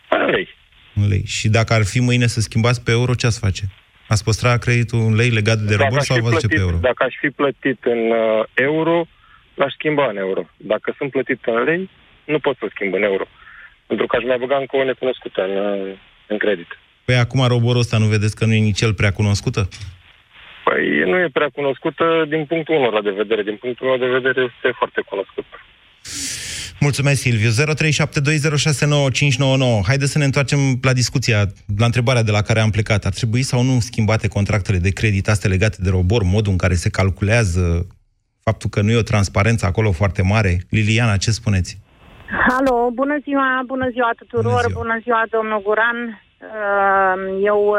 În 0.10 0.26
lei. 0.26 0.48
În 0.94 1.08
lei. 1.08 1.24
Și 1.26 1.50
dacă 1.50 1.74
ar 1.74 1.84
fi 1.84 2.00
mâine 2.00 2.28
să 2.28 2.40
schimbați 2.40 2.84
pe 2.84 2.92
euro, 2.92 3.14
ce 3.14 3.26
ați 3.26 3.40
face? 3.40 3.64
Ați 4.08 4.24
păstra 4.24 4.58
creditul 4.58 5.00
în 5.00 5.16
lei 5.16 5.30
legat 5.30 5.58
de 5.58 5.76
robor 5.76 6.00
sau 6.00 6.18
vă 6.20 6.30
pe 6.30 6.56
euro? 6.60 6.78
Dacă 6.78 7.04
aș 7.04 7.14
fi 7.20 7.30
plătit 7.30 7.80
în 7.84 8.12
uh, 8.12 8.46
euro, 8.54 9.06
l-aș 9.54 9.74
schimba 9.74 10.10
în 10.10 10.18
euro. 10.18 10.50
Dacă 10.58 10.96
sunt 10.98 11.12
plătit 11.12 11.40
în 11.46 11.64
lei, 11.64 11.90
nu 12.26 12.40
pot 12.40 12.58
să 12.60 12.66
schimb 12.70 12.94
în 12.94 13.04
euro. 13.04 13.26
Pentru 13.88 14.06
că 14.06 14.16
aș 14.16 14.24
mai 14.24 14.38
băga 14.38 14.58
încă 14.58 14.76
o 14.78 14.84
necunoscută 14.84 15.42
în, 15.42 15.58
uh, 15.58 15.98
în 16.28 16.38
credit. 16.38 16.68
Păi 17.06 17.16
acum 17.16 17.48
roborul 17.48 17.80
ăsta 17.80 17.98
nu 17.98 18.06
vedeți 18.06 18.36
că 18.36 18.46
nu 18.46 18.54
e 18.54 18.60
nici 18.60 18.82
el 18.82 18.94
prea 18.94 19.12
cunoscută? 19.12 19.68
Păi 20.68 20.84
nu 21.12 21.18
e 21.18 21.38
prea 21.38 21.50
cunoscută 21.50 22.06
din 22.28 22.46
punctul 22.46 22.76
unor 22.76 23.02
de 23.02 23.18
vedere. 23.22 23.42
Din 23.44 23.58
punctul 23.64 23.88
meu 23.88 23.98
de 23.98 24.16
vedere 24.18 24.42
este 24.42 24.70
foarte 24.80 25.02
cunoscută. 25.10 25.54
Mulțumesc, 26.80 27.20
Silviu. 27.22 27.50
0372069599. 27.50 27.54
Haideți 29.88 30.12
să 30.12 30.18
ne 30.18 30.24
întoarcem 30.26 30.60
la 30.82 30.94
discuția, 30.94 31.40
la 31.78 31.86
întrebarea 31.86 32.24
de 32.24 32.32
la 32.32 32.42
care 32.42 32.60
am 32.60 32.70
plecat. 32.70 33.06
Ar 33.06 33.12
trebui 33.12 33.42
sau 33.42 33.62
nu 33.62 33.80
schimbate 33.80 34.28
contractele 34.28 34.78
de 34.78 34.90
credit, 35.00 35.28
astea 35.28 35.50
legate 35.50 35.78
de 35.80 35.90
robor, 35.90 36.22
modul 36.24 36.52
în 36.52 36.58
care 36.58 36.74
se 36.74 36.90
calculează 36.90 37.88
faptul 38.44 38.70
că 38.70 38.82
nu 38.82 38.92
e 38.92 38.98
o 38.98 39.12
transparență 39.12 39.66
acolo 39.66 39.92
foarte 39.92 40.22
mare? 40.22 40.52
Liliana, 40.70 41.18
ce 41.18 41.32
spuneți? 41.32 41.72
Alo, 42.58 42.90
bună 42.94 43.18
ziua, 43.24 43.62
bună 43.66 43.90
ziua 43.92 44.12
tuturor, 44.18 44.64
bună 44.64 44.68
ziua, 44.68 44.82
bună 44.82 45.00
ziua 45.04 45.24
domnul 45.32 45.62
Guran. 45.66 46.00
Uh, 46.40 47.42
eu 47.44 47.60
uh, 47.68 47.78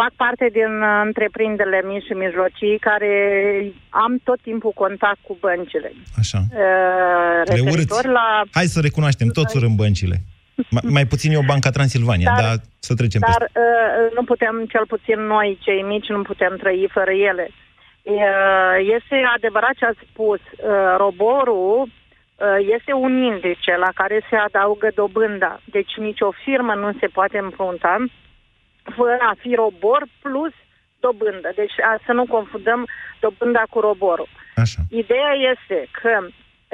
fac 0.00 0.12
parte 0.22 0.46
din 0.58 0.72
uh, 0.82 1.02
întreprinderile 1.04 1.80
mici 1.90 2.06
și 2.08 2.12
mijlocii 2.24 2.78
care 2.88 3.12
am 3.88 4.12
tot 4.28 4.40
timpul 4.48 4.72
contact 4.82 5.20
cu 5.28 5.36
băncile. 5.40 5.90
Așa. 6.22 6.40
Le 7.44 7.60
urâți. 7.70 8.06
La... 8.18 8.26
Hai 8.58 8.66
să 8.74 8.80
recunoaștem, 8.80 9.28
toți 9.28 9.56
urâm 9.56 9.74
băncile. 9.74 10.16
Mai, 10.70 10.82
mai 10.96 11.06
puțin 11.12 11.32
e 11.32 11.36
o 11.44 11.50
banca 11.52 11.70
Transilvania, 11.70 12.32
dar, 12.36 12.44
dar 12.44 12.56
să 12.78 12.94
trecem 12.94 13.20
Dar 13.20 13.38
peste. 13.38 13.60
nu 14.16 14.22
putem, 14.24 14.54
cel 14.68 14.86
puțin 14.86 15.20
noi, 15.34 15.58
cei 15.60 15.82
mici, 15.82 16.08
nu 16.08 16.22
putem 16.22 16.56
trăi 16.56 16.88
fără 16.92 17.12
ele. 17.30 17.46
Este 18.96 19.16
adevărat 19.36 19.74
ce 19.78 19.84
ați 19.84 20.06
spus. 20.10 20.40
Roborul 20.96 21.88
Uh, 22.36 22.66
este 22.76 22.92
un 22.92 23.22
indice 23.22 23.76
la 23.76 23.90
care 23.94 24.26
se 24.30 24.36
adaugă 24.36 24.88
dobânda. 24.94 25.60
Deci 25.64 25.92
nicio 25.96 26.30
firmă 26.44 26.74
nu 26.74 26.92
se 27.00 27.06
poate 27.06 27.38
împrunta 27.38 28.04
fără 28.96 29.18
a 29.20 29.34
fi 29.38 29.54
robor 29.54 30.02
plus 30.22 30.52
dobândă. 31.00 31.52
Deci 31.54 31.76
să 32.06 32.12
nu 32.12 32.24
confundăm 32.26 32.86
dobânda 33.20 33.62
cu 33.70 33.80
roborul. 33.80 34.28
Așa. 34.54 34.80
Ideea 34.90 35.32
este 35.52 35.88
că, 36.00 36.26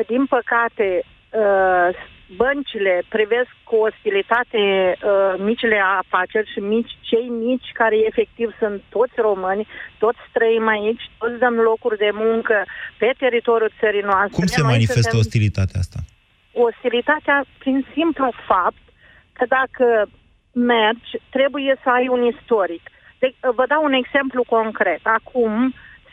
din 0.06 0.26
păcate, 0.26 1.02
uh, 1.30 1.88
băncile 2.36 3.02
privesc 3.08 3.52
cu 3.64 3.76
ostilitate 3.76 4.62
uh, 4.62 5.34
micile 5.48 5.78
afaceri 6.02 6.52
și 6.52 6.58
mici, 6.58 6.92
cei 7.00 7.28
mici 7.28 7.68
care 7.72 7.96
efectiv 8.10 8.48
sunt 8.58 8.82
toți 8.88 9.16
români, 9.16 9.66
toți 9.98 10.22
trăim 10.32 10.66
aici, 10.68 11.10
toți 11.18 11.38
dăm 11.38 11.54
locuri 11.54 11.98
de 11.98 12.10
muncă 12.12 12.64
pe 12.98 13.14
teritoriul 13.18 13.72
țării 13.80 14.08
noastre. 14.12 14.38
Cum 14.38 14.46
se 14.46 14.62
manifestă 14.62 15.00
suntem... 15.00 15.18
ostilitatea 15.18 15.80
asta? 15.80 15.98
Ostilitatea 16.52 17.44
prin 17.58 17.86
simplu 17.94 18.32
fapt 18.46 18.84
că 19.32 19.44
dacă 19.58 20.08
mergi, 20.52 21.10
trebuie 21.30 21.74
să 21.82 21.88
ai 21.90 22.08
un 22.08 22.22
istoric. 22.32 22.82
De, 23.18 23.34
vă 23.40 23.64
dau 23.68 23.84
un 23.84 23.92
exemplu 23.92 24.44
concret. 24.48 25.00
Acum, 25.02 25.64
uh, 25.64 25.72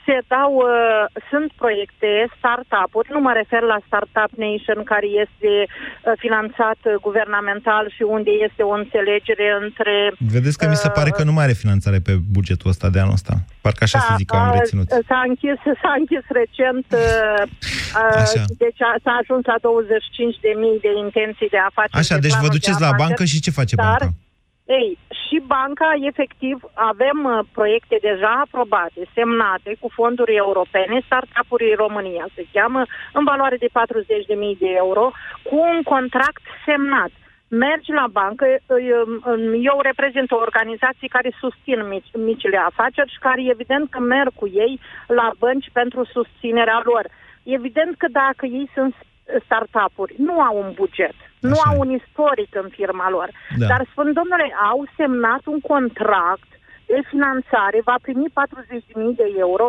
se 0.09 0.17
dau, 0.35 0.51
uh, 0.55 1.03
sunt 1.29 1.49
proiecte, 1.61 2.11
startup-uri, 2.37 3.13
nu 3.15 3.21
mă 3.25 3.31
refer 3.41 3.61
la 3.73 3.79
Startup 3.87 4.31
Nation, 4.45 4.79
care 4.91 5.07
este 5.23 5.51
uh, 5.65 6.13
finanțat 6.23 6.79
guvernamental 7.07 7.83
și 7.95 8.03
unde 8.15 8.31
este 8.47 8.61
o 8.71 8.73
înțelegere 8.81 9.47
între... 9.65 9.93
Vedeți 10.35 10.57
că 10.59 10.65
mi 10.73 10.83
se 10.85 10.89
pare 10.97 11.11
că 11.17 11.23
nu 11.27 11.33
mai 11.35 11.45
are 11.47 11.61
finanțare 11.63 11.99
pe 12.07 12.13
bugetul 12.37 12.71
ăsta 12.73 12.87
de 12.93 12.99
anul 13.03 13.17
ăsta. 13.19 13.33
Parcă 13.65 13.83
așa 13.87 13.99
da, 13.99 14.05
se 14.07 14.13
zic 14.19 14.27
că 14.29 14.37
am 14.43 14.51
reținut. 14.59 14.87
S-a 15.09 15.21
închis, 15.29 15.59
s-a 15.83 15.93
închis 16.01 16.25
recent, 16.41 16.85
uh, 17.03 17.41
uh 17.99 18.23
așa. 18.23 18.43
deci 18.63 18.81
a, 18.89 18.91
s-a 19.03 19.13
ajuns 19.21 19.43
la 19.51 19.57
25.000 19.65 20.85
de 20.85 20.91
intenții 21.05 21.49
de 21.55 21.61
afaceri. 21.69 22.01
Așa, 22.01 22.15
deci 22.25 22.37
vă 22.43 22.49
duceți 22.57 22.81
la 22.85 22.91
bancă 23.01 23.23
și 23.31 23.37
ce 23.45 23.51
face 23.59 23.75
dar, 23.75 23.85
banca? 23.87 24.07
Ei, 24.77 24.97
și 25.21 25.41
banca, 25.45 25.89
efectiv, 26.11 26.55
avem 26.73 27.19
uh, 27.23 27.39
proiecte 27.57 27.97
deja 28.01 28.31
aprobate, 28.45 29.01
semnate 29.13 29.71
cu 29.79 29.87
fonduri 29.97 30.35
europene, 30.35 31.01
startup-uri 31.05 31.73
România, 31.83 32.25
se 32.35 32.43
cheamă, 32.53 32.81
în 33.13 33.23
valoare 33.23 33.57
de 33.57 33.69
40.000 33.69 34.57
de 34.59 34.71
euro, 34.83 35.11
cu 35.43 35.55
un 35.55 35.81
contract 35.83 36.41
semnat. 36.65 37.11
Mergi 37.47 37.91
la 37.91 38.07
bancă, 38.11 38.45
eu 39.69 39.77
reprezint 39.81 40.31
o 40.31 40.43
organizație 40.47 41.07
care 41.07 41.31
susțin 41.39 41.87
mici, 41.87 42.11
micile 42.13 42.57
afaceri 42.57 43.11
și 43.11 43.19
care 43.19 43.41
evident 43.55 43.89
că 43.89 43.99
merg 43.99 44.31
cu 44.35 44.47
ei 44.47 44.79
la 45.07 45.31
bănci 45.39 45.69
pentru 45.73 46.03
susținerea 46.03 46.81
lor. 46.83 47.05
Evident 47.43 47.97
că 47.97 48.07
dacă 48.11 48.45
ei 48.45 48.69
sunt 48.73 48.95
startup-uri, 49.45 50.13
nu 50.17 50.41
au 50.41 50.57
un 50.57 50.71
buget 50.75 51.15
nu 51.39 51.57
Așa. 51.59 51.69
au 51.69 51.75
un 51.79 51.89
istoric 51.99 52.55
în 52.63 52.69
firma 52.77 53.09
lor. 53.09 53.29
Da. 53.57 53.65
Dar 53.71 53.81
spun, 53.91 54.07
domnule, 54.19 54.47
au 54.71 54.79
semnat 54.97 55.41
un 55.45 55.59
contract 55.59 56.49
de 56.91 56.99
finanțare, 57.11 57.87
va 57.89 57.97
primi 58.01 58.27
40.000 58.29 59.19
de 59.21 59.27
euro, 59.45 59.67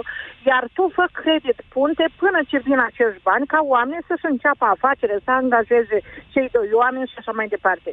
iar 0.50 0.64
tu 0.76 0.82
fă 0.96 1.04
credit 1.20 1.58
punte 1.74 2.06
până 2.22 2.38
ce 2.50 2.58
vin 2.66 2.78
acești 2.88 3.22
bani 3.28 3.46
ca 3.46 3.60
oameni 3.74 4.06
să-și 4.08 4.30
înceapă 4.32 4.64
afacere, 4.64 5.16
să 5.24 5.30
angajeze 5.30 5.98
cei 6.32 6.48
doi 6.56 6.70
oameni 6.82 7.10
și 7.10 7.18
așa 7.18 7.32
mai 7.38 7.48
departe. 7.54 7.90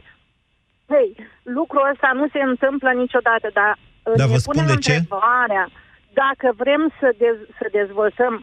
Hei, 0.92 1.10
lucrul 1.58 1.90
ăsta 1.92 2.10
nu 2.20 2.26
se 2.34 2.42
întâmplă 2.52 2.90
niciodată, 3.04 3.48
dar 3.60 3.72
da, 4.04 4.26
ne 4.26 4.32
vă 4.32 4.38
spun 4.38 4.54
punem 4.54 4.70
de 4.74 4.82
ce? 4.86 4.94
întrebarea 4.94 5.66
dacă 6.24 6.48
vrem 6.64 6.82
să, 7.00 7.08
dez- 7.24 7.48
să 7.60 7.66
dezvoltăm, 7.72 8.34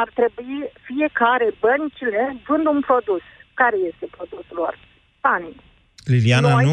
ar 0.00 0.08
trebui 0.18 0.58
fiecare 0.88 1.48
băncile 1.60 2.36
vând 2.46 2.66
un 2.66 2.80
produs 2.80 3.24
care 3.54 3.76
este 3.92 4.06
produsul 4.16 4.56
lor? 4.56 4.78
Banii. 5.20 5.56
Liliana, 6.04 6.48
Noi, 6.54 6.64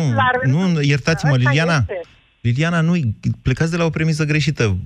nu, 0.44 0.68
nu, 0.68 0.82
iertați-mă, 0.82 1.36
Liliana, 1.36 1.76
este. 1.76 2.02
Liliana, 2.42 2.82
nu, 2.82 2.94
plecați 3.42 3.72
de 3.72 3.78
la 3.78 3.86
o 3.86 3.90
premisă 3.90 4.26
greșită. 4.26 4.78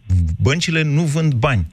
Băncile 0.41 0.82
nu 0.82 1.02
vând 1.02 1.34
bani. 1.34 1.68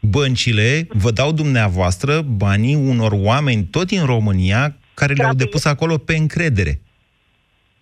Băncile 0.00 0.86
vă 0.88 1.10
dau 1.10 1.32
dumneavoastră 1.32 2.20
banii 2.20 2.74
unor 2.74 3.12
oameni 3.14 3.64
tot 3.64 3.86
din 3.86 4.04
România 4.04 4.60
care 4.94 5.14
Gratuit. 5.14 5.18
le-au 5.18 5.34
depus 5.34 5.64
acolo 5.64 5.98
pe 5.98 6.16
încredere. 6.16 6.80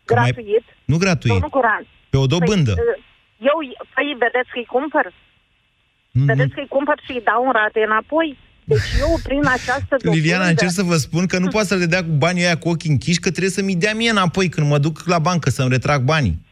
gratuit? 0.06 0.34
Mai... 0.36 0.64
Nu 0.84 0.96
gratuit. 0.96 1.44
Pe 2.10 2.16
o 2.16 2.26
dobândă. 2.26 2.72
Păi, 2.74 2.84
eu, 3.38 3.56
păi, 3.94 4.16
vedeți 4.18 4.50
că-i 4.52 4.64
cumpăr? 4.64 5.12
Nu, 6.10 6.24
vedeți 6.24 6.48
nu. 6.48 6.54
că-i 6.54 6.66
cumpăr 6.68 7.00
și 7.04 7.12
îi 7.12 7.22
dau 7.24 7.46
în 7.46 7.52
rate 7.52 7.80
înapoi? 7.88 8.38
Deci 8.68 9.00
eu, 9.00 9.20
prin 9.22 9.46
această 9.46 9.96
dobândă... 10.02 10.16
Liliana, 10.16 10.48
încerc 10.48 10.70
să 10.70 10.82
vă 10.82 10.96
spun 10.96 11.26
că 11.26 11.38
nu 11.38 11.48
poate 11.48 11.66
să 11.66 11.74
le 11.74 11.86
dea 11.86 12.04
cu 12.04 12.10
banii 12.10 12.42
ăia 12.42 12.58
cu 12.58 12.68
ochii 12.68 12.90
închiși, 12.90 13.20
că 13.20 13.30
trebuie 13.30 13.52
să-mi 13.52 13.74
dea 13.74 13.94
mie 13.94 14.10
înapoi 14.10 14.48
când 14.48 14.66
mă 14.68 14.78
duc 14.78 15.02
la 15.06 15.18
bancă 15.18 15.50
să-mi 15.50 15.68
retrag 15.68 16.02
banii. 16.02 16.46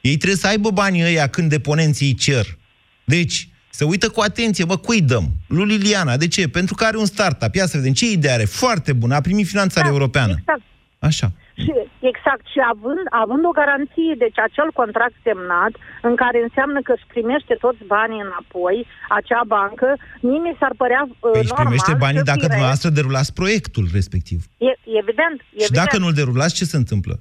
Ei 0.00 0.16
trebuie 0.16 0.38
să 0.38 0.46
aibă 0.46 0.70
banii 0.70 1.02
ăia 1.02 1.26
când 1.26 1.48
deponenții 1.48 2.06
îi 2.06 2.14
cer. 2.14 2.58
Deci, 3.04 3.48
să 3.70 3.84
uită 3.84 4.08
cu 4.08 4.20
atenție, 4.20 4.64
bă, 4.64 4.76
cui 4.76 5.00
dăm? 5.00 5.30
Lui 5.46 5.66
Liliana. 5.66 6.16
De 6.16 6.28
ce? 6.28 6.48
Pentru 6.48 6.74
că 6.74 6.84
are 6.84 6.96
un 6.96 7.06
startup. 7.06 7.54
Ia 7.54 7.66
să 7.66 7.76
vedem 7.76 7.92
ce 7.92 8.10
idee 8.10 8.32
are. 8.32 8.44
Foarte 8.44 8.92
bună. 8.92 9.14
A 9.14 9.20
primit 9.20 9.46
finanțare 9.46 9.86
da, 9.86 9.92
europeană. 9.92 10.34
Exact. 10.38 10.60
Așa. 10.98 11.32
Și, 11.64 11.72
exact, 12.10 12.44
și 12.52 12.60
având, 12.72 13.04
având 13.24 13.42
o 13.50 13.56
garanție, 13.60 14.12
deci 14.24 14.38
acel 14.48 14.68
contract 14.80 15.16
semnat, 15.26 15.72
în 16.08 16.14
care 16.22 16.38
înseamnă 16.46 16.78
că 16.86 16.92
își 16.94 17.10
primește 17.12 17.54
toți 17.64 17.82
banii 17.94 18.24
înapoi, 18.28 18.76
acea 19.18 19.42
bancă, 19.56 19.88
mie 20.26 20.40
mi 20.46 20.58
s-ar 20.60 20.74
părea 20.82 21.02
uh, 21.08 21.34
păi 21.34 21.48
normal 21.48 21.64
primește 21.64 21.94
banii 22.04 22.28
dacă 22.30 22.44
fire... 22.44 22.52
dumneavoastră 22.54 22.88
derulați 22.98 23.30
proiectul 23.40 23.84
respectiv. 23.98 24.38
E, 24.68 24.72
evident, 25.02 25.38
evident. 25.40 25.68
Și 25.68 25.78
dacă 25.82 25.94
nu-l 26.02 26.14
derulați, 26.20 26.58
ce 26.60 26.64
se 26.72 26.78
întâmplă? 26.82 27.14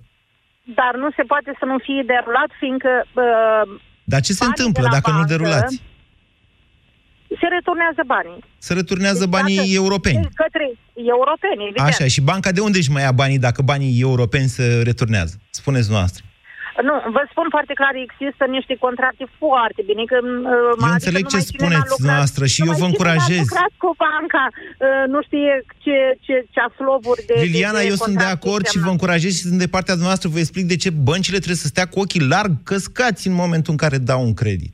Dar 0.79 0.93
nu 1.03 1.09
se 1.17 1.23
poate 1.31 1.51
să 1.59 1.65
nu 1.71 1.77
fie 1.87 2.01
derulat, 2.13 2.49
fiindcă... 2.61 2.91
Uh, 3.23 3.63
Dar 4.13 4.21
ce 4.27 4.33
se 4.39 4.45
întâmplă 4.51 4.85
dacă 4.97 5.09
bancă, 5.09 5.17
nu-l 5.17 5.31
derulați? 5.33 5.75
Se 7.39 7.47
returnează 7.57 8.01
banii. 8.05 8.39
Se 8.57 8.73
returnează 8.73 9.25
deci, 9.25 9.34
banii 9.36 9.55
dacă, 9.55 9.69
europeni. 9.82 10.29
Către 10.43 10.65
europeni, 10.93 11.63
evident. 11.63 11.88
Așa, 11.88 12.05
și 12.07 12.21
banca 12.21 12.51
de 12.51 12.61
unde 12.61 12.77
își 12.77 12.91
mai 12.91 13.03
ia 13.03 13.11
banii 13.11 13.39
dacă 13.39 13.61
banii 13.61 14.01
europeni 14.01 14.47
se 14.47 14.82
returnează? 14.84 15.36
Spuneți 15.49 15.91
noastră. 15.91 16.23
Nu, 16.88 16.95
vă 17.15 17.23
spun 17.32 17.47
foarte 17.55 17.73
clar, 17.79 17.93
există 18.07 18.43
niște 18.57 18.75
contracte 18.86 19.25
foarte 19.41 19.82
bine. 19.89 20.03
Că, 20.11 20.17
uh, 20.23 20.86
eu 20.86 20.91
înțeleg 20.97 21.25
ce 21.34 21.39
spuneți 21.39 21.89
lucrat, 21.93 22.15
noastră 22.15 22.43
și 22.53 22.59
eu 22.67 22.73
vă 22.82 22.86
încurajez. 22.86 23.45
Nu 23.49 23.67
cu 23.84 23.89
banca, 24.05 24.45
uh, 24.53 25.03
nu 25.13 25.19
știe 25.27 25.53
ce, 25.84 25.97
ce, 26.25 26.36
ce 26.53 26.59
aslovuri 26.69 27.25
de 27.29 27.34
Liliana, 27.43 27.79
de 27.79 27.88
eu 27.91 27.95
sunt 27.95 28.17
de 28.17 28.29
acord 28.38 28.65
și 28.67 28.79
vă 28.79 28.89
încurajez 28.89 29.32
și 29.38 29.47
sunt 29.49 29.59
de 29.59 29.67
partea 29.75 29.95
noastră. 29.95 30.29
Vă 30.29 30.39
explic 30.39 30.65
de 30.65 30.75
ce 30.75 30.89
băncile 30.89 31.38
trebuie 31.38 31.63
să 31.65 31.67
stea 31.67 31.88
cu 31.88 31.99
ochii 31.99 32.27
larg 32.34 32.51
căscați 32.63 33.27
în 33.27 33.34
momentul 33.34 33.71
în 33.71 33.77
care 33.77 33.97
dau 33.97 34.21
un 34.23 34.34
credit. 34.34 34.73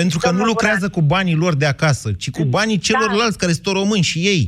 Pentru 0.00 0.18
că 0.18 0.26
Domnul 0.28 0.44
nu 0.44 0.52
lucrează 0.52 0.86
Buran. 0.86 0.96
cu 0.96 1.00
banii 1.14 1.38
lor 1.44 1.54
de 1.62 1.68
acasă, 1.74 2.08
ci 2.22 2.28
cu 2.30 2.44
banii 2.56 2.80
da. 2.80 2.84
celorlalți 2.88 3.38
da. 3.38 3.40
care 3.42 3.52
sunt 3.56 3.76
români 3.80 4.10
și 4.10 4.18
ei. 4.32 4.44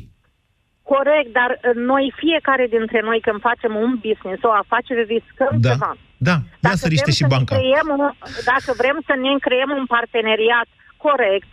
Corect, 0.93 1.31
dar 1.41 1.51
uh, 1.57 1.75
noi, 1.93 2.05
fiecare 2.23 2.67
dintre 2.77 3.01
noi, 3.09 3.19
când 3.27 3.39
facem 3.49 3.73
un 3.85 3.93
business, 4.07 4.41
o 4.51 4.53
afacere, 4.65 5.03
riscăm 5.15 5.55
da. 5.67 5.71
ceva. 5.71 5.93
Da, 6.29 6.37
ia 6.65 6.75
să 6.83 6.89
riște 6.95 7.13
și 7.19 7.25
banca. 7.35 7.55
Creiem, 7.57 7.89
dacă 8.51 8.71
vrem 8.81 8.99
să 9.09 9.15
ne 9.25 9.31
creăm 9.47 9.71
un 9.81 9.87
parteneriat 9.97 10.69
corect, 11.07 11.49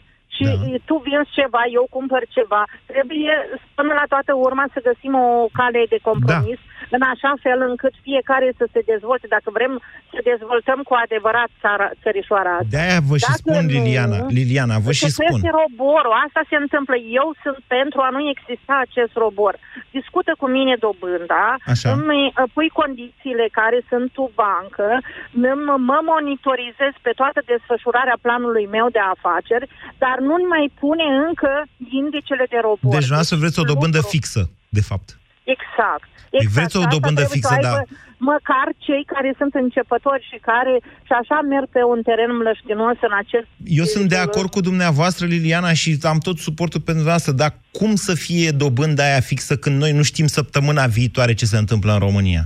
și 0.45 0.71
da. 0.75 0.83
tu 0.89 0.95
vinzi 1.07 1.35
ceva, 1.39 1.61
eu 1.77 1.85
cumpăr 1.95 2.23
ceva. 2.37 2.61
Trebuie, 2.91 3.33
până 3.79 3.93
la 3.99 4.05
toată 4.13 4.31
urma, 4.47 4.65
să 4.73 4.79
găsim 4.89 5.13
o 5.25 5.29
cale 5.59 5.81
de 5.93 5.99
compromis, 6.09 6.59
da. 6.63 6.95
în 6.95 7.01
așa 7.13 7.31
fel 7.43 7.59
încât 7.69 7.93
fiecare 8.07 8.47
să 8.59 8.65
se 8.73 8.81
dezvolte, 8.91 9.27
dacă 9.35 9.49
vrem 9.57 9.73
să 10.11 10.19
dezvoltăm 10.31 10.79
cu 10.87 10.93
adevărat 11.05 11.49
țara, 11.63 11.87
țărișoara 12.03 12.51
asta. 12.59 12.71
De-aia 12.75 12.99
vă 13.09 13.15
și 13.23 13.29
Dacă 13.31 13.41
spun, 13.41 13.61
nu, 13.65 13.71
Liliana, 13.75 14.17
Liliana, 14.37 14.75
vă 14.85 14.91
și 14.91 15.05
se 15.05 15.09
spun. 15.15 15.25
crește 15.25 15.49
roborul, 15.61 16.13
asta 16.25 16.41
se 16.51 16.57
întâmplă. 16.63 16.95
Eu 17.21 17.27
sunt 17.43 17.59
pentru 17.77 17.99
a 18.07 18.09
nu 18.15 18.21
exista 18.33 18.75
acest 18.87 19.13
robor. 19.23 19.53
Discută 19.99 20.31
cu 20.41 20.47
mine 20.57 20.75
dobânda, 20.85 21.45
Așa. 21.73 21.89
îmi 21.95 22.19
uh, 22.25 22.43
pui 22.55 22.69
condițiile 22.81 23.45
care 23.59 23.79
sunt 23.89 24.07
tu 24.17 24.23
bancă, 24.43 24.87
îmi- 25.33 25.79
mă 25.89 25.99
monitorizez 26.13 26.93
pe 27.01 27.11
toată 27.19 27.39
desfășurarea 27.51 28.17
planului 28.25 28.65
meu 28.77 28.87
de 28.97 29.01
afaceri, 29.13 29.65
dar 30.03 30.15
nu-mi 30.31 30.47
mai 30.55 30.65
pune 30.81 31.05
încă 31.27 31.51
indicele 31.99 32.45
de 32.53 32.59
robor. 32.67 32.91
Deci 32.95 33.07
dumneavoastră 33.07 33.37
vreți 33.43 33.59
o 33.63 33.65
dobândă 33.71 34.01
lucru. 34.01 34.13
fixă, 34.15 34.41
de 34.77 34.83
fapt. 34.89 35.07
Exact. 35.55 36.09
Deci 36.33 36.45
exact. 36.45 36.57
vreți 36.57 36.75
o 36.77 36.83
Asta 36.83 36.93
dobândă 36.95 37.21
trebuie 37.21 37.35
să 37.35 37.37
fixă, 37.37 37.53
aibă 37.57 37.79
da. 37.79 37.95
Măcar 38.33 38.67
cei 38.85 39.03
care 39.13 39.29
sunt 39.39 39.53
începători 39.53 40.23
și 40.31 40.37
care 40.49 40.73
și 41.07 41.13
așa 41.21 41.37
merg 41.53 41.67
pe 41.75 41.83
un 41.93 41.99
teren 42.07 42.31
mlăștinos 42.41 42.97
în 43.07 43.13
acest... 43.23 43.47
Eu 43.79 43.85
sunt 43.93 44.05
de 44.09 44.19
acord 44.27 44.49
cu 44.55 44.61
dumneavoastră, 44.69 45.25
Liliana, 45.25 45.73
și 45.73 45.89
am 46.13 46.19
tot 46.27 46.37
suportul 46.47 46.81
pentru 46.87 47.03
dumneavoastră, 47.03 47.31
dar 47.41 47.51
cum 47.71 47.95
să 47.95 48.13
fie 48.25 48.49
dobânda 48.51 49.03
aia 49.03 49.19
fixă 49.19 49.53
când 49.57 49.75
noi 49.83 49.91
nu 49.91 50.03
știm 50.03 50.27
săptămâna 50.27 50.85
viitoare 50.85 51.33
ce 51.33 51.45
se 51.45 51.57
întâmplă 51.57 51.91
în 51.93 51.99
România? 51.99 52.43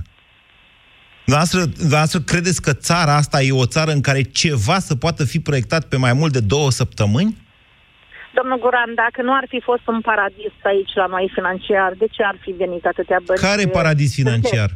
Dumneavoastră, 1.24 1.60
dumneavoastră 1.64 2.20
credeți 2.20 2.62
că 2.62 2.72
țara 2.72 3.14
asta 3.16 3.42
e 3.42 3.52
o 3.52 3.66
țară 3.66 3.90
în 3.92 4.00
care 4.00 4.22
ceva 4.22 4.78
să 4.78 4.94
poată 4.94 5.24
fi 5.24 5.40
proiectat 5.40 5.84
pe 5.84 5.96
mai 5.96 6.12
mult 6.12 6.32
de 6.32 6.40
două 6.40 6.70
săptămâni? 6.70 7.36
Domnul 8.38 8.58
Guran, 8.64 8.90
dacă 9.04 9.18
nu 9.26 9.32
ar 9.40 9.46
fi 9.52 9.60
fost 9.68 9.84
un 9.94 10.00
paradis 10.10 10.54
aici 10.72 10.92
la 11.02 11.06
noi 11.14 11.26
financiar, 11.36 11.90
de 12.02 12.06
ce 12.14 12.22
ar 12.30 12.36
fi 12.44 12.50
venit 12.62 12.84
atâtea 12.92 13.20
bănci? 13.26 13.46
Care 13.48 13.62
e 13.62 13.78
paradis 13.80 14.10
financiar? 14.20 14.70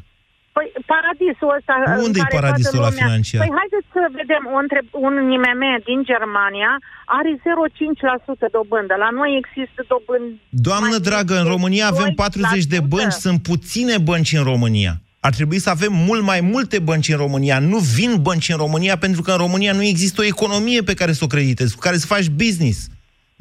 Păi 0.57 0.67
paradisul 0.95 1.51
ăsta 1.59 1.75
în 1.81 1.87
Unde 2.07 2.19
e 2.21 2.23
care 2.23 2.37
paradisul 2.39 2.79
toată 2.79 2.87
ăla 2.87 2.91
lumea... 2.91 3.07
financiar? 3.07 3.41
Păi 3.43 3.53
haideți 3.61 3.89
să 3.97 4.03
vedem, 4.21 4.43
un, 4.57 4.61
între... 4.65 4.81
un 5.07 5.15
IMM 5.37 5.63
din 5.89 6.01
Germania 6.13 6.73
are 7.19 7.31
0,5% 7.37 8.57
dobândă. 8.57 8.95
La 9.05 9.11
noi 9.19 9.31
există 9.43 9.81
dobândi... 9.93 10.35
Doamnă 10.67 10.97
mai 10.97 11.07
dragă, 11.09 11.35
în 11.35 11.41
mici 11.41 11.49
de 11.49 11.55
România 11.55 11.87
avem 11.95 12.11
40 12.15 12.65
de 12.75 12.81
2%. 12.83 12.93
bănci, 12.95 13.21
sunt 13.25 13.39
puține 13.51 13.97
bănci 14.09 14.33
în 14.41 14.45
România. 14.53 14.95
Ar 15.27 15.33
trebui 15.39 15.61
să 15.65 15.71
avem 15.71 15.93
mult 16.09 16.23
mai 16.33 16.41
multe 16.53 16.79
bănci 16.89 17.09
în 17.15 17.21
România. 17.25 17.59
Nu 17.59 17.79
vin 17.97 18.13
bănci 18.27 18.49
în 18.49 18.61
România 18.65 18.97
pentru 19.05 19.21
că 19.23 19.31
în 19.31 19.41
România 19.45 19.73
nu 19.73 19.85
există 19.93 20.21
o 20.21 20.31
economie 20.35 20.81
pe 20.83 20.95
care 21.01 21.13
să 21.13 21.25
o 21.25 21.33
creditezi, 21.35 21.75
cu 21.75 21.81
care 21.87 21.97
să 21.97 22.07
faci 22.15 22.29
business. 22.29 22.79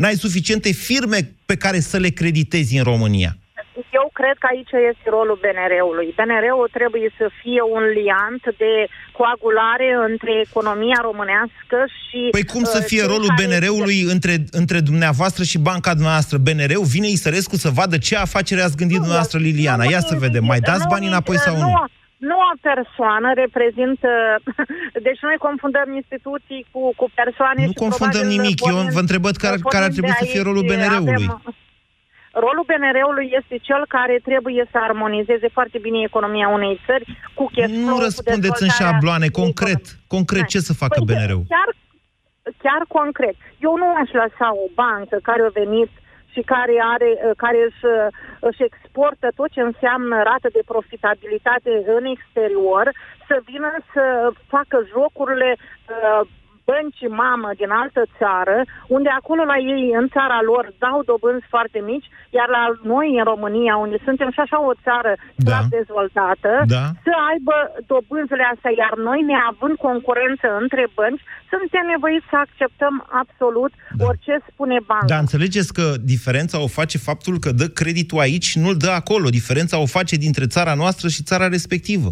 N-ai 0.02 0.16
suficiente 0.26 0.72
firme 0.72 1.20
pe 1.45 1.56
care 1.64 1.80
să 1.80 1.97
le 1.97 2.10
creditezi 2.10 2.78
în 2.78 2.84
România. 2.84 3.32
Eu 4.00 4.10
cred 4.20 4.36
că 4.41 4.47
aici 4.54 4.74
este 4.91 5.08
rolul 5.18 5.38
BNR-ului. 5.43 6.08
BNR-ul 6.20 6.70
trebuie 6.78 7.10
să 7.20 7.26
fie 7.41 7.62
un 7.76 7.84
liant 7.97 8.43
de 8.64 8.74
coagulare 9.20 9.89
între 10.10 10.32
economia 10.47 11.00
românească 11.10 11.78
și... 12.04 12.20
Păi 12.38 12.45
cum 12.54 12.64
să 12.76 12.80
uh, 12.82 12.88
fie 12.91 13.04
cei 13.04 13.12
rolul 13.14 13.32
care- 13.32 13.39
BNR-ului 13.39 14.00
între, 14.16 14.36
între 14.62 14.80
dumneavoastră 14.89 15.43
și 15.52 15.58
banca 15.70 15.91
dumneavoastră? 16.00 16.36
BNR-ul 16.45 16.91
vine 16.95 17.10
Isărescu 17.18 17.56
să 17.56 17.70
vadă 17.80 17.97
ce 17.97 18.16
afacere 18.16 18.62
ați 18.62 18.80
gândit 18.82 18.97
dumneavoastră, 18.97 19.38
Liliana. 19.39 19.84
Ia 19.93 20.02
să 20.12 20.16
vedem, 20.26 20.43
mai 20.52 20.60
dați 20.70 20.86
Nu, 20.88 20.91
banii 20.93 21.08
înapoi 21.14 21.38
sau 21.38 21.56
nu? 21.56 21.68
Nu, 21.70 21.86
nu 22.28 22.36
o 22.49 22.51
persoană 22.70 23.28
reprezintă... 23.43 24.09
Deci 25.07 25.22
noi 25.28 25.38
confundăm 25.47 25.88
instituții 26.01 26.61
cu, 26.74 26.82
cu 26.99 27.05
persoane 27.22 27.61
Nu 27.65 27.72
și 27.74 27.82
confundăm 27.84 28.20
probabil 28.22 28.38
nimic. 28.38 28.57
Eu 28.59 28.76
pornind- 28.76 28.93
vă 28.97 29.01
întreb 29.05 29.24
care, 29.43 29.57
pornind 29.57 29.72
care 29.74 29.84
ar 29.88 29.91
trebui 29.95 30.13
de 30.13 30.20
să 30.22 30.26
fie 30.32 30.39
aici, 30.39 30.47
rolul 30.49 30.63
BNR-ului. 30.70 31.28
avem- 31.30 31.67
Rolul 32.45 32.65
BNR-ului 32.70 33.28
este 33.39 33.55
cel 33.67 33.82
care 33.95 34.15
trebuie 34.30 34.63
să 34.72 34.78
armonizeze 34.88 35.47
foarte 35.57 35.78
bine 35.86 35.99
economia 36.09 36.47
unei 36.57 36.76
țări 36.86 37.05
cu 37.38 37.43
cash 37.55 37.74
flow, 37.74 37.86
Nu 37.89 37.95
cu 37.95 38.05
răspundeți 38.07 38.36
în 38.36 38.45
dezvoltarea 38.47 38.80
șabloane, 38.82 39.28
concret. 39.41 39.82
economiei. 39.86 40.07
Concret, 40.15 40.45
ce 40.53 40.59
să 40.70 40.74
facă 40.84 40.99
Păi, 41.01 41.07
BNR-ul? 41.09 41.43
Chiar, 41.53 41.70
chiar 42.65 42.82
concret. 42.97 43.38
Eu 43.67 43.74
nu 43.82 43.88
aș 44.01 44.09
lăsa 44.22 44.47
o 44.63 44.67
bancă 44.82 45.15
care 45.30 45.41
a 45.45 45.51
venit 45.61 45.91
și 46.34 46.41
care, 46.41 46.75
are, 46.93 47.34
care 47.38 47.57
își, 47.67 47.86
își 48.39 48.63
exportă 48.63 49.27
tot 49.36 49.49
ce 49.51 49.61
înseamnă 49.61 50.15
rată 50.23 50.47
de 50.51 50.61
profitabilitate 50.65 51.84
în 51.97 52.05
exterior 52.05 52.91
să 53.27 53.41
vină 53.45 53.71
să 53.93 54.32
facă 54.47 54.77
jocurile 54.95 55.55
uh, 55.57 56.27
băncii 56.70 57.15
mamă 57.24 57.49
din 57.61 57.72
altă 57.82 58.01
țară, 58.20 58.57
unde 58.97 59.09
acolo 59.20 59.43
la 59.51 59.57
ei, 59.76 59.86
în 60.01 60.07
țara 60.15 60.39
lor, 60.51 60.65
dau 60.86 60.97
dobânzi 61.09 61.51
foarte 61.53 61.80
mici, 61.91 62.07
iar 62.38 62.47
la 62.57 62.63
noi, 62.93 63.07
în 63.20 63.26
România, 63.32 63.74
unde 63.86 63.97
suntem 64.07 64.30
și 64.36 64.41
așa 64.45 64.57
o 64.70 64.74
țară 64.88 65.11
Da. 65.17 65.43
slab 65.45 65.65
dezvoltată, 65.78 66.51
Da. 66.76 66.86
să 67.05 67.11
aibă 67.32 67.55
dobânzile 67.91 68.45
astea, 68.53 68.72
iar 68.84 68.93
noi, 69.07 69.20
neavând 69.32 69.76
concurență 69.88 70.47
între 70.63 70.84
bănci, 70.97 71.24
suntem 71.53 71.84
nevoiți 71.93 72.30
să 72.32 72.38
acceptăm 72.45 72.95
absolut 73.22 73.72
Da. 73.99 74.03
orice 74.09 74.34
spune 74.51 74.78
banca. 74.91 75.11
Dar 75.13 75.22
înțelegeți 75.26 75.72
că 75.78 75.86
diferența 76.13 76.57
o 76.65 76.70
face 76.80 76.97
faptul 77.09 77.36
că 77.43 77.49
dă 77.61 77.67
creditul 77.80 78.20
aici, 78.28 78.49
nu-l 78.63 78.78
dă 78.86 78.91
acolo. 79.01 79.28
Diferența 79.39 79.76
o 79.86 79.93
face 79.97 80.15
dintre 80.26 80.45
țara 80.55 80.74
noastră 80.82 81.07
și 81.15 81.28
țara 81.30 81.47
respectivă. 81.57 82.09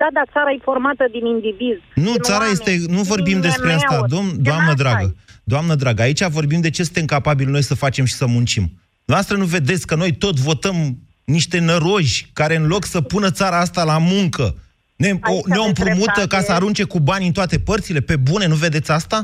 Da, 0.00 0.06
dar 0.16 0.26
țara 0.32 0.50
e 0.56 0.68
formată 0.70 1.04
din 1.16 1.24
indivizi. 1.34 1.82
Nu, 1.94 2.12
din 2.12 2.22
țara 2.28 2.44
oameni, 2.46 2.52
este... 2.58 2.70
Nu 2.94 3.00
din 3.02 3.10
vorbim 3.12 3.40
despre 3.40 3.72
asta, 3.72 3.94
IMM-uri. 3.94 4.10
Dom, 4.14 4.26
Din 4.28 4.42
doamnă 4.42 4.70
asta 4.70 4.82
dragă. 4.82 5.14
e. 5.16 5.20
Doamnă 5.44 5.74
dragă, 5.74 6.02
aici 6.02 6.24
vorbim 6.38 6.60
de 6.60 6.70
ce 6.70 6.82
suntem 6.82 7.04
capabili 7.04 7.50
noi 7.50 7.62
să 7.62 7.74
facem 7.74 8.04
și 8.04 8.14
să 8.14 8.26
muncim. 8.26 8.64
Noastră 9.04 9.36
nu 9.36 9.44
vedeți 9.44 9.86
că 9.86 9.94
noi 9.94 10.12
tot 10.12 10.36
votăm 10.38 10.76
niște 11.24 11.58
năroji 11.58 12.30
care 12.32 12.56
în 12.56 12.66
loc 12.66 12.84
să 12.84 13.00
pună 13.00 13.30
țara 13.30 13.58
asta 13.60 13.84
la 13.84 13.98
muncă, 13.98 14.54
ne, 15.02 15.10
o, 15.32 15.34
Aici 15.34 15.44
ne 15.52 15.58
o 15.58 15.62
aveți 15.62 15.68
împrumută 15.80 16.20
ca 16.20 16.24
dreptate. 16.26 16.44
să 16.44 16.52
arunce 16.52 16.84
cu 16.92 16.98
bani 17.10 17.26
în 17.26 17.32
toate 17.38 17.56
părțile? 17.58 18.00
Pe 18.00 18.16
bune, 18.16 18.46
nu 18.46 18.54
vedeți 18.66 18.90
asta? 18.90 19.18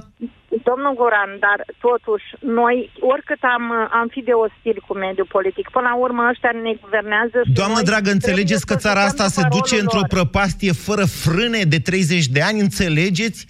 Domnul 0.68 0.94
Goran, 1.00 1.30
dar 1.46 1.58
totuși, 1.86 2.26
noi, 2.60 2.76
oricât 3.12 3.42
am, 3.56 3.64
am 4.00 4.06
fi 4.14 4.20
de 4.28 4.34
ostil 4.44 4.76
cu 4.86 4.92
mediul 5.04 5.28
politic, 5.36 5.66
până 5.76 5.86
la 5.90 5.96
urmă 6.04 6.22
ăștia 6.32 6.52
ne 6.66 6.72
guvernează 6.82 7.36
și 7.44 7.52
Doamnă 7.60 7.74
noi 7.80 7.88
dragă, 7.90 8.10
înțelegeți 8.10 8.64
că 8.66 8.74
trebuie 8.74 8.84
să 8.84 8.86
țara 8.88 9.00
jucăm 9.00 9.10
asta 9.24 9.26
se 9.36 9.42
după 9.42 9.54
duce 9.56 9.74
rolul 9.74 9.84
într-o 9.84 10.02
lor. 10.04 10.08
prăpastie 10.14 10.72
fără 10.88 11.04
frâne 11.24 11.60
de 11.74 11.78
30 11.78 12.26
de 12.36 12.42
ani, 12.48 12.60
înțelegeți? 12.68 13.40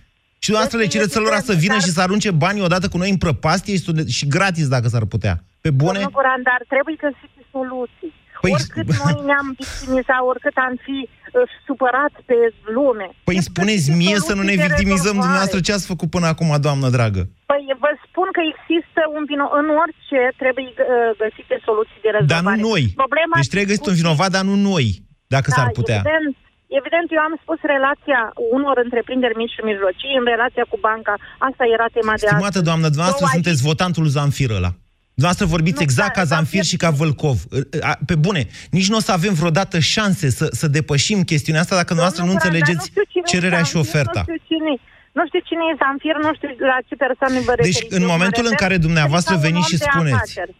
Și 0.43 0.49
dumneavoastră 0.51 0.79
le 0.79 0.85
Este 0.87 0.97
cereți 0.97 1.16
lor 1.16 1.33
evident, 1.33 1.49
să 1.51 1.55
vină 1.64 1.77
dar- 1.77 1.85
și 1.85 1.91
să 1.97 2.01
arunce 2.07 2.31
banii 2.45 2.62
odată 2.68 2.87
cu 2.89 2.99
noi 3.03 3.11
în 3.14 3.18
prăpastie 3.24 3.74
și, 3.77 3.83
să- 3.87 4.05
și 4.18 4.24
gratis 4.37 4.66
dacă 4.74 4.87
s-ar 4.89 5.05
putea. 5.14 5.35
Pe 5.64 5.70
bune? 5.81 5.93
Domnul 6.01 6.16
Goran, 6.18 6.41
dar 6.51 6.61
trebuie 6.72 6.95
găsite 7.05 7.41
soluții. 7.57 8.12
Păi- 8.45 8.55
oricât 8.57 8.87
noi 9.03 9.14
ne-am 9.30 9.49
victimizat, 9.62 10.20
oricât 10.32 10.57
am 10.68 10.74
fi 10.87 10.99
uh, 11.09 11.47
supărați 11.66 12.18
pe 12.28 12.37
lume. 12.78 13.07
Păi 13.28 13.37
îmi 13.39 13.47
trebuie 13.47 13.51
spuneți 13.51 13.84
găsite 13.89 14.01
mie 14.03 14.16
să 14.28 14.32
nu 14.39 14.43
ne 14.43 14.55
soluții 14.55 14.62
de 14.62 14.68
victimizăm 14.70 15.16
rezolvare. 15.16 15.24
dumneavoastră 15.24 15.59
ce 15.66 15.72
ați 15.76 15.91
făcut 15.93 16.09
până 16.16 16.26
acum, 16.32 16.49
doamnă 16.66 16.89
dragă. 16.97 17.22
Păi 17.53 17.62
vă 17.84 17.91
spun 18.07 18.28
că 18.37 18.43
există 18.53 19.01
un 19.16 19.22
vino... 19.30 19.47
în 19.61 19.66
orice 19.84 20.20
trebuie 20.43 20.68
uh, 20.76 21.11
găsite 21.22 21.55
soluții 21.68 22.01
de 22.07 22.11
Dar 22.12 22.20
rezolvare. 22.20 22.61
nu 22.61 22.68
noi. 22.70 22.82
Problema 23.05 23.34
Deci 23.41 23.53
trebuie 23.53 23.70
găsit 23.72 23.84
un 23.87 23.93
discuției- 23.93 24.01
vinovat, 24.03 24.30
dar 24.37 24.45
nu 24.51 24.55
noi, 24.70 24.87
dacă 25.34 25.49
Da, 25.51 25.55
s-ar 25.57 25.68
putea. 25.78 26.01
Evident, 26.03 26.34
evident, 26.80 27.07
eu 27.16 27.22
am 27.28 27.34
spus 27.45 27.59
relația 27.74 28.20
unor 28.57 28.76
întreprinderi 28.87 29.39
mici 29.43 29.55
și 29.57 29.62
mijlocii 29.70 30.12
în 30.20 30.24
relația 30.34 30.64
cu 30.72 30.78
banca. 30.89 31.14
Asta 31.49 31.64
era 31.76 31.87
tema 31.99 32.14
de 32.20 32.24
Stimată 32.26 32.51
astăzi. 32.51 32.68
doamnă, 32.68 32.87
dumneavoastră 32.93 33.24
Două 33.26 33.34
sunteți 33.37 33.61
aici- 33.61 33.68
votantul 33.70 34.07
Zanfir 34.16 34.51
ăla. 34.61 34.72
Dumneavoastră 35.16 35.56
vorbiți 35.56 35.76
Nu, 35.78 35.82
exact 35.82 36.14
da, 36.14 36.20
ca 36.20 36.26
Zanfir 36.26 36.60
Zanfir- 36.60 36.68
și 36.68 36.76
ca 36.76 36.90
Vâlcov. 36.90 37.44
A, 37.80 37.98
Pe 38.06 38.14
bune, 38.14 38.46
nici 38.70 38.88
nu 38.88 38.96
o 38.96 39.00
să 39.00 39.12
avem 39.12 39.34
vreodată 39.34 39.78
șanse 39.78 40.30
să, 40.30 40.48
să 40.52 40.68
depășim 40.68 41.22
chestiunea 41.22 41.60
asta 41.60 41.74
dacă 41.74 41.86
dumneavoastră 41.94 42.24
nu 42.24 42.28
Domnul 42.32 42.50
Guran, 42.50 42.60
dar 42.60 42.68
înțelegeți 42.68 42.90
știu 42.90 43.02
cine 43.12 43.22
e 43.24 43.30
cererea 43.30 43.62
și 43.62 43.72
Zanfir, 43.72 43.90
oferta. 43.90 44.24
Nu 44.26 44.34
știu 44.34 44.56
cine, 44.56 44.72
nu 45.18 45.22
știu 45.28 45.40
cine 45.48 45.62
e 45.70 45.74
Zanfir, 45.82 46.16
nu 46.26 46.30
știu 46.38 46.50
la 46.72 46.78
ce 46.88 46.94
persoane 47.04 47.38
vă 47.48 47.52
Deci, 47.56 47.66
referiți. 47.66 47.94
în 47.96 48.02
Eu 48.02 48.06
mă 48.08 48.12
momentul 48.14 48.44
în 48.50 48.54
refer 48.54 48.62
care 48.64 48.76
dumneavoastră 48.86 49.34
strict 49.34 49.52
la 49.52 49.58
un 49.58 49.64
veniți 49.64 49.70
și 49.72 49.76
om 49.78 49.82
de 49.82 49.88
spuneți... 49.92 50.16
afaceri. 50.16 50.50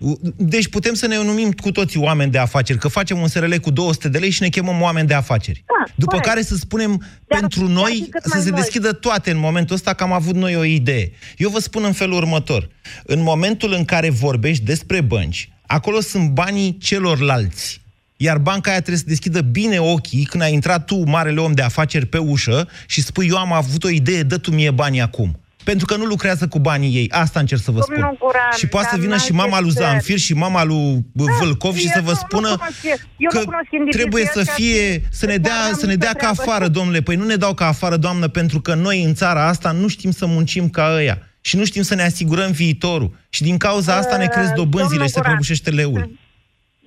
Deci 0.55 0.69
putem 0.77 0.95
să 1.03 1.07
ne 1.07 1.17
numim 1.31 1.51
cu 1.65 1.71
toții 1.79 2.01
oameni 2.09 2.31
de 2.37 2.41
afaceri, 2.49 2.79
că 2.85 2.89
facem 2.99 3.17
un 3.25 3.29
SRL 3.33 3.55
cu 3.67 3.71
200 3.71 4.09
de 4.15 4.19
lei 4.19 4.31
și 4.37 4.43
ne 4.43 4.49
chemăm 4.57 4.79
oameni 4.89 5.07
de 5.13 5.17
afaceri. 5.23 5.65
Da, 5.67 5.93
După 5.95 6.17
corect. 6.17 6.29
care 6.29 6.43
să 6.51 6.55
spunem 6.67 6.93
pentru 7.27 7.61
chiar 7.67 7.75
noi 7.81 7.93
și 7.93 8.09
cât 8.15 8.23
să 8.23 8.31
mai 8.33 8.43
se 8.43 8.51
mult. 8.51 8.63
deschidă 8.63 8.91
toate 8.93 9.31
în 9.31 9.39
momentul 9.39 9.75
ăsta 9.75 9.93
că 9.95 10.03
am 10.03 10.13
avut 10.13 10.35
noi 10.35 10.57
o 10.57 10.65
idee. 10.65 11.07
Eu 11.37 11.49
vă 11.51 11.61
spun 11.69 11.85
în 11.85 11.93
felul 11.93 12.17
următor. 12.17 12.69
În 13.05 13.23
momentul 13.23 13.73
în 13.73 13.85
care 13.85 14.11
vorbești 14.11 14.65
despre 14.65 15.01
bănci, 15.01 15.49
acolo 15.67 16.01
sunt 16.01 16.31
banii 16.31 16.79
celorlalți. 16.79 17.85
Iar 18.17 18.39
banca 18.39 18.71
aia 18.71 18.79
trebuie 18.79 18.99
să 18.99 19.05
deschidă 19.07 19.41
bine 19.41 19.79
ochii 19.79 20.25
când 20.25 20.43
ai 20.43 20.53
intrat 20.53 20.85
tu, 20.85 20.97
marele 21.09 21.41
om 21.41 21.53
de 21.53 21.63
afaceri, 21.63 22.07
pe 22.07 22.19
ușă 22.19 22.69
și 22.87 23.03
spui, 23.03 23.27
eu 23.27 23.37
am 23.37 23.53
avut 23.53 23.85
o 23.85 23.89
idee, 23.89 24.23
dă 24.23 24.37
tu 24.39 24.51
mie 24.51 24.71
banii 24.71 25.01
acum. 25.01 25.41
Pentru 25.65 25.87
că 25.87 25.97
nu 25.97 26.05
lucrează 26.05 26.49
cu 26.49 26.59
banii 26.59 26.95
ei. 26.97 27.11
Asta 27.11 27.41
încerc 27.41 27.61
să 27.63 27.71
vă 27.71 27.85
Domnul 27.89 28.09
spun. 28.17 28.29
Guran, 28.29 28.51
și 28.57 28.67
poate 28.67 28.87
să 28.91 28.93
dar 28.95 29.03
vină 29.05 29.15
în 29.15 29.21
și 29.21 29.33
mama 29.33 29.57
alte 29.57 29.63
lui 29.65 29.71
țări- 29.75 29.79
Zanfir 29.91 30.19
și 30.19 30.35
mama 30.35 30.65
lui 30.65 31.05
Vâlcov 31.13 31.77
și 31.77 31.85
eu 31.85 31.91
să 31.95 32.01
vă 32.01 32.11
nu- 32.11 32.11
nu 32.11 32.27
spună 32.29 32.49
cunosc- 32.49 32.85
eu 33.17 33.29
că 33.31 33.39
nu 33.39 33.45
cunosc 33.45 33.69
indivizii 33.73 34.01
trebuie 34.01 34.25
să 34.33 34.39
ăștia 34.39 34.55
fie, 34.55 34.93
și 34.93 35.01
să 35.11 35.27
ne 35.27 35.31
chiar 35.33 35.41
dea, 35.41 35.55
n-am 35.65 35.75
să 35.79 35.87
ne 35.87 35.93
nicio 35.93 35.99
dea 36.05 36.13
ca 36.13 36.19
treabă 36.19 36.41
afară, 36.43 36.65
cu- 36.65 36.71
domnule. 36.71 37.01
Păi 37.01 37.17
nu 37.17 37.25
ne 37.25 37.37
dau 37.37 37.55
ca 37.55 37.67
afară, 37.67 37.97
doamnă, 37.97 38.29
pentru 38.29 38.61
că 38.61 38.75
noi 38.75 39.03
în 39.03 39.15
țara 39.15 39.47
asta 39.49 39.71
nu 39.71 39.89
știm 39.89 40.11
să 40.11 40.27
muncim 40.27 40.69
ca 40.69 40.93
ăia. 40.95 41.19
Și 41.41 41.57
nu 41.57 41.65
știm 41.65 41.83
să 41.83 41.95
ne 41.95 42.03
asigurăm 42.03 42.51
viitorul. 42.51 43.17
Și 43.29 43.43
din 43.43 43.57
cauza 43.57 43.97
asta 43.97 44.17
ne 44.17 44.27
cresc 44.27 44.49
Uh, 44.49 44.55
dobânzile 44.57 44.89
domnul 44.89 45.07
și 45.07 45.13
se 45.13 45.19
Guran. 45.19 45.31
prăbușește 45.33 45.71
leul. 45.71 46.11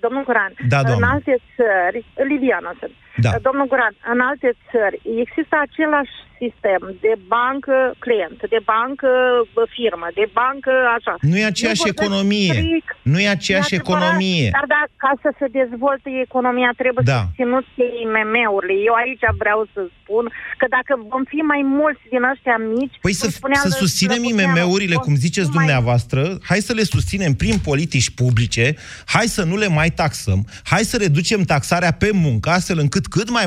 Domnul 0.06 0.24
Guran, 0.24 0.52
Da, 0.74 0.78
în 0.80 0.86
doamnă. 0.86 1.08
alte 1.14 1.34
țări, 1.56 2.00
Liliana 2.30 2.72
sunt, 2.80 2.92
Da. 3.28 3.32
domnul 3.48 3.68
Guran, 3.72 3.94
în 4.14 4.20
alte 4.30 4.50
țări 4.72 4.98
există 5.24 5.56
același 5.68 6.16
sistem 6.44 6.82
de 7.06 7.14
bancă 7.36 7.76
client, 8.06 8.40
de 8.54 8.60
bancă 8.74 9.10
bă, 9.56 9.64
firmă, 9.78 10.08
de 10.20 10.26
bancă 10.42 10.74
așa. 10.98 11.14
Nu 11.32 11.38
e 11.42 11.46
aceeași 11.54 11.82
vorbesc 11.84 12.02
economie. 12.04 12.54
strict 12.54 12.90
Nu 13.14 13.18
e 13.26 13.28
aceeași 13.38 13.72
E 13.74 13.76
adevărat, 13.76 13.88
economie. 13.88 14.50
Dar 14.58 14.68
da, 14.76 14.82
ca 15.04 15.12
să 15.24 15.30
se 15.40 15.48
dezvolte 15.62 16.10
economia 16.28 16.72
trebuie 16.82 17.04
Da. 17.14 17.22
să 17.22 17.26
susținute 17.28 17.84
IMM-urile. 18.04 18.76
Eu 18.90 18.96
aici 19.04 19.26
vreau 19.44 19.60
să 19.74 19.82
spun 19.98 20.24
că 20.60 20.66
dacă 20.78 20.92
vom 21.12 21.24
fi 21.34 21.40
mai 21.54 21.62
mulți 21.80 22.04
din 22.14 22.24
ăștia 22.34 22.58
mici... 22.76 22.96
Păi 23.06 23.16
cum 23.20 23.22
să, 23.24 23.36
spunea 23.40 23.60
să 23.66 23.70
lui 23.72 23.80
susținem 23.84 24.22
Slăbuceanu, 24.22 24.58
IMM-urile, 24.58 24.96
vom 25.00 25.04
cum 25.06 25.14
fi 25.16 25.24
ziceți 25.26 25.50
mai- 25.50 25.56
dumneavoastră, 25.58 26.22
hai 26.50 26.60
să 26.70 26.74
le 26.80 26.86
susținem 26.96 27.34
prin 27.42 27.58
politici 27.70 28.10
publice, 28.22 28.66
hai 29.16 29.28
să 29.38 29.42
nu 29.50 29.56
le 29.64 29.70
mai 29.80 29.90
taxăm, 30.02 30.40
hai 30.72 30.84
să 30.92 30.96
reducem 31.06 31.40
taxarea 31.54 31.92
pe 32.04 32.10
muncă, 32.26 32.48
astfel 32.50 32.80
încât 32.86 33.06
cât 33.10 33.30
mai 33.30 33.38